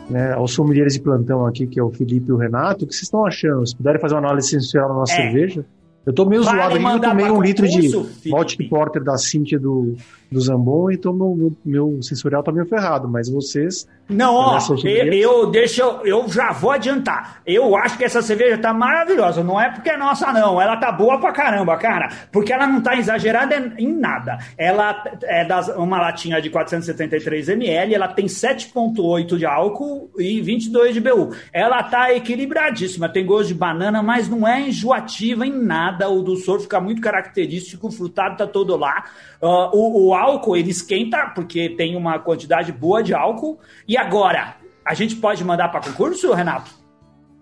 né, 0.10 0.32
aos 0.32 0.54
sommeliers 0.54 0.93
de 0.93 1.02
plantão 1.02 1.45
aqui, 1.45 1.67
que 1.67 1.78
é 1.78 1.84
o 1.84 1.91
Felipe 1.91 2.30
e 2.30 2.32
o 2.32 2.38
Renato, 2.38 2.86
o 2.86 2.88
que 2.88 2.93
vocês 2.93 3.04
estão 3.04 3.26
achando? 3.26 3.67
Se 3.67 3.76
puderem 3.76 3.99
fazer 3.99 4.13
uma 4.13 4.21
análise 4.21 4.47
sensorial 4.47 4.88
na 4.88 4.95
nossa 4.95 5.12
é. 5.12 5.15
cerveja. 5.17 5.65
Eu 6.06 6.13
tô 6.13 6.26
meio 6.26 6.43
vale 6.43 6.58
zoado 6.58 6.76
aqui, 6.76 6.86
eu 6.86 7.02
tomei 7.02 7.32
um 7.32 7.41
litro 7.41 7.67
de 7.67 8.30
Baltic 8.30 8.69
Porter 8.69 9.04
da 9.04 9.17
Cintia 9.17 9.60
do, 9.60 9.97
do 10.34 10.41
Zambon, 10.41 10.91
então 10.91 11.13
meu, 11.13 11.54
meu, 11.63 12.02
sensorial 12.02 12.43
tá 12.43 12.52
meio 12.52 12.65
ferrado, 12.65 13.08
mas 13.08 13.30
vocês 13.30 13.88
não, 14.10 14.36
ó, 14.36 14.60
eu, 14.84 15.13
eu, 15.13 15.50
deixa 15.50 15.82
eu, 15.82 16.06
eu 16.06 16.30
já 16.30 16.52
vou 16.52 16.72
adiantar. 16.72 17.41
Eu 17.46 17.76
acho 17.76 17.98
que 17.98 18.04
essa 18.04 18.22
cerveja 18.22 18.58
tá 18.58 18.74
maravilhosa. 18.74 19.43
Não 19.43 19.60
é 19.60 19.69
porque 19.72 19.89
é 19.89 19.98
nossa, 19.98 20.32
não. 20.34 20.62
Ela 20.62 20.76
tá 20.76 20.91
boa 20.91 21.19
pra 21.19 21.32
caramba, 21.32 21.78
cara. 21.78 22.10
Porque 22.32 22.52
ela 22.52 22.67
não 22.67 22.82
tá 22.82 22.98
exagerada 22.98 23.74
em 23.78 23.93
nada. 23.93 24.38
Ela 24.58 25.04
é 25.24 25.46
das, 25.46 25.69
uma 25.69 26.02
latinha 26.02 26.41
de 26.41 26.50
473 26.50 27.50
ml, 27.50 27.96
ela 27.96 28.10
tem 28.10 28.26
7,8 28.26 29.38
de 29.38 29.46
álcool 29.46 30.12
e 30.17 30.41
22 30.41 30.93
de 30.96 31.00
BU. 31.00 31.34
Ela 31.54 31.82
tá 31.84 32.13
equilibradíssima. 32.13 33.08
Tem 33.08 33.26
gosto 33.26 33.48
de 33.48 33.54
banana, 33.54 34.04
mas 34.04 34.28
não 34.28 34.46
é 34.46 34.67
enjoativa 34.67 35.48
em 35.48 35.58
nada. 35.58 36.10
O 36.10 36.22
do 36.22 36.36
soro 36.36 36.60
fica 36.60 36.80
muito 36.82 37.02
característico, 37.02 37.88
o 37.88 37.91
frutado 37.91 38.36
tá 38.36 38.46
todo 38.46 38.76
lá. 38.76 39.06
Uh, 39.41 39.69
o, 39.74 40.08
o 40.08 40.13
álcool, 40.24 40.56
ele 40.56 40.72
esquenta, 40.72 41.32
porque 41.36 41.70
tem 41.70 41.96
uma 41.96 42.20
quantidade 42.20 42.72
boa 42.72 43.04
de 43.04 43.14
álcool. 43.14 43.60
E 43.88 43.98
agora, 43.98 44.56
a 44.86 44.94
gente 44.94 45.16
pode 45.16 45.44
mandar 45.44 45.70
para 45.70 45.82
concurso, 45.82 46.34
Renato? 46.34 46.72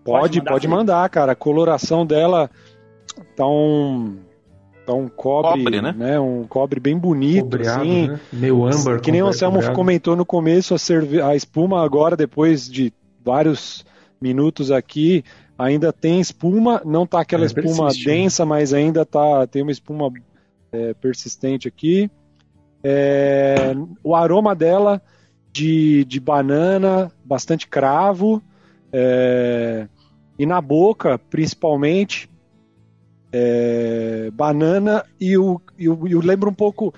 Pode, 0.04 0.22
pode 0.22 0.38
mandar, 0.40 0.52
pode 0.52 0.68
mandar, 0.68 1.10
cara. 1.10 1.32
A 1.34 1.36
coloração 1.36 2.06
dela 2.06 2.50
tá 3.36 3.46
um 3.46 4.18
tá 4.86 4.94
um 4.94 5.08
cobre, 5.08 5.64
cobre 5.64 5.82
né? 5.82 5.94
né? 5.96 6.20
Um 6.20 6.44
cobre 6.48 6.80
bem 6.80 6.98
bonito, 6.98 7.44
Cobreado, 7.44 7.82
assim. 7.82 8.08
Né? 8.08 8.20
Meio 8.34 8.66
âmbar. 8.66 9.00
Que 9.00 9.12
nem 9.12 9.22
o 9.22 9.28
Anselmo 9.28 9.56
cobreado. 9.56 9.76
comentou 9.76 10.16
no 10.16 10.26
começo, 10.26 10.74
a, 10.74 10.78
cerve... 10.78 11.22
a 11.22 11.36
espuma 11.36 11.84
agora, 11.84 12.16
depois 12.18 12.70
de 12.70 12.92
vários 13.24 13.86
minutos 14.20 14.72
aqui, 14.72 15.24
ainda 15.58 15.94
tem 15.94 16.20
espuma, 16.20 16.82
não 16.84 17.06
tá 17.06 17.22
aquela 17.22 17.44
é, 17.44 17.46
espuma 17.46 17.86
persiste, 17.86 18.08
né? 18.08 18.14
densa, 18.14 18.46
mas 18.46 18.74
ainda 18.74 19.06
tá 19.06 19.46
tem 19.48 19.62
uma 19.62 19.72
espuma 19.72 20.12
é, 20.72 20.94
persistente 20.96 21.68
aqui. 21.68 22.10
É, 22.84 23.74
o 24.04 24.16
aroma 24.16 24.56
dela 24.56 25.02
de, 25.52 26.06
de 26.06 26.20
banana, 26.20 27.12
bastante 27.24 27.68
cravo, 27.68 28.42
é, 28.92 29.88
e 30.38 30.46
na 30.46 30.62
boca, 30.62 31.18
principalmente, 31.18 32.30
é, 33.32 34.30
banana 34.34 35.06
e 35.20 35.38
o, 35.38 35.62
e 35.78 35.88
o, 35.88 36.08
e 36.08 36.16
o 36.16 36.22
lembra 36.22 36.50
um 36.50 36.54
pouco. 36.54 36.94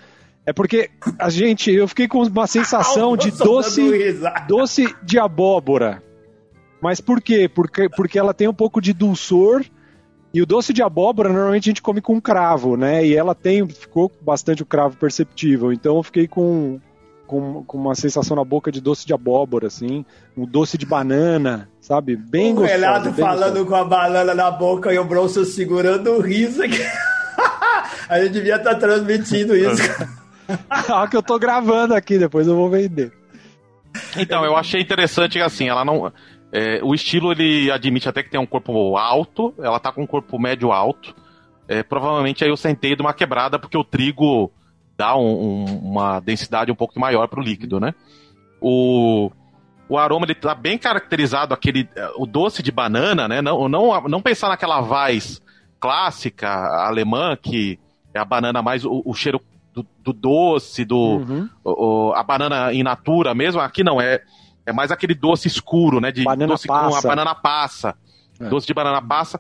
É 0.46 0.52
porque 0.52 0.90
a 1.18 1.30
gente, 1.30 1.72
eu 1.72 1.88
fiquei 1.88 2.08
com 2.08 2.22
uma 2.22 2.48
sensação 2.48 3.16
de 3.16 3.32
doce, 3.32 4.18
doce 4.48 4.94
de 5.04 5.18
abóbora. 5.18 6.04
Mas 6.82 7.00
por 7.00 7.22
quê? 7.22 7.48
Porque, 7.48 7.88
porque 7.88 8.20
ela 8.20 8.34
tem 8.34 8.48
um 8.48 8.54
pouco 8.54 8.82
de 8.82 8.92
dulçor. 8.92 9.64
E 10.34 10.42
o 10.42 10.46
doce 10.46 10.74
de 10.74 10.82
abóbora 10.82 11.30
normalmente 11.30 11.70
a 11.70 11.72
gente 11.72 11.82
come 11.82 12.02
com 12.02 12.20
cravo, 12.20 12.76
né? 12.76 13.06
E 13.06 13.16
ela 13.16 13.36
tem, 13.36 13.68
ficou 13.68 14.12
bastante 14.22 14.64
o 14.64 14.66
cravo 14.66 14.98
perceptível. 14.98 15.72
Então 15.72 15.98
eu 15.98 16.04
fiquei 16.04 16.28
com, 16.28 16.80
com, 17.28 17.64
com 17.64 17.78
uma 17.78 17.94
sensação 17.94 18.36
na 18.36 18.44
boca 18.44 18.72
de 18.72 18.82
doce 18.82 19.06
de 19.06 19.14
abóbora, 19.14 19.68
assim, 19.68 20.04
um 20.36 20.46
doce 20.46 20.78
de 20.78 20.86
banana, 20.86 21.70
sabe? 21.80 22.16
Bem 22.16 22.54
o 22.54 22.56
gostoso. 22.56 22.74
O 22.74 22.82
Renato 22.82 23.14
falando 23.14 23.60
gostoso. 23.60 23.66
com 23.68 23.76
a 23.76 23.86
banana 23.86 24.34
na 24.34 24.50
boca 24.50 24.92
e 24.92 24.98
o 24.98 25.06
Bronson 25.06 25.46
segurando 25.46 26.12
o 26.14 26.22
riso 26.22 26.64
aqui. 26.64 26.82
a 28.10 28.20
gente 28.20 28.32
devia 28.32 28.56
estar 28.56 28.74
tá 28.74 28.80
transmitindo 28.80 29.56
isso. 29.56 29.84
ah, 30.70 31.08
que 31.08 31.16
eu 31.16 31.24
tô 31.24 31.38
gravando 31.40 31.94
aqui, 31.94 32.18
depois 32.18 32.48
eu 32.48 32.56
vou 32.56 32.70
vender. 32.70 33.12
Então, 34.18 34.44
eu 34.44 34.56
achei 34.56 34.82
interessante 34.82 35.34
que 35.34 35.40
assim, 35.40 35.70
ela 35.70 35.86
não. 35.86 36.12
É, 36.56 36.80
o 36.84 36.94
estilo 36.94 37.32
ele 37.32 37.72
admite 37.72 38.08
até 38.08 38.22
que 38.22 38.30
tem 38.30 38.40
um 38.40 38.46
corpo 38.46 38.96
alto, 38.96 39.56
ela 39.58 39.80
tá 39.80 39.92
com 39.92 40.04
um 40.04 40.08
corpo 40.08 40.38
médio 40.38 40.72
alto. 40.72 41.16
É, 41.68 41.82
provavelmente 41.82 42.44
aí 42.44 42.50
eu 42.52 42.56
sentei 42.56 42.96
de 42.96 43.02
uma 43.02 43.12
quebrada 43.12 43.58
porque 43.58 43.76
o 43.76 43.84
trigo 43.84 44.52
dá 44.96 45.18
um, 45.18 45.24
um, 45.24 45.66
uma 45.80 46.20
densidade 46.20 46.72
um 46.72 46.76
pouco 46.76 47.00
maior 47.00 47.28
para 47.28 47.40
o 47.40 47.44
líquido, 47.44 47.80
né? 47.80 47.96
O, 48.62 49.32
o 49.90 49.98
aroma 49.98 50.28
ele 50.28 50.36
tá 50.36 50.54
bem 50.54 50.78
caracterizado, 50.78 51.56
aquele 51.56 51.90
o 52.18 52.28
doce 52.28 52.62
de 52.62 52.72
banana, 52.72 53.28
né? 53.28 53.42
Não, 53.42 53.68
não, 53.68 54.02
não 54.08 54.22
pensar 54.22 54.50
naquela 54.50 54.80
vaz 54.80 55.42
clássica 55.80 56.50
alemã 56.86 57.36
que 57.36 57.80
é 58.14 58.20
a 58.20 58.26
banana 58.26 58.62
mais 58.62 58.86
o, 58.86 59.02
o 59.04 59.14
cheiro 59.16 59.42
do, 59.74 59.84
do, 60.04 60.14
doce, 60.14 60.86
do 60.86 60.98
uhum. 60.98 61.50
o, 61.64 62.14
a 62.14 62.22
banana 62.22 62.72
in 62.72 62.84
natura 62.84 63.34
mesmo. 63.34 63.60
Aqui 63.60 63.84
não 63.84 64.00
é 64.00 64.22
é 64.66 64.72
mais 64.72 64.92
aquele 64.92 65.14
doce 65.14 65.48
escuro, 65.48 66.00
né? 66.00 66.12
De 66.12 66.24
banana 66.24 66.48
doce 66.48 66.68
passa. 66.68 66.90
com 66.90 66.96
a 66.96 67.02
banana 67.02 67.36
passa, 67.36 67.96
é. 68.40 68.48
doce 68.48 68.68
de 68.68 68.74
banana 68.74 69.02
passa. 69.02 69.40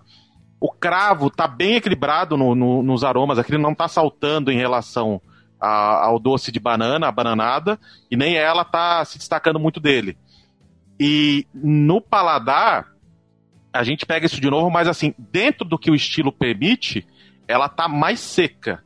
O 0.59 0.71
cravo 0.71 1.29
tá 1.29 1.47
bem 1.47 1.75
equilibrado 1.75 2.37
no, 2.37 2.55
no, 2.55 2.81
nos 2.83 3.03
aromas, 3.03 3.37
aqui 3.37 3.51
ele 3.51 3.61
não 3.61 3.75
tá 3.75 3.87
saltando 3.87 4.51
em 4.51 4.57
relação 4.57 5.21
a, 5.59 6.05
ao 6.05 6.19
doce 6.19 6.51
de 6.51 6.59
banana, 6.59 7.07
a 7.07 7.11
bananada, 7.11 7.79
e 8.09 8.15
nem 8.15 8.35
ela 8.35 8.63
tá 8.65 9.03
se 9.05 9.17
destacando 9.17 9.59
muito 9.59 9.79
dele. 9.79 10.17
E 10.99 11.45
no 11.53 11.99
paladar, 11.99 12.87
a 13.73 13.83
gente 13.83 14.05
pega 14.05 14.25
isso 14.25 14.39
de 14.39 14.49
novo, 14.49 14.69
mas 14.69 14.87
assim, 14.87 15.13
dentro 15.17 15.65
do 15.65 15.77
que 15.77 15.89
o 15.89 15.95
estilo 15.95 16.31
permite, 16.31 17.05
ela 17.47 17.67
tá 17.67 17.87
mais 17.87 18.19
seca. 18.19 18.83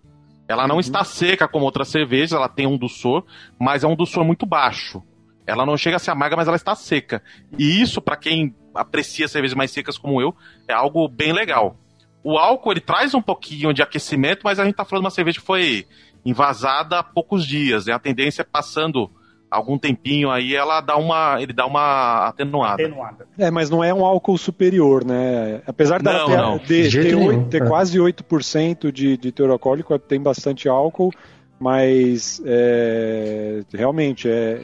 Ela 0.47 0.67
não 0.67 0.75
uhum. 0.75 0.81
está 0.81 1.03
seca 1.03 1.47
como 1.47 1.65
outras 1.65 1.89
cervejas, 1.89 2.31
ela 2.31 2.47
tem 2.47 2.65
um 2.65 2.77
doçor, 2.77 3.25
mas 3.59 3.83
é 3.83 3.87
um 3.87 3.95
doçor 3.95 4.23
muito 4.23 4.45
baixo. 4.45 5.03
Ela 5.47 5.65
não 5.65 5.77
chega 5.77 5.95
a 5.95 5.99
ser 5.99 6.11
amarga, 6.11 6.35
mas 6.35 6.47
ela 6.47 6.57
está 6.57 6.75
seca. 6.75 7.23
E 7.57 7.81
isso, 7.81 8.01
para 8.01 8.17
quem 8.17 8.53
aprecia 8.75 9.27
cervejas 9.27 9.55
mais 9.55 9.71
secas 9.71 9.97
como 9.97 10.21
eu, 10.21 10.35
é 10.67 10.73
algo 10.73 11.07
bem 11.07 11.31
legal. 11.31 11.77
O 12.23 12.37
álcool, 12.37 12.73
ele 12.73 12.81
traz 12.81 13.13
um 13.13 13.21
pouquinho 13.21 13.73
de 13.73 13.81
aquecimento, 13.81 14.41
mas 14.43 14.59
a 14.59 14.65
gente 14.65 14.75
tá 14.75 14.83
falando 14.83 15.03
de 15.03 15.05
uma 15.05 15.11
cerveja 15.11 15.39
que 15.39 15.45
foi 15.45 15.87
invasada 16.25 16.99
há 16.99 17.03
poucos 17.03 17.45
dias. 17.45 17.85
Né? 17.85 17.93
A 17.93 17.99
tendência 17.99 18.41
é 18.41 18.45
passando 18.45 19.09
algum 19.49 19.77
tempinho 19.77 20.29
aí, 20.29 20.53
ela 20.53 20.81
dá 20.81 20.97
uma, 20.97 21.41
ele 21.41 21.53
dá 21.53 21.65
uma 21.65 22.27
atenuada. 22.27 22.83
atenuada. 22.83 23.27
É, 23.37 23.49
mas 23.49 23.69
não 23.69 23.83
é 23.83 23.93
um 23.93 24.05
álcool 24.05 24.37
superior, 24.37 25.05
né? 25.05 25.61
Apesar 25.65 26.01
dela 26.01 26.59
ter. 26.59 26.89
De, 26.89 26.89
de 26.89 27.01
ter, 27.03 27.15
8, 27.15 27.49
ter 27.49 27.63
é. 27.63 27.65
quase 27.65 27.97
8% 27.97 28.91
de, 28.91 29.17
de 29.17 29.31
teor 29.31 29.49
alcoólico, 29.51 29.97
tem 29.97 30.21
bastante 30.21 30.67
álcool, 30.67 31.13
mas 31.59 32.41
é, 32.45 33.61
realmente 33.73 34.29
é, 34.29 34.61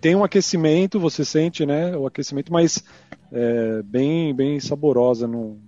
tem 0.00 0.14
um 0.14 0.24
aquecimento, 0.24 0.98
você 0.98 1.24
sente, 1.24 1.66
né? 1.66 1.96
O 1.96 2.06
aquecimento, 2.06 2.52
mas 2.52 2.82
é, 3.32 3.82
bem, 3.84 4.34
bem 4.34 4.58
saborosa, 4.58 5.26
não, 5.26 5.58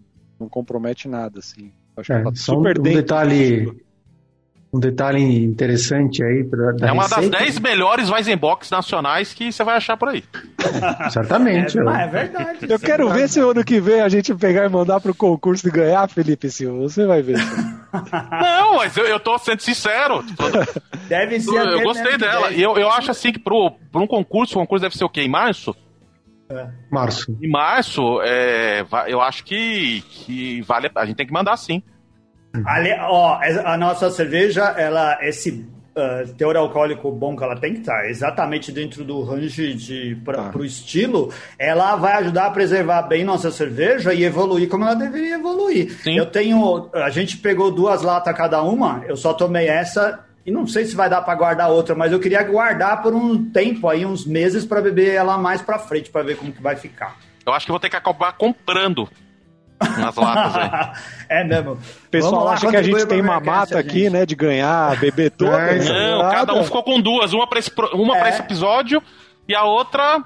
não 0.41 0.49
compromete 0.49 1.09
nada, 1.09 1.41
assim. 1.41 1.73
Acho 1.97 2.13
é, 2.13 2.19
que 2.19 2.25
tá 2.25 2.35
super 2.35 2.79
um, 2.79 2.81
um 2.81 2.85
detalhe 2.85 3.73
um 4.73 4.81
detalhe 4.81 5.45
interessante 5.45 6.25
aí. 6.25 6.45
Pra, 6.45 6.73
da 6.73 6.89
é 6.89 6.93
uma 6.93 7.03
receita. 7.03 7.29
das 7.31 7.41
10 7.41 7.59
melhores 7.59 8.09
Weizenbox 8.09 8.71
nacionais 8.71 9.35
que 9.35 9.53
você 9.53 9.63
vai 9.63 9.77
achar 9.77 9.99
por 9.99 10.09
aí. 10.09 10.25
Certamente. 11.13 11.79
É, 11.79 11.83
é, 11.83 12.07
verdade. 12.07 12.59
Eu 12.67 12.79
quero 12.79 13.11
ver 13.11 13.29
se 13.29 13.39
o 13.41 13.51
ano 13.51 13.63
que 13.63 13.79
vem 13.79 14.01
a 14.01 14.09
gente 14.09 14.35
pegar 14.35 14.65
e 14.65 14.71
mandar 14.71 14.99
pro 15.01 15.15
concurso 15.15 15.69
e 15.69 15.71
ganhar, 15.71 16.09
Felipe 16.09 16.51
Silva. 16.51 16.79
Você 16.81 17.05
vai 17.05 17.21
ver. 17.21 17.37
Não, 17.93 18.77
mas 18.77 18.97
eu, 18.97 19.05
eu 19.05 19.21
tô 19.21 19.37
sendo 19.39 19.61
sincero. 19.61 20.25
Deve 21.09 21.41
ser. 21.41 21.57
Eu, 21.57 21.79
eu 21.79 21.83
gostei 21.83 22.17
dela. 22.17 22.51
E 22.51 22.63
eu, 22.63 22.77
eu 22.77 22.91
acho 22.91 23.11
assim 23.11 23.33
que 23.33 23.39
pro, 23.39 23.73
pro 23.91 24.03
um 24.03 24.07
concurso, 24.07 24.55
o 24.55 24.61
concurso 24.61 24.83
deve 24.83 24.97
ser 24.97 25.05
o 25.05 25.11
quê? 25.11 25.23
Em 25.23 25.29
março? 25.29 25.75
É. 26.51 26.69
Março. 26.91 27.37
Em 27.43 27.49
março, 27.49 28.21
é, 28.23 28.85
eu 29.07 29.21
acho 29.21 29.45
que, 29.45 30.03
que 30.03 30.63
vale. 30.63 30.91
A 30.95 31.05
gente 31.05 31.17
tem 31.17 31.27
que 31.27 31.33
mandar 31.33 31.57
sim. 31.57 31.83
Ali, 32.67 32.91
ó, 33.01 33.41
a 33.65 33.77
nossa 33.79 34.11
cerveja, 34.11 34.75
ela, 34.77 35.19
esse 35.23 35.67
uh, 35.97 36.33
teor 36.35 36.57
alcoólico 36.57 37.11
bom 37.11 37.37
que 37.37 37.45
ela 37.45 37.57
tem 37.57 37.75
que 37.75 37.81
estar, 37.81 38.09
exatamente 38.09 38.73
dentro 38.73 39.05
do 39.05 39.23
range 39.23 39.75
de 39.75 40.17
para 40.25 40.49
o 40.49 40.53
tá. 40.53 40.65
estilo, 40.65 41.33
ela 41.59 41.97
vai 41.97 42.15
ajudar 42.15 42.47
a 42.47 42.51
preservar 42.51 43.03
bem 43.03 43.25
nossa 43.25 43.51
cerveja 43.51 44.13
e 44.13 44.25
evoluir 44.25 44.69
como 44.69 44.85
ela 44.85 44.95
deveria 44.95 45.35
evoluir. 45.35 45.93
Sim. 46.03 46.17
Eu 46.17 46.27
tenho, 46.27 46.91
a 46.95 47.11
gente 47.11 47.37
pegou 47.39 47.71
duas 47.71 48.03
latas 48.03 48.37
cada 48.37 48.63
uma, 48.63 49.05
eu 49.07 49.17
só 49.17 49.33
tomei 49.33 49.69
essa 49.69 50.25
e 50.45 50.51
não 50.51 50.67
sei 50.67 50.85
se 50.85 50.97
vai 50.97 51.09
dar 51.09 51.23
para 51.23 51.35
guardar 51.35 51.71
outra, 51.71 51.95
mas 51.95 52.13
eu 52.13 52.19
queria 52.19 52.43
guardar 52.43 53.01
por 53.03 53.15
um 53.15 53.51
tempo 53.51 53.89
aí, 53.89 54.05
uns 54.05 54.27
meses 54.27 54.65
para 54.65 54.81
beber 54.81 55.15
ela 55.15 55.39
mais 55.39 55.63
para 55.63 55.79
frente 55.79 56.11
para 56.11 56.23
ver 56.23 56.37
como 56.37 56.53
que 56.53 56.63
vai 56.63 56.75
ficar. 56.75 57.17
Eu 57.47 57.53
acho 57.53 57.67
que 57.67 57.73
vou 57.73 57.81
ter 57.81 57.91
que 57.91 57.97
acabar 57.97 58.33
comprando 58.33 59.09
nas 59.99 60.17
latas 60.17 60.57
aí. 60.57 60.91
é 61.41 61.45
mesmo. 61.45 61.73
O 61.73 62.09
pessoal 62.11 62.49
acha 62.49 62.69
que 62.69 62.77
a 62.77 62.83
gente 62.83 63.07
tem 63.07 63.21
uma 63.21 63.41
mata 63.41 63.79
aqui, 63.79 64.09
né, 64.09 64.25
de 64.27 64.35
ganhar, 64.35 64.99
beber 64.99 65.31
toda. 65.37 65.57
É, 65.57 66.11
não, 66.11 66.31
cada 66.31 66.55
um 66.55 66.65
ficou 66.65 66.83
com 66.83 67.01
duas, 67.01 67.33
uma 67.33 67.47
para 67.47 67.59
esse, 67.59 67.71
uma 67.93 68.19
é. 68.19 68.29
esse 68.29 68.41
episódio 68.41 69.03
e 69.49 69.55
a 69.55 69.65
outra 69.65 70.25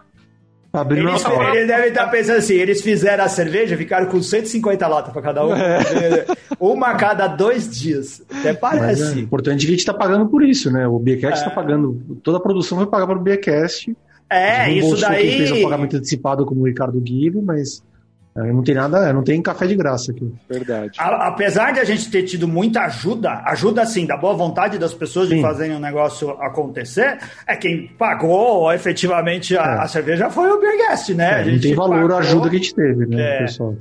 Abrindo 0.73 1.09
eles, 1.09 1.25
eles 1.25 1.67
devem 1.67 1.89
estar 1.89 2.07
pensando 2.09 2.37
assim: 2.37 2.55
eles 2.55 2.83
fizeram 2.83 3.25
a 3.25 3.29
cerveja, 3.29 3.77
ficaram 3.77 4.07
com 4.07 4.21
150 4.21 4.87
latas 4.87 5.13
para 5.13 5.23
cada 5.23 5.47
um. 5.47 5.55
É. 5.55 6.27
Uma 6.61 6.89
a 6.89 6.95
cada 6.97 7.27
dois 7.27 7.71
dias. 7.71 8.23
Até 8.31 8.53
parece. 8.53 9.03
Mas 9.03 9.17
é 9.17 9.21
importante 9.21 9.61
que 9.61 9.67
a 9.67 9.71
gente 9.71 9.81
está 9.81 9.95
pagando 9.95 10.27
por 10.27 10.43
isso, 10.43 10.71
né? 10.71 10.87
O 10.87 10.99
Beercast 10.99 11.39
está 11.39 11.51
é. 11.51 11.55
pagando. 11.55 12.19
Toda 12.23 12.39
a 12.39 12.41
produção 12.41 12.79
vai 12.79 12.87
pagar 12.87 13.07
para 13.07 13.19
o 13.19 13.23
Beercast. 13.23 13.97
É, 14.29 14.71
isso 14.71 15.01
daí. 15.01 15.29
Quem 15.29 15.39
fez 15.39 15.51
o 15.53 15.63
pagamento 15.63 15.97
antecipado 15.97 16.45
como 16.45 16.63
o 16.63 16.67
Ricardo 16.67 17.01
Guilherme, 17.01 17.43
mas 17.43 17.83
é, 17.83 17.96
não 18.37 18.63
tem 18.63 18.75
nada, 18.75 19.13
não 19.13 19.23
tem 19.23 19.41
café 19.41 19.67
de 19.67 19.75
graça 19.75 20.13
aqui. 20.13 20.31
Verdade. 20.49 20.99
A, 20.99 21.29
apesar 21.29 21.73
de 21.73 21.81
a 21.81 21.85
gente 21.85 22.11
ter 22.11 22.23
tido 22.25 22.47
muita 22.47 22.83
ajuda, 22.83 23.43
ajuda 23.47 23.83
assim, 23.83 24.07
da 24.07 24.17
boa 24.17 24.35
vontade 24.35 24.79
das 24.79 24.93
pessoas 24.93 25.29
Sim. 25.29 25.37
de 25.37 25.43
fazerem 25.43 25.77
o 25.77 25.81
negócio 25.81 26.31
acontecer, 26.33 27.19
é 27.47 27.57
quem 27.57 27.89
pagou 27.99 28.71
efetivamente 28.73 29.57
a, 29.57 29.63
é. 29.63 29.79
a 29.85 29.89
cerveja 29.89 30.29
foi 30.29 30.51
o 30.51 30.61
Beerguest, 30.61 31.15
né? 31.15 31.43
É, 31.43 31.51
não 31.51 31.61
tem 31.61 31.75
valor 31.75 32.01
pagou, 32.01 32.17
a 32.17 32.19
ajuda 32.19 32.51
que 32.51 32.57
a 32.57 32.59
gente 32.59 32.75
teve, 32.75 33.07
né, 33.07 33.37
é. 33.37 33.39
pessoal? 33.39 33.75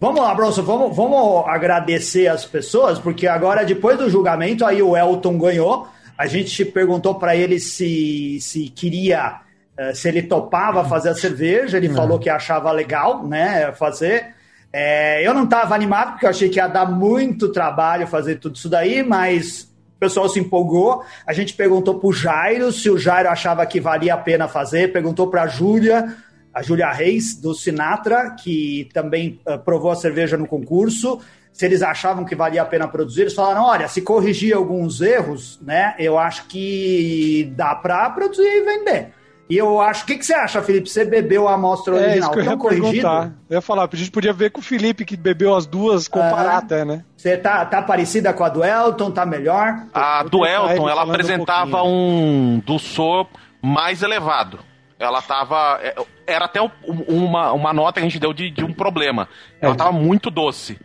Vamos 0.00 0.20
lá, 0.20 0.34
Bronson, 0.34 0.62
vamos, 0.62 0.94
vamos 0.94 1.44
agradecer 1.46 2.26
as 2.26 2.44
pessoas, 2.44 2.98
porque 2.98 3.26
agora, 3.26 3.64
depois 3.64 3.96
do 3.96 4.10
julgamento, 4.10 4.64
aí 4.64 4.82
o 4.82 4.96
Elton 4.96 5.38
ganhou. 5.38 5.86
A 6.18 6.26
gente 6.26 6.64
perguntou 6.64 7.14
para 7.14 7.36
ele 7.36 7.58
se, 7.58 8.38
se 8.40 8.68
queria 8.68 9.40
é, 9.40 9.45
se 9.94 10.08
ele 10.08 10.22
topava 10.22 10.84
fazer 10.84 11.10
a 11.10 11.14
cerveja, 11.14 11.76
ele 11.76 11.88
falou 11.88 12.18
que 12.18 12.30
achava 12.30 12.70
legal, 12.72 13.26
né, 13.26 13.72
fazer. 13.72 14.34
É, 14.72 15.26
eu 15.26 15.32
não 15.32 15.44
estava 15.44 15.74
animado, 15.74 16.12
porque 16.12 16.26
eu 16.26 16.30
achei 16.30 16.48
que 16.48 16.58
ia 16.58 16.66
dar 16.66 16.86
muito 16.86 17.50
trabalho 17.50 18.06
fazer 18.06 18.36
tudo 18.36 18.56
isso 18.56 18.68
daí, 18.68 19.02
mas 19.02 19.62
o 19.96 19.98
pessoal 19.98 20.28
se 20.28 20.38
empolgou. 20.38 21.02
A 21.26 21.32
gente 21.32 21.54
perguntou 21.54 21.98
para 21.98 22.08
o 22.08 22.12
Jairo 22.12 22.70
se 22.70 22.90
o 22.90 22.98
Jairo 22.98 23.28
achava 23.30 23.64
que 23.64 23.80
valia 23.80 24.14
a 24.14 24.18
pena 24.18 24.46
fazer, 24.46 24.92
perguntou 24.92 25.28
para 25.28 25.44
a 25.44 25.46
Júlia, 25.46 26.14
a 26.52 26.62
Júlia 26.62 26.90
Reis, 26.90 27.40
do 27.40 27.54
Sinatra, 27.54 28.36
que 28.38 28.88
também 28.92 29.40
uh, 29.46 29.58
provou 29.58 29.90
a 29.90 29.96
cerveja 29.96 30.36
no 30.36 30.46
concurso, 30.46 31.20
se 31.52 31.64
eles 31.64 31.80
achavam 31.80 32.26
que 32.26 32.34
valia 32.34 32.60
a 32.60 32.66
pena 32.66 32.86
produzir. 32.86 33.22
Eles 33.22 33.34
falaram: 33.34 33.64
olha, 33.64 33.88
se 33.88 34.02
corrigir 34.02 34.54
alguns 34.54 35.00
erros, 35.00 35.58
né, 35.62 35.94
eu 35.98 36.18
acho 36.18 36.46
que 36.48 37.50
dá 37.56 37.74
para 37.74 38.10
produzir 38.10 38.42
e 38.42 38.62
vender. 38.62 39.15
E 39.48 39.56
eu 39.56 39.80
acho. 39.80 40.02
O 40.02 40.06
que, 40.06 40.16
que 40.16 40.26
você 40.26 40.34
acha, 40.34 40.60
Felipe? 40.60 40.90
Você 40.90 41.04
bebeu 41.04 41.46
a 41.46 41.54
amostra 41.54 41.94
original? 41.94 42.14
É, 42.14 42.18
isso 42.18 42.30
que 42.30 42.38
eu 42.38 42.44
ia 42.44 42.58
perguntar. 42.58 43.32
Eu 43.48 43.54
ia 43.56 43.60
falar, 43.60 43.88
a 43.90 43.96
gente 43.96 44.10
podia 44.10 44.32
ver 44.32 44.50
com 44.50 44.60
o 44.60 44.64
Felipe 44.64 45.04
que 45.04 45.16
bebeu 45.16 45.54
as 45.54 45.66
duas, 45.66 46.08
comparar 46.08 46.54
é. 46.54 46.56
até, 46.56 46.84
né? 46.84 47.04
Você 47.16 47.36
tá, 47.36 47.64
tá 47.64 47.80
parecida 47.80 48.32
com 48.32 48.42
a 48.42 48.48
do 48.48 48.64
Elton, 48.64 49.10
tá 49.10 49.24
melhor? 49.24 49.86
A 49.94 50.24
do 50.24 50.44
Elton, 50.44 50.88
ela 50.88 51.02
apresentava 51.02 51.82
um, 51.82 52.56
um 52.56 52.58
doçor 52.58 53.28
mais 53.62 54.02
elevado. 54.02 54.58
Ela 54.98 55.22
tava. 55.22 55.78
É, 55.80 55.94
era 56.26 56.46
até 56.46 56.60
uma, 57.08 57.52
uma 57.52 57.72
nota 57.72 58.00
que 58.00 58.06
a 58.06 58.08
gente 58.08 58.18
deu 58.18 58.32
de, 58.32 58.50
de 58.50 58.64
um 58.64 58.72
problema. 58.72 59.28
Ela 59.60 59.74
é. 59.74 59.76
tava 59.76 59.92
muito 59.92 60.30
doce. 60.30 60.78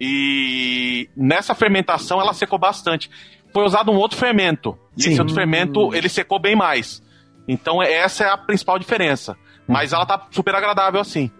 E 0.00 1.08
nessa 1.16 1.54
fermentação 1.54 2.20
ela 2.20 2.34
secou 2.34 2.58
bastante. 2.58 3.10
Foi 3.52 3.64
usado 3.64 3.90
um 3.90 3.96
outro 3.96 4.16
fermento. 4.16 4.78
E 4.96 5.02
Sim. 5.02 5.10
esse 5.10 5.20
outro 5.20 5.34
fermento, 5.34 5.94
ele 5.94 6.08
secou 6.08 6.38
bem 6.38 6.54
mais. 6.54 7.02
Então 7.46 7.82
essa 7.82 8.24
é 8.24 8.28
a 8.28 8.36
principal 8.36 8.78
diferença. 8.78 9.36
Mas 9.66 9.92
ela 9.92 10.06
tá 10.06 10.26
super 10.30 10.54
agradável 10.54 11.00
assim. 11.00 11.30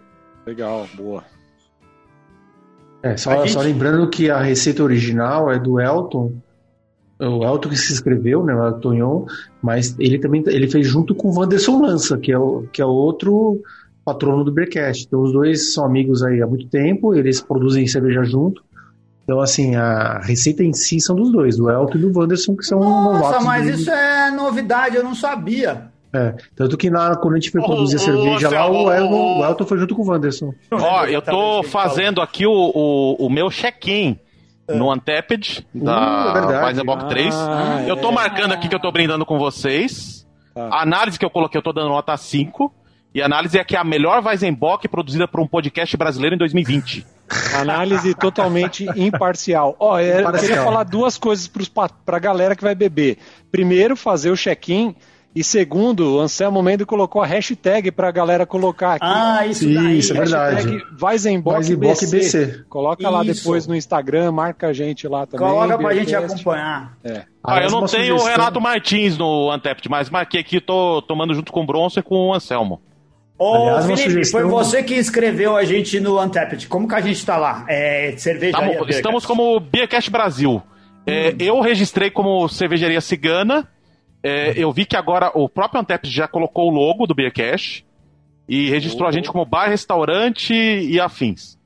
Legal, 0.45 0.87
boa. 0.95 1.23
É, 3.01 3.15
só, 3.15 3.35
gente... 3.41 3.53
só 3.53 3.61
lembrando 3.61 4.09
que 4.09 4.29
a 4.29 4.39
receita 4.39 4.83
original 4.83 5.51
é 5.51 5.59
do 5.59 5.79
Elton. 5.79 6.33
O 7.19 7.43
Elton 7.43 7.69
que 7.69 7.77
se 7.77 7.93
inscreveu, 7.93 8.43
né? 8.43 8.53
O 8.53 8.67
Elton 8.67 9.25
mas 9.61 9.95
ele 9.97 10.19
também 10.19 10.43
ele 10.47 10.69
fez 10.69 10.87
junto 10.87 11.15
com 11.15 11.29
o 11.29 11.39
Wanderson 11.39 11.81
Lança, 11.81 12.17
que 12.17 12.31
é 12.31 12.37
o, 12.37 12.63
que 12.71 12.81
é 12.81 12.85
outro 12.85 13.61
patrono 14.05 14.43
do 14.43 14.51
Beercast. 14.51 15.05
Então 15.05 15.21
os 15.21 15.33
dois 15.33 15.73
são 15.73 15.85
amigos 15.85 16.23
aí 16.23 16.41
há 16.41 16.47
muito 16.47 16.67
tempo, 16.67 17.13
eles 17.13 17.41
produzem 17.41 17.87
cerveja 17.87 18.23
junto. 18.23 18.63
Então, 19.23 19.41
assim, 19.41 19.75
a 19.75 20.19
receita 20.19 20.63
em 20.63 20.71
si 20.71 21.01
são 21.01 21.13
dos 21.13 21.29
dois, 21.33 21.57
do 21.57 21.69
Elton 21.69 21.97
e 21.97 22.01
do 22.01 22.17
Wanderson, 22.17 22.55
que 22.55 22.63
são 22.63 22.79
Nossa, 22.79 23.03
novatos. 23.03 23.31
Nossa, 23.31 23.45
mas 23.45 23.67
isso 23.67 23.91
é 23.91 24.31
novidade, 24.31 24.95
eu 24.95 25.03
não 25.03 25.13
sabia. 25.13 25.91
É, 26.17 26.35
tanto 26.55 26.77
que 26.77 26.89
na, 26.89 27.15
quando 27.15 27.35
a 27.35 27.39
gente 27.39 27.51
foi 27.51 27.61
produzir 27.61 27.97
a 27.97 27.99
cerveja 27.99 28.49
lá, 28.49 28.69
o 28.69 28.91
Elton, 28.91 29.39
o 29.39 29.45
Elton 29.45 29.65
foi 29.65 29.77
junto 29.77 29.95
com 29.95 30.01
o 30.01 30.07
Wanderson. 30.07 30.53
Ó, 30.71 31.05
eu 31.05 31.21
tô 31.21 31.61
fazendo 31.63 32.21
aqui 32.21 32.45
o, 32.47 32.51
o, 32.51 33.25
o 33.25 33.29
meu 33.29 33.49
check-in 33.49 34.19
no 34.67 34.91
Untapped 34.91 35.65
da 35.73 36.45
uh, 36.45 36.65
Weizenbock 36.65 37.03
ah, 37.05 37.07
3. 37.07 37.35
eu 37.87 37.95
tô 37.97 38.09
é. 38.09 38.13
marcando 38.13 38.51
aqui 38.51 38.67
que 38.67 38.75
eu 38.75 38.79
tô 38.79 38.91
brindando 38.91 39.25
com 39.25 39.37
vocês. 39.37 40.25
Tá. 40.53 40.69
A 40.71 40.81
análise 40.81 41.19
que 41.19 41.25
eu 41.25 41.29
coloquei, 41.29 41.59
eu 41.59 41.63
tô 41.63 41.71
dando 41.71 41.89
nota 41.89 42.17
5. 42.17 42.73
E 43.13 43.21
a 43.21 43.25
análise 43.25 43.57
é 43.57 43.63
que 43.63 43.75
é 43.75 43.79
a 43.79 43.83
melhor 43.83 44.23
Weizenbock 44.23 44.87
produzida 44.87 45.27
por 45.27 45.39
um 45.39 45.47
podcast 45.47 45.95
brasileiro 45.95 46.35
em 46.35 46.37
2020. 46.37 47.05
Análise 47.55 48.13
totalmente 48.13 48.85
imparcial. 48.95 49.75
Ó, 49.79 49.99
eu 49.99 50.31
queria 50.33 50.63
falar 50.63 50.83
duas 50.83 51.17
coisas 51.17 51.47
para 51.47 52.17
a 52.17 52.19
galera 52.19 52.55
que 52.55 52.63
vai 52.63 52.75
beber. 52.75 53.17
Primeiro, 53.51 53.95
fazer 53.95 54.29
o 54.29 54.35
check-in 54.35 54.95
e 55.39 55.43
segundo, 55.43 56.15
o 56.15 56.19
Anselmo 56.19 56.63
Mendes 56.63 56.87
colocou 56.87 57.21
a 57.21 57.25
hashtag 57.27 57.91
pra 57.91 58.09
galera 58.09 58.43
colocar 58.43 58.93
aqui. 58.95 59.05
Ah, 59.05 59.45
isso 59.45 59.71
daí. 59.71 59.99
Isso 59.99 60.11
é 60.11 60.17
verdade. 60.17 60.83
Weizenbock 60.99 61.75
BC. 61.75 62.07
BC. 62.07 62.65
Coloca 62.67 63.03
isso. 63.03 63.11
lá 63.11 63.23
depois 63.23 63.67
no 63.67 63.75
Instagram, 63.75 64.31
marca 64.31 64.69
a 64.69 64.73
gente 64.73 65.07
lá 65.07 65.27
também. 65.27 65.47
Coloca 65.47 65.77
pra 65.77 65.93
gente 65.93 66.15
acompanhar. 66.15 66.97
É. 67.03 67.23
Ah, 67.43 67.61
eu 67.61 67.69
não 67.69 67.85
tenho 67.85 68.15
o 68.15 68.23
Renato 68.23 68.59
Martins 68.59 69.15
no 69.15 69.51
Antept, 69.51 69.87
mas 69.87 70.09
marquei 70.09 70.41
aqui, 70.41 70.59
tô 70.59 71.03
tomando 71.03 71.35
junto 71.35 71.51
com 71.51 71.61
o 71.61 71.65
Bronson 71.67 71.99
e 71.99 72.03
com 72.03 72.15
o 72.15 72.33
Anselmo. 72.33 72.81
Ô, 73.37 73.53
Aliás, 73.53 73.85
Felipe, 73.85 74.09
sugestão... 74.09 74.41
foi 74.41 74.49
você 74.49 74.81
que 74.81 74.95
escreveu 74.95 75.55
a 75.55 75.63
gente 75.63 75.99
no 75.99 76.19
Untapped. 76.19 76.67
Como 76.67 76.87
que 76.87 76.95
a 76.95 77.01
gente 77.01 77.23
tá 77.23 77.37
lá? 77.37 77.63
É, 77.69 78.15
cerveja 78.17 78.57
Tamo, 78.57 78.89
Estamos 78.89 79.23
como 79.23 79.59
Beercast 79.59 80.09
Brasil. 80.09 80.63
É, 81.05 81.29
hum. 81.29 81.35
eu 81.39 81.61
registrei 81.61 82.09
como 82.09 82.49
cervejaria 82.49 82.99
cigana 82.99 83.69
é, 84.23 84.53
eu 84.57 84.71
vi 84.71 84.85
que 84.85 84.95
agora 84.95 85.31
o 85.33 85.47
próprio 85.47 85.81
Antep 85.81 86.07
já 86.07 86.27
colocou 86.27 86.69
o 86.69 86.73
logo 86.73 87.05
do 87.05 87.15
Beercash 87.15 87.83
e 88.47 88.69
registrou 88.69 89.05
oh. 89.05 89.09
a 89.09 89.11
gente 89.11 89.29
como 89.29 89.45
bar, 89.45 89.69
restaurante 89.69 90.53
e 90.53 90.99
afins. 90.99 91.57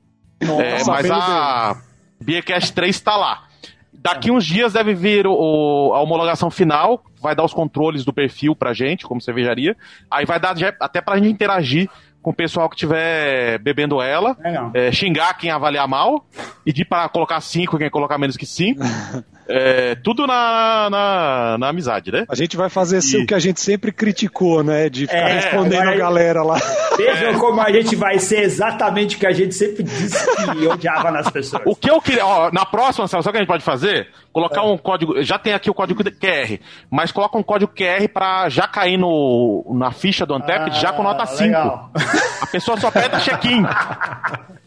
Nossa, 0.42 0.62
é, 0.62 0.84
mas 0.84 1.10
a 1.10 1.80
Beercash 2.20 2.70
3 2.70 2.94
está 2.94 3.16
lá. 3.16 3.44
Daqui 3.92 4.32
uns 4.32 4.44
dias 4.44 4.72
deve 4.72 4.94
vir 4.94 5.26
o, 5.28 5.92
a 5.94 6.00
homologação 6.00 6.50
final, 6.50 7.04
vai 7.20 7.36
dar 7.36 7.44
os 7.44 7.54
controles 7.54 8.04
do 8.04 8.12
perfil 8.12 8.56
pra 8.56 8.72
gente, 8.72 9.06
como 9.06 9.20
cervejaria. 9.20 9.76
Aí 10.10 10.24
vai 10.26 10.40
dar 10.40 10.56
até 10.80 11.00
pra 11.00 11.16
gente 11.18 11.28
interagir 11.28 11.88
com 12.20 12.30
o 12.30 12.34
pessoal 12.34 12.68
que 12.68 12.76
estiver 12.76 13.58
bebendo 13.58 14.00
ela, 14.00 14.36
é, 14.74 14.90
xingar 14.92 15.34
quem 15.34 15.50
avaliar 15.50 15.86
mal, 15.88 16.26
pedir 16.64 16.84
para 16.84 17.08
colocar 17.08 17.40
cinco 17.40 17.78
quem 17.78 17.90
colocar 17.90 18.18
menos 18.18 18.36
que 18.36 18.46
cinco. 18.46 18.80
é, 19.48 19.94
tudo 19.96 20.26
na, 20.26 20.88
na, 20.90 21.58
na, 21.58 21.68
amizade, 21.68 22.12
né? 22.12 22.24
A 22.28 22.34
gente 22.34 22.56
vai 22.56 22.68
fazer 22.68 23.00
e... 23.02 23.22
o 23.22 23.26
que 23.26 23.34
a 23.34 23.38
gente 23.38 23.60
sempre 23.60 23.92
criticou, 23.92 24.62
né? 24.62 24.88
De 24.88 25.06
ficar 25.06 25.28
é, 25.28 25.32
respondendo 25.34 25.88
a 25.88 25.96
galera 25.96 26.42
lá. 26.42 26.58
Vejam 26.96 27.38
como 27.38 27.60
a 27.60 27.70
gente 27.70 27.96
vai 27.96 28.18
ser 28.18 28.42
exatamente 28.42 29.16
o 29.16 29.18
que 29.18 29.26
a 29.26 29.32
gente 29.32 29.54
sempre 29.54 29.82
disse 29.82 30.26
que 30.36 30.66
odiava 30.66 31.10
nas 31.10 31.30
pessoas. 31.30 31.62
O 31.66 31.74
que 31.74 31.90
eu 31.90 32.00
queria, 32.00 32.24
ó, 32.24 32.50
na 32.52 32.64
próxima, 32.64 33.08
sabe 33.08 33.20
o 33.20 33.30
que 33.30 33.36
a 33.36 33.40
gente 33.40 33.48
pode 33.48 33.64
fazer? 33.64 34.08
Colocar 34.32 34.62
é. 34.62 34.64
um 34.64 34.78
código, 34.78 35.22
já 35.22 35.38
tem 35.38 35.52
aqui 35.52 35.70
o 35.70 35.74
código 35.74 36.02
QR, 36.02 36.58
mas 36.90 37.12
coloca 37.12 37.36
um 37.36 37.42
código 37.42 37.72
QR 37.74 38.08
para 38.08 38.48
já 38.48 38.66
cair 38.66 38.96
no, 38.96 39.64
na 39.74 39.90
ficha 39.90 40.24
do 40.24 40.34
Antep 40.34 40.70
ah, 40.70 40.70
já 40.70 40.92
com 40.92 41.02
nota 41.02 41.26
5. 41.26 41.56
A 41.56 42.46
pessoa 42.50 42.78
só 42.78 42.90
pede 42.90 43.20
check-in. 43.22 43.62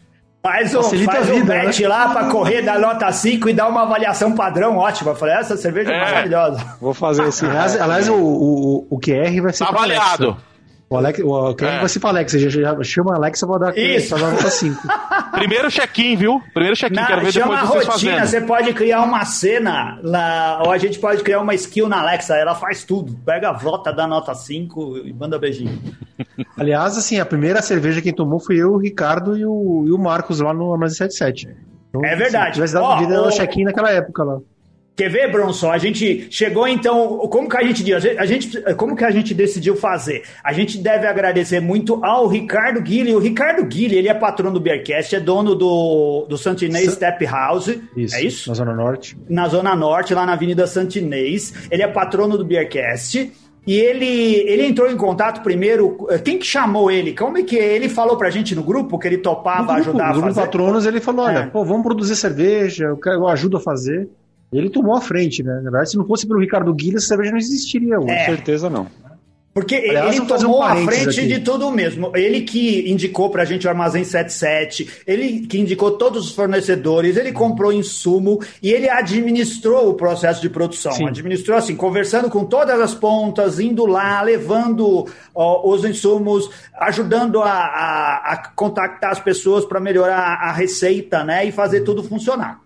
Faz 0.46 0.72
o, 0.76 0.82
faz 1.04 1.28
o 1.28 1.44
bet 1.44 1.82
né? 1.82 1.88
lá 1.88 2.08
para 2.10 2.28
correr 2.28 2.62
da 2.62 2.78
nota 2.78 3.10
5 3.10 3.48
e 3.48 3.52
dar 3.52 3.66
uma 3.66 3.82
avaliação 3.82 4.32
padrão 4.32 4.76
ótima. 4.76 5.10
Eu 5.10 5.16
falei, 5.16 5.34
essa 5.34 5.56
cerveja 5.56 5.90
é, 5.90 5.96
é 5.96 6.00
maravilhosa. 6.00 6.76
Vou 6.80 6.94
fazer 6.94 7.24
assim. 7.24 7.46
Aliás, 7.46 7.80
aliás 7.80 8.08
o, 8.08 8.14
o, 8.14 8.86
o 8.88 9.00
QR 9.00 9.42
vai 9.42 9.52
ser. 9.52 9.64
Tá 9.64 9.70
avaliado. 9.70 10.36
O 10.88 10.96
Alex, 10.96 11.18
o, 11.18 11.54
quem 11.54 11.66
é. 11.66 11.80
vai 11.80 11.88
ser 11.88 11.98
pra 11.98 12.10
Alexa? 12.10 12.38
Já, 12.38 12.48
já 12.48 12.82
chama 12.84 13.12
a 13.12 13.16
Alexa 13.16 13.44
pra 13.44 13.58
dar, 13.58 13.76
Isso. 13.76 14.08
pra 14.10 14.18
dar 14.18 14.30
nota 14.30 14.48
5. 14.48 14.80
Primeiro 15.34 15.68
check-in, 15.68 16.14
viu? 16.14 16.40
Primeiro 16.54 16.76
check-in, 16.76 17.04
quero 17.04 17.22
ver 17.22 17.32
chama 17.32 17.56
depois 17.56 17.60
a 17.60 17.66
vocês 17.66 17.86
rotina, 17.86 18.18
fazendo. 18.20 18.28
você 18.28 18.40
pode 18.46 18.72
criar 18.72 19.02
uma 19.02 19.24
cena, 19.24 19.98
lá, 20.02 20.62
ou 20.64 20.70
a 20.70 20.78
gente 20.78 21.00
pode 21.00 21.24
criar 21.24 21.40
uma 21.40 21.54
skill 21.54 21.88
na 21.88 22.00
Alexa, 22.00 22.36
ela 22.36 22.54
faz 22.54 22.84
tudo. 22.84 23.18
Pega 23.24 23.48
a 23.48 23.52
vota, 23.52 23.92
dá 23.92 24.06
nota 24.06 24.32
5 24.32 24.98
e 24.98 25.12
manda 25.12 25.38
beijinho. 25.40 25.76
Aliás, 26.56 26.96
assim, 26.96 27.18
a 27.18 27.26
primeira 27.26 27.60
cerveja 27.62 28.00
quem 28.00 28.14
tomou 28.14 28.38
foi 28.38 28.56
eu, 28.56 28.74
o 28.74 28.78
Ricardo 28.78 29.36
e 29.36 29.44
o, 29.44 29.84
e 29.88 29.92
o 29.92 29.98
Marcos 29.98 30.40
lá 30.40 30.54
no 30.54 30.72
Armazém 30.72 31.10
77. 31.10 31.48
Então, 31.88 32.04
É 32.04 32.14
verdade. 32.14 32.46
Se 32.46 32.52
tivesse 32.54 32.74
dado 32.74 32.84
Ó, 32.84 32.96
vida 32.98 33.20
no 33.20 33.30
check-in 33.30 33.64
naquela 33.64 33.90
época 33.90 34.22
lá. 34.22 34.38
Quer 34.96 35.10
ver, 35.10 35.30
Bronson? 35.30 35.70
A 35.70 35.76
gente 35.76 36.26
chegou 36.30 36.66
então. 36.66 37.18
Como 37.28 37.48
que 37.50 37.56
a 37.58 37.62
gente? 37.62 37.92
A 37.92 38.24
gente, 38.24 38.58
como 38.76 38.96
que 38.96 39.04
a 39.04 39.10
gente 39.10 39.34
decidiu 39.34 39.76
fazer? 39.76 40.22
A 40.42 40.54
gente 40.54 40.78
deve 40.78 41.06
agradecer 41.06 41.60
muito 41.60 42.02
ao 42.02 42.26
Ricardo 42.26 42.80
Guilherme. 42.80 43.14
O 43.14 43.18
Ricardo 43.18 43.62
Guilherme, 43.66 43.98
ele 43.98 44.08
é 44.08 44.14
patrão 44.14 44.50
do 44.50 44.58
Beercast, 44.58 45.14
é 45.14 45.20
dono 45.20 45.54
do, 45.54 46.24
do 46.26 46.38
Santinês 46.38 46.86
Sa- 46.86 46.92
Step 46.92 47.24
House. 47.26 47.78
Isso, 47.94 48.16
É 48.16 48.22
isso? 48.22 48.48
Na 48.48 48.54
Zona 48.54 48.72
Norte. 48.74 49.18
na 49.28 49.48
Zona 49.48 49.76
Norte, 49.76 50.14
lá 50.14 50.24
na 50.24 50.32
Avenida 50.32 50.66
Santinês. 50.66 51.52
Ele 51.70 51.82
é 51.82 51.88
patrono 51.88 52.38
do 52.38 52.44
Beercast. 52.44 53.30
E 53.66 53.74
ele, 53.80 54.06
ele 54.48 54.64
entrou 54.64 54.88
em 54.90 54.96
contato 54.96 55.42
primeiro. 55.42 56.06
Quem 56.24 56.38
que 56.38 56.46
chamou 56.46 56.90
ele? 56.90 57.12
Como 57.12 57.36
é 57.36 57.42
que 57.42 57.56
ele 57.56 57.88
falou 57.88 58.16
pra 58.16 58.30
gente 58.30 58.54
no 58.54 58.62
grupo 58.62 58.96
que 58.98 59.08
ele 59.08 59.18
topava 59.18 59.60
no 59.76 59.82
grupo, 59.84 59.90
ajudar 59.90 60.04
no 60.04 60.08
a 60.08 60.12
grupo 60.12 60.28
de 60.28 60.34
fazer? 60.34 60.46
patronos, 60.46 60.86
ele 60.86 61.00
falou: 61.00 61.26
olha, 61.26 61.38
É. 61.40 61.46
pô, 61.46 61.64
vamos 61.64 61.82
produzir 61.82 62.14
cerveja, 62.16 62.84
eu, 62.86 62.96
quero, 62.96 63.16
eu 63.16 63.28
ajudo 63.28 63.56
a 63.56 63.60
fazer. 63.60 64.08
Ele 64.52 64.70
tomou 64.70 64.94
a 64.96 65.00
frente, 65.00 65.42
né? 65.42 65.54
Na 65.56 65.70
verdade, 65.70 65.90
se 65.90 65.96
não 65.98 66.06
fosse 66.06 66.26
pelo 66.26 66.40
Ricardo 66.40 66.72
Guilherme, 66.72 66.98
essa 66.98 67.08
cerveja 67.08 67.30
não 67.32 67.38
existiria 67.38 67.98
hoje. 67.98 68.10
É. 68.10 68.26
Com 68.26 68.32
certeza 68.36 68.70
não. 68.70 68.86
Porque 69.52 69.74
Aliás, 69.74 70.14
ele 70.14 70.26
fazer 70.26 70.44
um 70.44 70.50
tomou 70.50 70.62
a 70.62 70.76
frente 70.76 71.18
aqui. 71.18 71.26
de 71.28 71.38
tudo 71.40 71.70
mesmo. 71.70 72.12
Ele 72.14 72.42
que 72.42 72.90
indicou 72.92 73.30
pra 73.30 73.42
gente 73.46 73.66
o 73.66 73.70
Armazém 73.70 74.04
77, 74.04 74.86
ele 75.06 75.46
que 75.46 75.58
indicou 75.58 75.92
todos 75.92 76.26
os 76.26 76.34
fornecedores, 76.34 77.16
ele 77.16 77.32
comprou 77.32 77.72
insumo 77.72 78.38
e 78.62 78.70
ele 78.70 78.86
administrou 78.86 79.88
o 79.88 79.94
processo 79.94 80.42
de 80.42 80.50
produção. 80.50 80.92
Sim. 80.92 81.08
Administrou 81.08 81.56
assim, 81.56 81.74
conversando 81.74 82.28
com 82.28 82.44
todas 82.44 82.78
as 82.78 82.94
pontas, 82.94 83.58
indo 83.58 83.86
lá, 83.86 84.20
levando 84.20 85.06
ó, 85.34 85.66
os 85.74 85.86
insumos, 85.86 86.50
ajudando 86.78 87.40
a, 87.40 87.50
a- 87.50 88.32
a 88.34 88.48
contactar 88.54 89.10
as 89.12 89.20
pessoas 89.20 89.64
para 89.64 89.80
melhorar 89.80 90.18
a 90.38 90.52
receita, 90.52 91.24
né? 91.24 91.46
E 91.46 91.50
fazer 91.50 91.80
tudo 91.80 92.02
funcionar. 92.04 92.60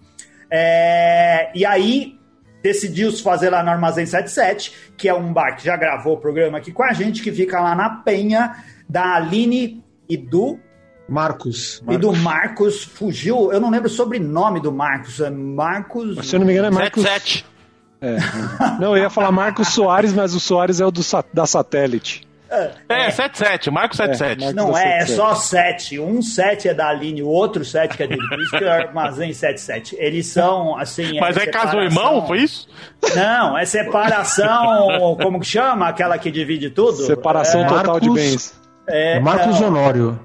É, 0.50 1.50
e 1.54 1.64
aí 1.64 2.18
decidiu 2.62 3.10
se 3.10 3.22
fazer 3.22 3.50
lá 3.50 3.62
no 3.62 3.70
Armazém 3.70 4.04
77, 4.04 4.92
que 4.96 5.08
é 5.08 5.14
um 5.14 5.32
bar 5.32 5.56
que 5.56 5.64
já 5.64 5.76
gravou 5.76 6.14
o 6.14 6.18
programa 6.18 6.58
aqui 6.58 6.72
com 6.72 6.82
a 6.82 6.92
gente, 6.92 7.22
que 7.22 7.32
fica 7.32 7.60
lá 7.60 7.74
na 7.74 7.90
Penha, 7.90 8.56
da 8.88 9.14
Aline 9.14 9.82
e 10.08 10.16
do, 10.16 10.58
Marcos. 11.08 11.82
e 11.88 11.96
do 11.96 12.12
Marcos. 12.12 12.84
Fugiu, 12.84 13.52
eu 13.52 13.60
não 13.60 13.70
lembro 13.70 13.86
o 13.86 13.90
sobrenome 13.90 14.60
do 14.60 14.72
Marcos. 14.72 15.20
É 15.20 15.30
Marcos. 15.30 16.26
Se 16.26 16.36
eu 16.36 16.40
não 16.40 16.46
me 16.46 16.52
engano, 16.52 16.68
é 16.68 16.70
Marcos. 16.70 17.02
77. 17.02 17.46
É. 18.02 18.16
Não, 18.80 18.96
eu 18.96 19.02
ia 19.02 19.10
falar 19.10 19.30
Marcos 19.30 19.68
Soares, 19.68 20.12
mas 20.12 20.34
o 20.34 20.40
Soares 20.40 20.80
é 20.80 20.86
o 20.86 20.90
do, 20.90 21.02
da 21.32 21.46
satélite. 21.46 22.26
É, 22.88 23.10
77, 23.10 23.70
Marco 23.70 23.94
77. 23.94 24.40
Marco- 24.44 24.56
Não 24.56 24.72
da 24.72 24.82
é, 24.82 24.98
é 24.98 25.06
77. 25.06 25.16
só 25.16 25.34
sete. 25.36 26.00
Um 26.00 26.20
sete 26.20 26.68
é 26.68 26.74
da 26.74 26.88
Aline, 26.88 27.22
o 27.22 27.28
outro 27.28 27.64
sete 27.64 27.96
que 27.96 28.02
é 28.02 28.06
dele. 28.08 28.26
Por 28.28 28.40
isso 28.40 28.50
que 28.58 28.64
é 28.64 28.66
o 28.66 28.70
Armazém 28.88 29.32
77. 29.32 29.96
Eles 29.98 30.26
são, 30.26 30.76
assim... 30.76 31.18
Mas 31.20 31.36
é 31.36 31.46
casou 31.46 31.80
separação- 31.80 31.82
irmão, 31.82 32.26
foi 32.26 32.38
isso? 32.40 32.68
Não, 33.14 33.56
é 33.56 33.64
separação... 33.64 35.16
como 35.22 35.38
que 35.40 35.46
chama? 35.46 35.88
Aquela 35.88 36.18
que 36.18 36.30
divide 36.30 36.70
tudo? 36.70 36.96
Separação 37.06 37.62
É, 37.64 37.68
total 37.68 38.00
de 38.00 38.08
Marcos- 38.08 38.14
bens. 38.30 38.60
é, 38.88 39.20
Marcos 39.20 39.60
não. 39.60 39.68
Honório. 39.68 40.20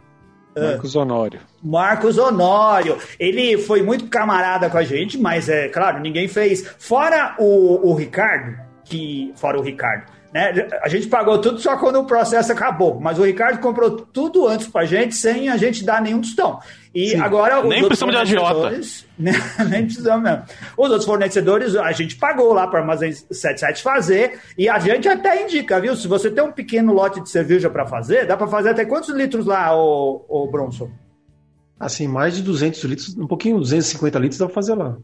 Marcos 0.58 0.96
Honório. 0.96 1.40
Marcos 1.62 2.18
Honório. 2.18 2.98
Ele 3.20 3.58
foi 3.58 3.82
muito 3.82 4.08
camarada 4.08 4.70
com 4.70 4.78
a 4.78 4.84
gente, 4.84 5.18
mas 5.18 5.50
é 5.50 5.68
claro, 5.68 6.00
ninguém 6.00 6.28
fez. 6.30 6.66
Fora 6.80 7.36
o, 7.40 7.92
o 7.92 7.94
Ricardo, 7.94 8.58
que. 8.86 9.34
Fora 9.36 9.60
o 9.60 9.62
Ricardo. 9.62 10.15
Né? 10.36 10.68
A 10.84 10.90
gente 10.90 11.08
pagou 11.08 11.40
tudo 11.40 11.60
só 11.60 11.78
quando 11.78 11.98
o 11.98 12.04
processo 12.04 12.52
acabou. 12.52 13.00
Mas 13.00 13.18
o 13.18 13.24
Ricardo 13.24 13.58
comprou 13.62 13.92
tudo 13.92 14.46
antes 14.46 14.68
pra 14.68 14.84
gente, 14.84 15.16
sem 15.16 15.48
a 15.48 15.56
gente 15.56 15.82
dar 15.86 16.02
nenhum 16.02 16.20
tostão. 16.20 16.60
E 16.94 17.16
agora. 17.16 17.62
os 17.62 17.70
Nem 17.70 17.86
precisamos 17.88 18.14
de 18.14 18.22
agiota. 18.22 18.54
fornecedores- 18.54 19.06
Nem 19.72 19.86
precisamos 19.86 20.24
mesmo. 20.24 20.44
Os 20.78 20.90
outros 20.90 21.06
fornecedores, 21.06 21.74
a 21.78 21.90
gente 21.94 22.18
pagou 22.18 22.52
lá 22.52 22.68
para 22.68 22.82
Armazém 22.82 23.14
77 23.14 23.82
fazer. 23.82 24.38
E 24.58 24.68
a 24.68 24.78
gente 24.78 25.08
até 25.08 25.42
indica, 25.42 25.80
viu? 25.80 25.96
Se 25.96 26.06
você 26.06 26.30
tem 26.30 26.44
um 26.44 26.52
pequeno 26.52 26.92
lote 26.92 27.22
de 27.22 27.30
cerveja 27.30 27.70
para 27.70 27.86
fazer, 27.86 28.28
dá 28.28 28.36
para 28.36 28.48
fazer 28.48 28.72
até 28.72 28.84
quantos 28.84 29.12
litros 29.16 29.46
lá, 29.46 29.74
o, 29.74 30.26
o 30.28 30.48
Bronson? 30.52 30.90
Assim, 31.80 32.10
mais 32.10 32.36
de 32.36 32.44
200 32.44 32.84
litros, 32.84 33.18
um 33.18 33.26
pouquinho, 33.28 33.58
250 33.60 34.20
litros 34.20 34.38
dá 34.38 34.46
pra 34.48 34.54
fazer 34.56 34.76
lá. 34.76 34.98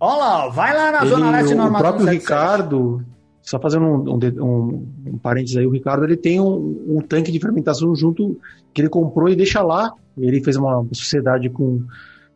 Olha 0.00 0.16
lá, 0.16 0.48
vai 0.48 0.74
lá 0.74 0.92
na 0.92 1.00
Ele- 1.02 1.10
Zona 1.10 1.30
Leste 1.30 1.54
no 1.54 1.66
o 1.66 1.70
próprio 1.76 2.04
77. 2.06 2.20
Ricardo, 2.22 3.04
só 3.42 3.58
fazendo 3.58 3.84
um, 3.86 4.14
um, 4.14 4.18
um, 4.44 4.86
um 5.06 5.18
parênteses 5.18 5.56
aí, 5.56 5.66
o 5.66 5.70
Ricardo 5.70 6.04
ele 6.04 6.16
tem 6.16 6.40
um, 6.40 6.96
um 6.96 7.00
tanque 7.00 7.32
de 7.32 7.40
fermentação 7.40 7.94
junto 7.94 8.38
que 8.74 8.82
ele 8.82 8.88
comprou 8.88 9.28
e 9.28 9.36
deixa 9.36 9.62
lá. 9.62 9.92
Ele 10.16 10.42
fez 10.42 10.56
uma 10.56 10.86
sociedade 10.92 11.48
com, 11.48 11.82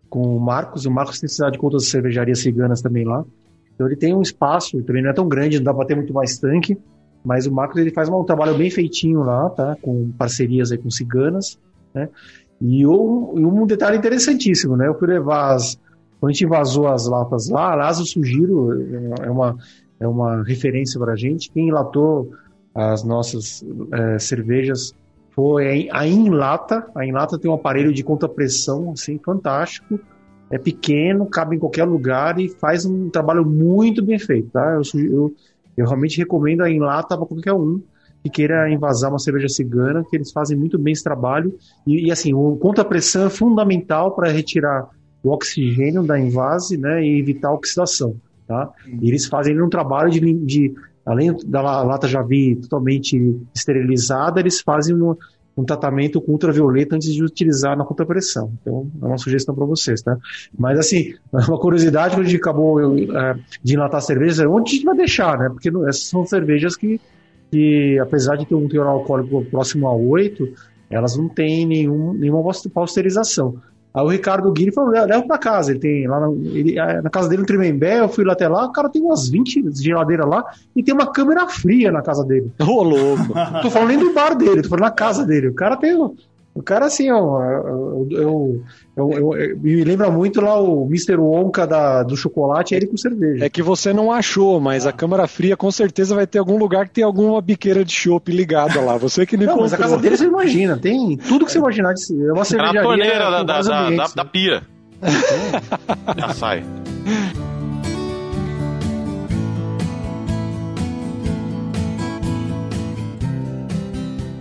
com 0.09 0.37
o 0.37 0.41
Marcos, 0.41 0.85
e 0.85 0.88
o 0.88 0.91
Marcos 0.91 1.21
tem 1.21 1.29
sociedade 1.29 1.59
com 1.59 1.67
outras 1.67 1.87
cervejarias 1.87 2.41
ciganas 2.41 2.81
também 2.81 3.05
lá. 3.05 3.25
Então 3.75 3.87
ele 3.87 3.97
tem 3.97 4.15
um 4.15 4.23
espaço, 4.23 4.83
também 4.83 5.03
não 5.03 5.11
é 5.11 5.12
tão 5.12 5.29
grande, 5.29 5.57
não 5.59 5.65
dá 5.65 5.75
para 5.75 5.87
ter 5.87 5.95
muito 5.95 6.12
mais 6.12 6.38
tanque, 6.38 6.79
mas 7.25 7.47
o 7.47 7.53
Marcos 7.53 7.77
ele 7.79 7.91
faz 7.91 8.09
um 8.09 8.25
trabalho 8.25 8.57
bem 8.57 8.71
feitinho 8.71 9.23
lá, 9.23 9.51
tá? 9.51 9.77
Com 9.81 10.11
parcerias 10.12 10.73
aí 10.73 10.79
com 10.79 10.91
ciganas, 10.91 11.59
né? 11.95 12.09
E 12.61 12.87
um, 12.87 13.33
um 13.35 13.67
detalhe 13.67 13.97
interessantíssimo, 13.97 14.77
né? 14.77 14.87
Eu 14.87 14.99
fui 14.99 15.09
levar 15.09 15.55
as. 15.55 15.79
Quando 16.21 16.31
a 16.31 16.33
gente 16.33 16.47
vazou 16.47 16.87
as 16.87 17.07
latas 17.09 17.49
lá, 17.49 17.73
aliás, 17.73 17.99
eu 17.99 18.07
sugiro, 18.07 18.71
é 19.21 19.29
uma, 19.29 19.57
é 20.03 20.09
uma 20.09 20.43
referência 20.43 20.99
para 20.99 21.12
a 21.12 21.17
gente. 21.17 21.51
Quem 21.51 21.69
enlatou 21.69 22.33
as 22.75 23.05
nossas 23.05 23.65
é, 23.93 24.19
cervejas 24.19 24.93
foi 25.31 25.88
a 25.91 26.07
Inlata. 26.07 26.87
A 26.95 27.07
Inlata 27.07 27.38
tem 27.38 27.51
um 27.51 27.55
aparelho 27.55 27.93
de 27.93 28.03
contrapressão, 28.03 28.91
assim, 28.91 29.19
fantástico. 29.19 29.99
É 30.51 30.59
pequeno, 30.59 31.27
cabe 31.27 31.57
em 31.57 31.59
qualquer 31.59 31.85
lugar 31.85 32.38
e 32.38 32.49
faz 32.49 32.85
um 32.85 33.09
trabalho 33.09 33.47
muito 33.47 34.05
bem 34.05 34.19
feito, 34.19 34.51
tá? 34.51 34.75
Eu, 34.75 35.01
eu, 35.01 35.35
eu 35.77 35.87
realmente 35.87 36.19
recomendo 36.19 36.62
a 36.62 36.71
Inlata 36.71 37.17
para 37.17 37.27
qualquer 37.27 37.55
um 37.55 37.81
que 38.23 38.31
queira 38.31 38.71
invasar 38.71 39.11
uma 39.11 39.19
cerveja 39.19 39.49
cigana, 39.49 40.05
que 40.09 40.17
eles 40.17 40.31
fazem 40.31 40.57
muito 40.57 40.79
bem 40.79 40.93
esse 40.93 41.03
trabalho. 41.03 41.57
E, 41.87 42.07
e, 42.07 42.12
assim, 42.12 42.35
o 42.35 42.57
contrapressão 42.57 43.27
é 43.27 43.31
fundamental 43.31 44.15
para 44.15 44.31
retirar 44.31 44.88
o 45.23 45.31
oxigênio 45.31 46.03
da 46.03 46.19
invase 46.19 46.77
né, 46.77 47.03
e 47.05 47.19
evitar 47.19 47.49
a 47.49 47.55
oxidação. 47.55 48.17
Tá? 48.46 48.70
E 49.00 49.09
eles 49.09 49.26
fazem 49.26 49.61
um 49.61 49.68
trabalho 49.68 50.11
de, 50.11 50.20
de 50.20 50.74
além 51.07 51.35
da 51.46 51.62
la- 51.62 51.83
lata 51.83 52.07
já 52.09 52.22
vir 52.22 52.57
totalmente 52.57 53.40
esterilizada, 53.55 54.40
eles 54.40 54.61
fazem 54.61 54.94
um, 54.94 55.14
um 55.57 55.64
tratamento 55.64 56.20
com 56.20 56.33
ultravioleta 56.33 56.96
antes 56.96 57.12
de 57.12 57.22
utilizar 57.22 57.76
na 57.76 57.85
contrapressão. 57.85 58.52
Então, 58.61 58.90
é 59.00 59.07
uma 59.07 59.18
sugestão 59.18 59.55
para 59.55 59.64
vocês, 59.66 60.02
tá? 60.02 60.16
Mas, 60.59 60.78
assim, 60.78 61.14
uma 61.33 61.59
curiosidade, 61.59 62.14
quando 62.14 62.26
a 62.26 62.28
gente 62.28 62.40
acabou 62.40 62.96
eh, 62.96 63.37
de 63.62 63.74
enlatar 63.74 63.98
a 63.98 64.02
cerveja, 64.02 64.48
onde 64.48 64.70
a 64.70 64.74
gente 64.74 64.85
vai 64.85 64.96
deixar, 64.96 65.38
né? 65.38 65.48
Porque 65.48 65.70
essas 65.88 66.05
são 66.05 66.24
cervejas 66.26 66.76
que, 66.76 67.00
que, 67.50 67.98
apesar 67.98 68.37
de 68.37 68.46
ter 68.46 68.55
um 68.55 68.68
teor 68.68 68.87
alcoólico 68.87 69.44
próximo 69.44 69.88
a 69.88 69.94
8, 69.94 70.48
elas 70.88 71.16
não 71.16 71.28
têm 71.28 71.66
nenhum, 71.66 72.12
nenhuma 72.12 72.42
pasteurização. 72.72 73.57
Aí 73.94 74.02
o 74.02 74.09
Ricardo 74.09 74.50
Guilherme 74.52 74.74
falou, 74.74 74.90
leva 74.90 75.22
pra 75.26 75.37
casa. 75.38 75.70
Ele 75.72 75.81
tem 75.81 76.07
lá 76.09 76.20
na, 76.20 76.28
ele- 76.33 76.74
na 77.02 77.11
casa 77.11 77.28
dele, 77.28 77.42
no 77.42 77.46
Tremembé, 77.46 78.00
eu 78.00 78.09
fui 78.09 78.24
lá 78.24 78.33
até 78.33 78.48
lá, 78.48 78.64
o 78.66 78.72
cara 78.72 78.88
tem 78.88 79.02
umas 79.02 79.28
20 79.28 79.62
geladeiras 79.74 80.26
lá 80.26 80.44
e 80.74 80.83
tem 80.83 80.94
uma 80.94 81.07
câmera 81.12 81.46
fria 81.48 81.92
na 81.92 82.00
casa 82.02 82.24
dele. 82.24 82.50
Ô, 82.61 82.83
louco. 82.83 83.33
Não 83.52 83.61
tô 83.61 83.70
falando 83.70 83.88
nem 83.88 83.98
do 83.98 84.12
bar 84.14 84.35
dele, 84.35 84.62
tô 84.62 84.68
falando 84.70 84.85
na 84.85 84.90
casa 84.90 85.24
dele. 85.26 85.48
O 85.48 85.55
cara 85.55 85.76
tem. 85.76 85.92
O 86.55 86.62
cara, 86.62 86.85
assim, 86.85 87.11
ó, 87.11 87.43
eu, 87.43 88.09
eu, 88.11 88.62
eu- 88.95 89.11
eu- 89.12 89.37
eu- 89.37 89.59
me 89.59 89.83
lembra 89.85 90.11
muito 90.11 90.38
lá 90.43 90.61
o 90.61 90.85
Mr. 90.87 91.17
Wonka 91.17 91.67
da, 91.67 92.03
do 92.03 92.15
chocolate, 92.15 92.75
ele 92.75 92.87
com 92.87 92.97
cerveja. 92.97 93.43
É 93.45 93.49
que 93.49 93.62
você 93.62 93.91
não 93.93 94.12
achou, 94.12 94.61
mas 94.61 94.87
a 94.87 94.93
câmara 94.93 95.27
fria 95.27 95.57
com 95.57 95.71
certeza 95.71 96.15
vai 96.15 96.27
ter 96.27 96.38
algum 96.38 96.59
lugar 96.59 96.87
que 96.88 96.93
tem 96.95 97.05
alguma 97.05 97.41
biqueira 97.41 97.83
de 97.83 97.93
chopp 97.93 98.31
ligada 98.31 98.83
lá. 98.83 98.99
Você 98.99 99.25
que 99.25 99.37
não 99.37 99.47
Não, 99.57 99.61
mas 99.62 99.73
a 99.73 99.79
casa 99.79 99.97
dele 99.97 100.17
você 100.17 100.25
imagina, 100.27 100.77
tem 100.77 101.17
tudo 101.17 101.47
que 101.47 101.53
você 101.53 101.59
imaginar. 101.59 101.95
É 101.95 102.33
uma 102.33 102.43
É 102.43 102.45
cervejaria. 102.45 102.81
na 102.83 102.87
torneira 102.87 103.31
da, 103.31 103.43
da, 103.43 103.61
da, 103.62 103.91
da, 103.91 104.07
da 104.15 104.25
pia. 104.25 104.62
Já 106.19 106.29
sai. 106.35 106.65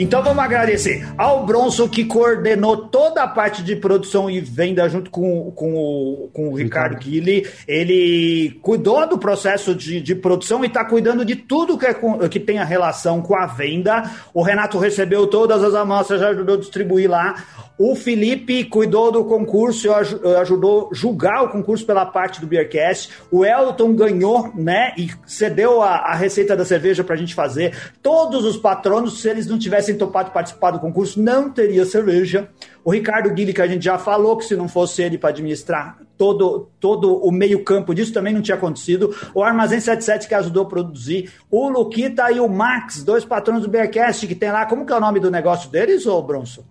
Então 0.02 0.24
vamos 0.24 0.44
agradecer 0.44 1.08
ao 1.16 1.46
Bronson 1.46 1.88
que 1.88 2.06
coordenou 2.06 2.88
toda 2.88 3.22
a 3.22 3.28
parte 3.28 3.62
de 3.62 3.76
produção 3.76 4.28
e 4.32 4.40
venda 4.40 4.90
junto 4.90 5.12
com, 5.12 5.52
com, 5.52 5.76
o, 5.76 6.30
com 6.34 6.50
o 6.50 6.56
Ricardo 6.56 6.98
Guilherme. 6.98 7.48
Ele 7.68 8.60
cuidou 8.64 9.08
do 9.08 9.20
processo 9.20 9.76
de, 9.76 10.02
de 10.02 10.16
produção 10.16 10.64
e 10.64 10.68
está 10.68 10.84
cuidando 10.84 11.24
de 11.24 11.36
tudo 11.36 11.78
que, 11.78 11.86
é 11.86 11.94
com, 11.94 12.18
que 12.28 12.40
tem 12.40 12.58
a 12.58 12.64
relação 12.64 13.22
com 13.22 13.36
a 13.36 13.46
venda. 13.46 14.10
O 14.34 14.42
Renato 14.42 14.80
recebeu 14.80 15.28
todas 15.28 15.64
as 15.64 15.76
amostras, 15.76 16.20
já 16.20 16.30
ajudou 16.30 16.56
a 16.56 16.60
distribuir 16.60 17.08
lá. 17.08 17.36
O 17.84 17.96
Felipe 17.96 18.66
cuidou 18.66 19.12
do 19.12 19.26
concurso, 19.26 19.92
ajudou 19.92 20.90
a 20.92 20.96
julgar 20.96 21.44
o 21.46 21.50
concurso 21.50 21.84
pela 21.84 22.06
parte 22.06 22.40
do 22.40 22.46
Beercast. 22.46 23.10
O 23.32 23.44
Elton 23.44 23.96
ganhou, 23.96 24.52
né? 24.54 24.94
E 24.96 25.10
cedeu 25.26 25.82
a, 25.82 25.96
a 25.96 26.14
receita 26.14 26.56
da 26.56 26.64
cerveja 26.64 27.04
para 27.04 27.16
a 27.16 27.18
gente 27.18 27.34
fazer. 27.34 27.76
Todos 28.04 28.46
os 28.46 28.56
patronos, 28.56 29.20
se 29.20 29.30
eles 29.30 29.48
não 29.48 29.58
tivessem 29.58 29.91
topado 29.96 30.32
participar 30.32 30.72
do 30.72 30.80
concurso, 30.80 31.22
não 31.22 31.50
teria 31.50 31.86
cerveja. 31.86 32.50
O 32.84 32.92
Ricardo 32.92 33.30
Guilherme, 33.30 33.54
que 33.54 33.62
a 33.62 33.68
gente 33.68 33.84
já 33.84 33.98
falou 33.98 34.38
que 34.38 34.46
se 34.46 34.56
não 34.56 34.68
fosse 34.68 35.02
ele 35.02 35.18
para 35.18 35.30
administrar 35.30 35.98
todo, 36.18 36.70
todo 36.80 37.18
o 37.18 37.32
meio-campo 37.32 37.96
disso, 37.96 38.14
também 38.14 38.34
não 38.34 38.42
tinha 38.42 38.56
acontecido. 38.56 39.16
O 39.34 39.44
Armazém 39.44 39.80
77, 39.80 40.28
que 40.28 40.36
ajudou 40.36 40.64
a 40.64 40.70
produzir. 40.70 41.32
O 41.50 41.70
Luquita 41.70 42.32
e 42.32 42.40
o 42.40 42.48
Max, 42.48 43.04
dois 43.04 43.26
patronos 43.26 43.64
do 43.64 43.70
Beercast, 43.70 44.28
que 44.28 44.36
tem 44.36 44.52
lá. 44.52 44.66
Como 44.66 44.86
que 44.86 44.94
é 44.94 44.96
o 44.96 45.00
nome 45.00 45.20
do 45.20 45.32
negócio 45.32 45.70
deles, 45.72 46.06
ô 46.06 46.22
Bronson? 46.22 46.64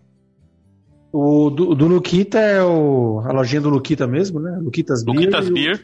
O 1.13 1.51
do, 1.51 1.75
do 1.75 1.89
Luquita 1.89 2.39
é 2.39 2.63
o, 2.63 3.21
a 3.25 3.33
lojinha 3.33 3.61
do 3.61 3.69
Luquita 3.69 4.07
mesmo, 4.07 4.39
né? 4.39 4.57
Luquitas 4.63 5.03
Beer. 5.03 5.17
Luquitas 5.17 5.49
Beer. 5.49 5.77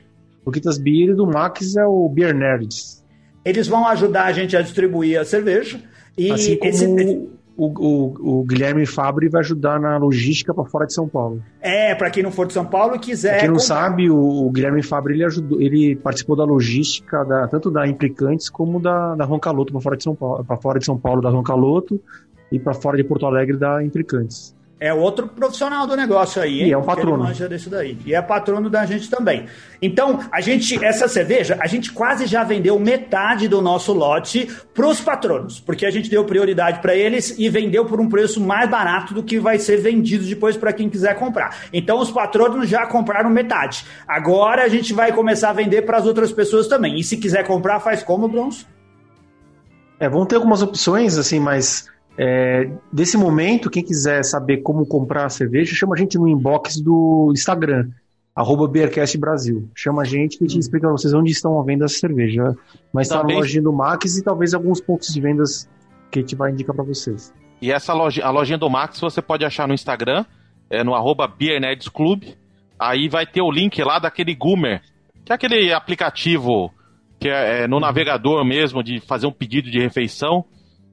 O, 0.42 0.46
Luquitas 0.46 0.78
Beer 0.78 1.10
e 1.10 1.14
do 1.14 1.26
Max 1.26 1.76
é 1.76 1.84
o 1.84 2.08
Beer 2.08 2.32
Nerds. 2.32 3.04
Eles 3.44 3.66
vão 3.66 3.86
ajudar 3.88 4.26
a 4.26 4.32
gente 4.32 4.56
a 4.56 4.62
distribuir 4.62 5.20
a 5.20 5.24
cerveja. 5.24 5.80
E 6.16 6.32
assim 6.32 6.56
como 6.56 6.70
esse... 6.70 7.28
o, 7.56 7.66
o, 7.66 8.40
o, 8.40 8.44
Guilherme 8.44 8.86
Fabri 8.86 9.28
vai 9.28 9.40
ajudar 9.40 9.78
na 9.78 9.96
logística 9.98 10.54
para 10.54 10.64
fora 10.64 10.86
de 10.86 10.94
São 10.94 11.08
Paulo. 11.08 11.42
É, 11.60 11.94
para 11.94 12.10
quem 12.10 12.22
não 12.22 12.30
for 12.30 12.46
de 12.46 12.54
São 12.54 12.64
Paulo 12.64 12.96
e 12.96 12.98
quiser. 12.98 13.30
Pra 13.30 13.40
quem 13.40 13.48
não 13.48 13.56
comprar. 13.56 13.74
sabe, 13.74 14.10
o, 14.10 14.50
Guilherme 14.50 14.82
Fabri 14.82 15.14
ele 15.14 15.24
ajudou, 15.24 15.60
ele 15.60 15.96
participou 15.96 16.36
da 16.36 16.44
logística 16.44 17.24
da, 17.24 17.46
tanto 17.48 17.70
da 17.70 17.86
Implicantes 17.86 18.48
como 18.48 18.80
da, 18.80 19.14
da 19.14 19.24
Roncaloto 19.24 19.72
para 19.72 19.82
fora 19.82 19.96
de 19.96 20.04
São 20.04 20.14
Paulo, 20.14 20.44
para 20.44 20.56
fora 20.56 20.78
de 20.78 20.86
São 20.86 20.98
Paulo 20.98 21.20
da 21.20 21.28
Roncaloto 21.28 22.00
e 22.50 22.58
para 22.58 22.72
fora 22.72 22.96
de 22.96 23.04
Porto 23.04 23.26
Alegre 23.26 23.58
da 23.58 23.82
Implicantes. 23.84 24.55
É 24.78 24.92
outro 24.92 25.26
profissional 25.26 25.86
do 25.86 25.96
negócio 25.96 26.42
aí, 26.42 26.60
hein? 26.60 26.68
E 26.68 26.72
é 26.72 26.76
um 26.76 26.82
patrono. 26.82 27.24
Manja 27.24 27.48
desse 27.48 27.70
daí. 27.70 27.96
E 28.04 28.14
é 28.14 28.20
patrono 28.20 28.68
da 28.68 28.84
gente 28.84 29.08
também. 29.08 29.46
Então, 29.80 30.20
a 30.30 30.42
gente, 30.42 30.84
essa 30.84 31.08
cerveja, 31.08 31.56
a 31.60 31.66
gente 31.66 31.90
quase 31.90 32.26
já 32.26 32.44
vendeu 32.44 32.78
metade 32.78 33.48
do 33.48 33.62
nosso 33.62 33.94
lote 33.94 34.46
para 34.74 34.86
os 34.86 35.00
patronos, 35.00 35.58
porque 35.58 35.86
a 35.86 35.90
gente 35.90 36.10
deu 36.10 36.26
prioridade 36.26 36.80
para 36.80 36.94
eles 36.94 37.38
e 37.38 37.48
vendeu 37.48 37.86
por 37.86 37.98
um 37.98 38.08
preço 38.08 38.38
mais 38.38 38.68
barato 38.68 39.14
do 39.14 39.22
que 39.22 39.38
vai 39.38 39.58
ser 39.58 39.78
vendido 39.78 40.26
depois 40.26 40.58
para 40.58 40.74
quem 40.74 40.90
quiser 40.90 41.18
comprar. 41.18 41.56
Então, 41.72 41.98
os 41.98 42.10
patronos 42.10 42.68
já 42.68 42.86
compraram 42.86 43.30
metade. 43.30 43.86
Agora 44.06 44.62
a 44.62 44.68
gente 44.68 44.92
vai 44.92 45.10
começar 45.10 45.50
a 45.50 45.54
vender 45.54 45.82
para 45.82 45.96
as 45.96 46.04
outras 46.04 46.30
pessoas 46.32 46.68
também. 46.68 47.00
E 47.00 47.04
se 47.04 47.16
quiser 47.16 47.46
comprar, 47.46 47.80
faz 47.80 48.02
como, 48.02 48.28
Bronson? 48.28 48.66
É, 49.98 50.06
vão 50.06 50.26
ter 50.26 50.36
algumas 50.36 50.60
opções, 50.60 51.16
assim, 51.16 51.40
mas 51.40 51.88
é, 52.18 52.70
desse 52.92 53.16
momento, 53.16 53.70
quem 53.70 53.82
quiser 53.82 54.24
saber 54.24 54.58
como 54.58 54.86
comprar 54.86 55.26
a 55.26 55.28
cerveja, 55.28 55.74
chama 55.74 55.94
a 55.94 55.98
gente 55.98 56.18
no 56.18 56.26
inbox 56.26 56.80
do 56.80 57.30
Instagram, 57.32 57.90
arroba 58.34 58.66
Beercast 58.66 59.18
Brasil. 59.18 59.68
Chama 59.74 60.02
a 60.02 60.04
gente 60.04 60.38
que 60.38 60.44
a 60.44 60.48
gente 60.48 60.60
explica 60.60 60.86
pra 60.86 60.96
vocês 60.96 61.12
onde 61.12 61.30
estão 61.30 61.60
a 61.60 61.64
venda 61.64 61.84
essa 61.84 61.98
cerveja. 61.98 62.54
Mas 62.92 63.08
está 63.08 63.22
na 63.22 63.34
lojinha 63.34 63.62
do 63.62 63.72
Max 63.72 64.16
e 64.16 64.22
talvez 64.24 64.54
alguns 64.54 64.80
pontos 64.80 65.12
de 65.12 65.20
vendas 65.20 65.68
que 66.10 66.18
a 66.18 66.22
gente 66.22 66.34
vai 66.34 66.52
indicar 66.52 66.74
para 66.74 66.84
vocês. 66.84 67.32
E 67.60 67.72
essa 67.72 67.92
loja, 67.92 68.24
a 68.24 68.30
lojinha 68.30 68.58
do 68.58 68.68
Max 68.68 69.00
você 69.00 69.20
pode 69.20 69.44
achar 69.44 69.66
no 69.66 69.74
Instagram, 69.74 70.24
é 70.70 70.84
no 70.84 70.94
arroba 70.94 71.30
Club. 71.92 72.24
Aí 72.78 73.08
vai 73.08 73.26
ter 73.26 73.40
o 73.40 73.50
link 73.50 73.82
lá 73.82 73.98
daquele 73.98 74.34
Goomer, 74.34 74.82
que 75.24 75.32
é 75.32 75.34
aquele 75.34 75.72
aplicativo 75.72 76.70
que 77.18 77.28
é, 77.28 77.62
é 77.62 77.68
no 77.68 77.80
navegador 77.80 78.44
mesmo 78.44 78.82
de 78.82 79.00
fazer 79.00 79.26
um 79.26 79.32
pedido 79.32 79.70
de 79.70 79.78
refeição. 79.78 80.44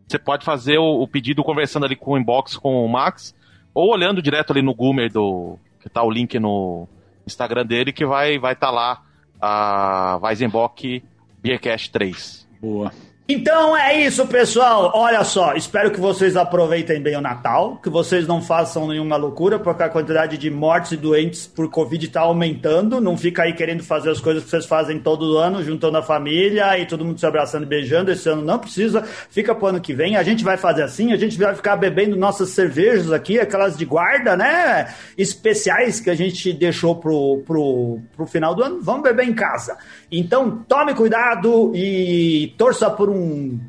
Você 0.08 0.20
pode 0.20 0.45
fazer 0.45 0.78
o, 0.78 1.01
o, 1.01 1.08
pedido 1.08 1.43
conversando 1.43 1.86
ali 1.86 1.95
com 1.95 2.12
o 2.12 2.18
inbox 2.18 2.58
com 2.58 2.86
o 2.86 2.89
Max, 2.89 3.36
ou 3.74 3.91
olhando 3.91 4.22
direto 4.22 4.51
ali 4.51 4.62
no 4.62 4.74
Goomer 4.74 5.12
do. 5.12 5.58
que 5.80 5.89
tá 5.89 6.04
o 6.04 6.12
link 6.12 6.38
no 6.39 6.88
Instagram 7.26 7.66
dele, 7.66 7.91
que 7.91 8.06
vai 8.06 8.38
vai 8.38 8.54
estar 8.54 8.68
tá 8.68 8.74
lá 8.74 9.04
a 9.41 10.20
Weizenbock 10.22 11.04
Beercast 11.41 11.91
3. 11.91 12.47
Boa. 12.62 12.91
Então 13.26 13.76
é 13.78 14.01
isso, 14.01 14.28
pessoal. 14.28 14.91
Olha 14.93 15.24
só, 15.24 15.53
espero 15.55 15.89
que 15.91 15.99
vocês 15.99 16.36
aproveitem 16.36 17.01
bem 17.01 17.15
o 17.15 17.21
Natal, 17.21 17.80
que 17.82 17.89
vocês 17.89 18.28
não 18.28 18.41
façam 18.41 18.86
nenhuma 18.86 19.15
loucura, 19.15 19.57
porque 19.57 19.82
a 19.82 19.88
quantidade 19.88 20.38
de 20.38 20.49
mortes 20.49 20.91
e 20.91 20.97
doentes 20.97 21.47
por 21.47 21.69
Covid 21.69 22.05
está 22.05 22.19
aumentando. 22.19 22.99
Não 22.99 23.17
fica 23.17 23.43
aí 23.43 23.53
querendo 23.53 23.82
fazer 23.82 24.09
as 24.09 24.19
coisas 24.19 24.43
que 24.43 24.49
vocês 24.49 24.65
fazem 24.65 24.99
todo 24.99 25.38
ano, 25.38 25.63
juntando 25.63 25.97
a 25.97 26.03
família 26.03 26.78
e 26.78 26.86
todo 26.86 27.05
mundo 27.05 27.17
se 27.17 27.26
abraçando 27.26 27.63
e 27.63 27.65
beijando. 27.65 28.11
Esse 28.11 28.28
ano 28.28 28.41
não 28.41 28.59
precisa, 28.59 29.01
fica 29.30 29.55
pro 29.55 29.67
ano 29.67 29.80
que 29.80 29.93
vem. 29.93 30.17
A 30.17 30.24
gente 30.24 30.43
vai 30.43 30.57
fazer 30.57 30.84
assim, 30.84 31.13
a 31.13 31.17
gente 31.17 31.38
vai 31.38 31.55
ficar 31.55 31.78
bebendo 31.78 32.17
nossas 32.17 32.49
cervejas 32.49 33.09
aqui, 33.13 33.39
aquelas 33.39 33.78
de 33.78 33.86
guarda, 33.86 34.36
né? 34.36 34.93
Especiais 35.17 36.01
que 36.01 36.09
a 36.09 36.15
gente 36.15 36.51
deixou 36.51 36.97
pro, 36.97 37.41
pro, 37.47 37.99
pro 38.17 38.26
final 38.26 38.53
do 38.53 38.61
ano. 38.61 38.82
Vamos 38.82 39.03
beber 39.03 39.26
em 39.26 39.34
casa. 39.34 39.78
Então 40.11 40.61
tome 40.67 40.93
cuidado 40.93 41.71
e 41.74 42.53
torça 42.57 42.89
por 42.89 43.12
um 43.12 43.12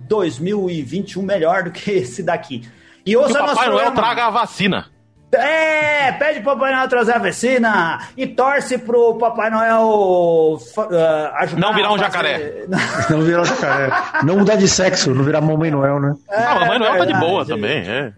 2021 0.08 1.22
melhor 1.22 1.64
do 1.64 1.70
que 1.70 1.90
esse 1.90 2.22
daqui. 2.22 2.68
E 3.04 3.16
ouça 3.16 3.34
que 3.34 3.42
o 3.42 3.46
Papai 3.46 3.68
Noel 3.68 3.92
traga 3.92 4.26
a 4.26 4.30
vacina. 4.30 4.86
É, 5.32 6.12
pede 6.12 6.40
pro 6.40 6.52
Papai 6.54 6.72
Noel 6.72 6.88
trazer 6.88 7.16
a 7.16 7.18
vacina 7.18 8.08
e 8.16 8.26
torce 8.26 8.78
pro 8.78 9.14
Papai 9.14 9.50
Noel 9.50 10.58
uh, 10.58 11.36
ajudar. 11.38 11.60
Não 11.60 11.74
virar 11.74 11.92
um 11.92 11.98
jacaré. 11.98 12.64
não 13.10 13.20
virar 13.22 13.42
um 13.42 13.44
jacaré. 13.44 13.90
Não 14.22 14.36
mudar 14.38 14.56
de 14.56 14.68
sexo, 14.68 15.12
não 15.12 15.24
virar 15.24 15.40
Mamãe 15.40 15.70
Noel, 15.70 16.00
né? 16.00 16.14
É, 16.30 16.44
ah, 16.44 16.60
Mamãe 16.60 16.78
Noel 16.78 16.98
tá 16.98 17.04
de 17.04 17.14
boa 17.14 17.44
também, 17.44 17.78
é. 17.78 18.12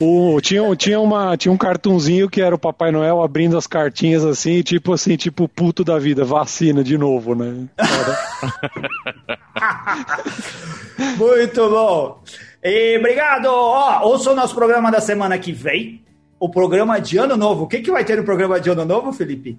O, 0.00 0.40
tinha, 0.40 0.76
tinha, 0.76 1.00
uma, 1.00 1.36
tinha 1.36 1.50
um 1.50 1.56
cartunzinho 1.56 2.30
que 2.30 2.40
era 2.40 2.54
o 2.54 2.58
Papai 2.58 2.92
Noel 2.92 3.20
abrindo 3.20 3.58
as 3.58 3.66
cartinhas 3.66 4.24
assim, 4.24 4.62
tipo 4.62 4.92
assim, 4.92 5.16
tipo 5.16 5.48
puto 5.48 5.82
da 5.82 5.98
vida, 5.98 6.24
vacina 6.24 6.84
de 6.84 6.96
novo, 6.96 7.34
né? 7.34 7.66
Muito 11.18 11.68
bom. 11.68 12.22
E 12.62 12.96
obrigado. 12.96 13.46
Ó, 13.46 14.06
ouça 14.06 14.30
o 14.30 14.36
nosso 14.36 14.54
programa 14.54 14.92
da 14.92 15.00
semana 15.00 15.36
que 15.36 15.50
vem. 15.50 16.00
O 16.38 16.48
programa 16.48 17.00
de 17.00 17.18
Ano 17.18 17.36
Novo. 17.36 17.64
O 17.64 17.66
que, 17.66 17.80
que 17.80 17.90
vai 17.90 18.04
ter 18.04 18.16
no 18.16 18.22
programa 18.22 18.60
de 18.60 18.70
Ano 18.70 18.84
Novo, 18.84 19.12
Felipe? 19.12 19.58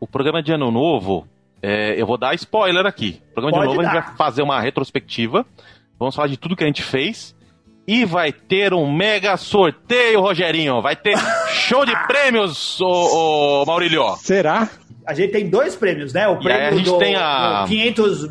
O 0.00 0.08
programa 0.08 0.42
de 0.42 0.52
Ano 0.52 0.72
Novo, 0.72 1.24
é, 1.62 2.00
eu 2.00 2.04
vou 2.04 2.18
dar 2.18 2.34
spoiler 2.34 2.84
aqui. 2.84 3.22
O 3.30 3.34
programa 3.34 3.58
Pode 3.58 3.68
de 3.68 3.74
Ano 3.74 3.76
Novo 3.76 3.82
dar. 3.82 3.90
a 3.90 3.94
gente 3.94 4.08
vai 4.08 4.16
fazer 4.16 4.42
uma 4.42 4.60
retrospectiva. 4.60 5.46
Vamos 6.00 6.16
falar 6.16 6.26
de 6.26 6.36
tudo 6.36 6.56
que 6.56 6.64
a 6.64 6.66
gente 6.66 6.82
fez 6.82 7.32
e 7.86 8.04
vai 8.04 8.32
ter 8.32 8.72
um 8.72 8.90
mega 8.92 9.36
sorteio, 9.36 10.20
Rogerinho. 10.20 10.80
Vai 10.80 10.96
ter 10.96 11.16
show 11.48 11.84
de 11.84 11.94
prêmios, 12.06 12.80
ô, 12.80 13.62
ô 13.62 13.64
Maurílio. 13.66 14.16
Será? 14.16 14.68
A 15.06 15.14
gente 15.14 15.32
tem 15.32 15.48
dois 15.48 15.74
prêmios, 15.74 16.12
né? 16.12 16.28
O 16.28 16.38
prêmio 16.38 16.68
a 16.68 16.70
gente 16.70 16.84
do, 16.84 16.98
tem 16.98 17.16
a... 17.16 17.64
500 17.66 18.26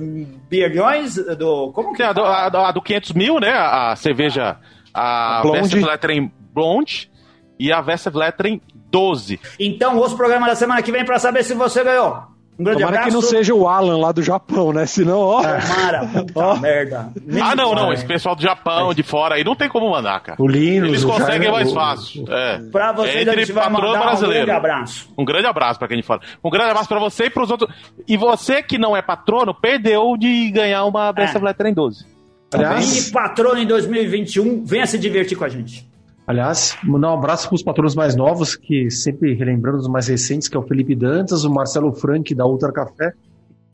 bilhões, 0.49 1.16
do... 1.16 1.72
Como 1.74 1.93
que 1.93 2.02
é? 2.02 2.06
A 2.06 2.14
do, 2.14 2.22
a, 2.22 2.70
a 2.70 2.72
do 2.72 2.82
500 2.82 3.12
mil, 3.14 3.39
né? 3.39 3.52
A 3.52 3.95
cerveja, 3.97 4.58
a 4.93 5.41
Westervleteren 5.45 6.32
Blonde 6.54 7.12
e 7.60 7.74
a 7.74 7.82
Westervleteren 7.82 8.62
12. 8.89 9.39
Então, 9.60 9.99
os 9.99 10.14
programas 10.14 10.49
da 10.49 10.56
semana 10.56 10.82
que 10.82 10.91
vem 10.91 11.04
para 11.04 11.20
saber 11.20 11.43
se 11.43 11.54
você 11.54 11.84
ganhou. 11.84 12.31
Um 12.62 12.64
grande 12.64 12.80
Tomara 12.82 12.97
abraço. 12.99 13.18
que 13.18 13.24
não 13.24 13.28
seja 13.28 13.55
o 13.55 13.68
Alan 13.68 13.97
lá 13.97 14.12
do 14.12 14.22
Japão, 14.22 14.72
né? 14.72 14.86
Senão, 14.86 15.20
ó. 15.20 15.41
Tomara, 15.41 16.05
puta 16.14 16.39
ó. 16.39 16.55
merda. 16.57 17.12
Nem 17.26 17.41
ah, 17.41 17.55
não, 17.55 17.74
não. 17.74 17.91
Esse 17.91 18.05
pessoal 18.05 18.36
do 18.36 18.41
Japão, 18.43 18.93
de 18.93 19.01
fora 19.01 19.36
aí, 19.36 19.43
não 19.43 19.55
tem 19.55 19.68
como 19.68 19.89
mandar, 19.89 20.20
cara. 20.22 20.39
O 20.39 20.47
Linus, 20.47 20.89
Eles 20.89 21.03
conseguem 21.03 21.49
o... 21.49 21.53
mais 21.53 21.74
fácil. 21.74 22.24
É. 22.30 22.59
Pra 22.72 22.91
Entre 22.91 23.30
a 23.32 23.36
gente 23.36 23.51
vai 23.51 23.68
mandar 23.68 23.99
brasileiro. 23.99 24.43
um 24.43 24.45
grande 24.45 24.51
abraço. 24.51 25.14
Um 25.18 25.26
grande 25.26 25.47
abraço 25.47 25.80
pra 25.80 25.88
quem 25.88 25.97
de 25.97 26.03
fora. 26.03 26.22
Um 26.43 26.51
grande 26.51 26.70
abraço 26.70 26.88
pra 26.88 26.99
você 26.99 27.26
e 27.26 27.30
pros 27.32 27.49
outros. 27.49 27.74
E 28.07 28.16
você 28.16 28.62
que 28.62 28.78
não 28.78 28.95
é 28.95 29.01
patrono, 29.01 29.55
perdeu 29.55 30.16
de 30.16 30.51
ganhar 30.51 30.86
uma 30.86 31.12
Best 31.12 31.36
é. 31.36 31.39
Letter 31.39 31.66
em 31.66 31.74
12. 31.74 32.05
Aliás... 32.53 33.07
E 33.07 33.12
patrono 33.12 33.57
em 33.57 33.66
2021, 33.66 34.64
venha 34.64 34.86
se 34.86 34.99
divertir 34.99 35.36
com 35.36 35.45
a 35.45 35.49
gente. 35.49 35.89
Aliás, 36.26 36.78
mandar 36.84 37.11
um 37.11 37.17
abraço 37.17 37.47
para 37.47 37.55
os 37.55 37.63
patronos 37.63 37.95
mais 37.95 38.15
novos, 38.15 38.55
que 38.55 38.89
sempre 38.89 39.34
relembrando 39.34 39.80
os 39.80 39.88
mais 39.88 40.07
recentes, 40.07 40.47
que 40.47 40.55
é 40.55 40.59
o 40.59 40.63
Felipe 40.63 40.95
Dantas, 40.95 41.43
o 41.43 41.51
Marcelo 41.51 41.91
Frank, 41.93 42.34
da 42.36 42.45
Ultra 42.45 42.72
Café, 42.72 43.13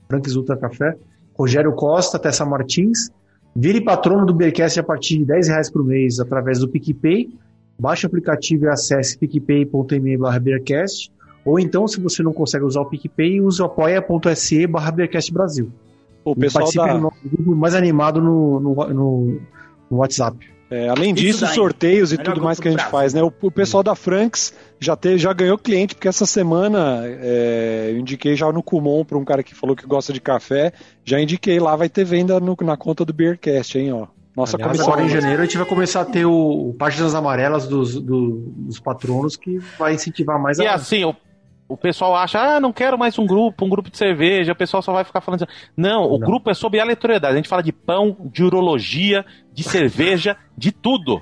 Franks 0.07 0.35
Ultra 0.35 0.57
Café, 0.57 0.95
Rogério 1.37 1.73
Costa, 1.73 2.17
Tessa 2.17 2.45
Martins. 2.45 3.09
Vire 3.55 3.81
patrono 3.81 4.25
do 4.25 4.33
Beercast 4.33 4.79
a 4.79 4.83
partir 4.83 5.19
de 5.19 5.25
10 5.25 5.47
reais 5.47 5.71
por 5.71 5.83
mês 5.83 6.19
através 6.19 6.59
do 6.59 6.69
PicPay. 6.69 7.29
Baixe 7.79 8.05
o 8.05 8.07
aplicativo 8.07 8.65
e 8.65 8.69
acesse 8.69 9.17
picpay.me 9.17 10.17
barra 10.17 10.39
Beercast. 10.39 11.11
Ou 11.43 11.59
então, 11.59 11.87
se 11.87 11.99
você 11.99 12.21
não 12.23 12.33
consegue 12.33 12.65
usar 12.65 12.81
o 12.81 12.85
PicPay, 12.85 13.41
use 13.41 13.61
o 13.61 13.65
apoia.se 13.65 14.67
barra 14.67 14.91
Beercast 14.91 15.31
Brasil. 15.31 15.71
O 16.23 16.35
pessoal 16.35 16.63
participe 16.63 16.85
da... 16.85 16.93
do 16.93 17.01
nosso 17.01 17.17
grupo 17.23 17.55
mais 17.55 17.73
animado 17.73 18.21
no, 18.21 18.59
no, 18.59 18.75
no, 18.75 19.41
no 19.89 19.97
WhatsApp. 19.97 20.37
É, 20.69 20.89
além 20.89 21.13
disso, 21.13 21.45
daí, 21.45 21.55
sorteios 21.55 22.11
e 22.11 22.17
tudo 22.17 22.41
mais 22.41 22.59
que 22.59 22.67
a 22.67 22.71
gente 22.71 22.85
faz, 22.85 23.13
né? 23.13 23.23
O, 23.23 23.31
o, 23.41 23.49
pessoal 23.49 23.81
da 23.81 23.95
Franks 23.95 24.53
já, 24.79 24.97
te, 24.97 25.17
já 25.17 25.31
ganhou 25.31 25.57
cliente, 25.57 25.95
porque 25.95 26.09
essa 26.09 26.25
semana 26.25 27.03
é, 27.05 27.91
eu 27.91 27.97
indiquei 27.97 28.35
já 28.35 28.51
no 28.51 28.61
Kumon 28.61 29.05
para 29.05 29.17
um 29.17 29.23
cara 29.23 29.41
que 29.43 29.55
falou 29.55 29.75
que 29.75 29.87
gosta 29.87 30.11
de 30.11 30.19
café. 30.19 30.73
Já 31.05 31.21
indiquei 31.21 31.57
lá, 31.57 31.75
vai 31.75 31.87
ter 31.87 32.03
venda 32.03 32.39
no, 32.39 32.57
na 32.61 32.75
conta 32.75 33.05
do 33.05 33.13
Beercast, 33.13 33.77
hein, 33.77 33.93
ó. 33.93 34.07
Nossa 34.35 34.55
Aliás, 34.57 34.73
comissão. 34.73 34.93
Agora 34.93 35.05
em 35.05 35.09
janeiro 35.09 35.41
a 35.41 35.45
gente 35.45 35.57
vai 35.57 35.65
começar 35.65 36.01
a 36.01 36.05
ter 36.05 36.25
o, 36.25 36.69
o 36.69 36.73
páginas 36.73 37.15
amarelas 37.15 37.67
dos, 37.67 37.99
do, 37.99 38.43
dos 38.55 38.79
patronos 38.79 39.35
que 39.35 39.57
vai 39.79 39.95
incentivar 39.95 40.39
mais 40.39 40.59
a. 40.59 40.63
E 40.63 40.67
assim, 40.67 41.03
o, 41.05 41.15
o 41.67 41.75
pessoal 41.75 42.15
acha, 42.15 42.39
ah, 42.39 42.59
não 42.59 42.71
quero 42.71 42.97
mais 42.97 43.19
um 43.19 43.25
grupo, 43.25 43.65
um 43.65 43.69
grupo 43.69 43.91
de 43.91 43.97
cerveja, 43.97 44.53
o 44.53 44.55
pessoal 44.55 44.81
só 44.81 44.93
vai 44.93 45.03
ficar 45.03 45.21
falando 45.21 45.43
assim. 45.43 45.51
Não, 45.75 46.05
o 46.05 46.17
não. 46.17 46.27
grupo 46.27 46.49
é 46.49 46.53
sobre 46.53 46.79
aleatoriedade. 46.79 47.33
A 47.33 47.37
gente 47.37 47.49
fala 47.49 47.63
de 47.63 47.73
pão, 47.73 48.15
de 48.31 48.43
urologia, 48.43 49.25
de 49.53 49.63
cerveja, 49.63 50.37
de 50.57 50.71
tudo. 50.71 51.21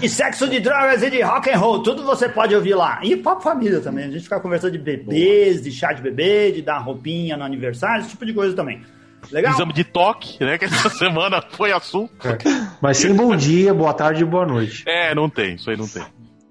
E 0.00 0.08
sexo 0.08 0.48
de 0.48 0.58
drogas 0.58 1.02
e 1.02 1.10
de 1.10 1.20
rock 1.22 1.50
and 1.50 1.58
roll, 1.58 1.82
tudo 1.82 2.02
você 2.02 2.28
pode 2.28 2.54
ouvir 2.54 2.74
lá. 2.74 3.00
E 3.02 3.16
papo 3.16 3.42
família 3.42 3.80
também. 3.80 4.06
A 4.06 4.10
gente 4.10 4.22
fica 4.22 4.40
conversando 4.40 4.72
de 4.72 4.78
bebês, 4.78 5.62
de 5.62 5.70
chá 5.70 5.92
de 5.92 6.02
bebê, 6.02 6.50
de 6.52 6.62
dar 6.62 6.78
roupinha 6.78 7.36
no 7.36 7.44
aniversário, 7.44 8.00
esse 8.00 8.10
tipo 8.10 8.24
de 8.24 8.32
coisa 8.32 8.54
também. 8.54 8.82
Legal? 9.30 9.52
Exame 9.52 9.72
de 9.72 9.84
toque, 9.84 10.42
né? 10.42 10.56
Que 10.56 10.64
essa 10.64 10.88
semana 10.96 11.42
foi 11.50 11.72
assunto. 11.72 12.26
É. 12.26 12.38
Mas 12.80 12.98
sem 12.98 13.14
bom 13.14 13.36
dia, 13.36 13.74
boa 13.74 13.92
tarde 13.92 14.22
e 14.22 14.24
boa 14.24 14.46
noite. 14.46 14.82
É, 14.86 15.14
não 15.14 15.28
tem, 15.28 15.56
isso 15.56 15.70
aí 15.70 15.76
não 15.76 15.86
tem. 15.86 16.02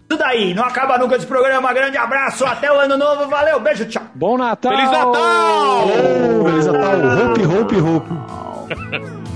Tudo 0.10 0.24
aí, 0.24 0.56
não 0.56 0.64
acaba 0.64 0.98
nunca 0.98 1.16
esse 1.16 1.28
programa. 1.28 1.72
Grande 1.72 1.96
abraço, 1.96 2.44
até 2.44 2.72
o 2.72 2.80
ano 2.80 2.98
novo, 2.98 3.28
valeu, 3.28 3.60
beijo, 3.60 3.86
tchau. 3.86 4.02
Bom 4.16 4.40
Natal! 4.40 4.72
Feliz 4.72 4.92
Natal! 4.92 5.14
Oh, 5.14 6.46
Feliz 6.46 6.66
Natal, 6.66 7.30
hope, 7.30 7.46
hope, 7.46 7.76
hope. 7.80 8.10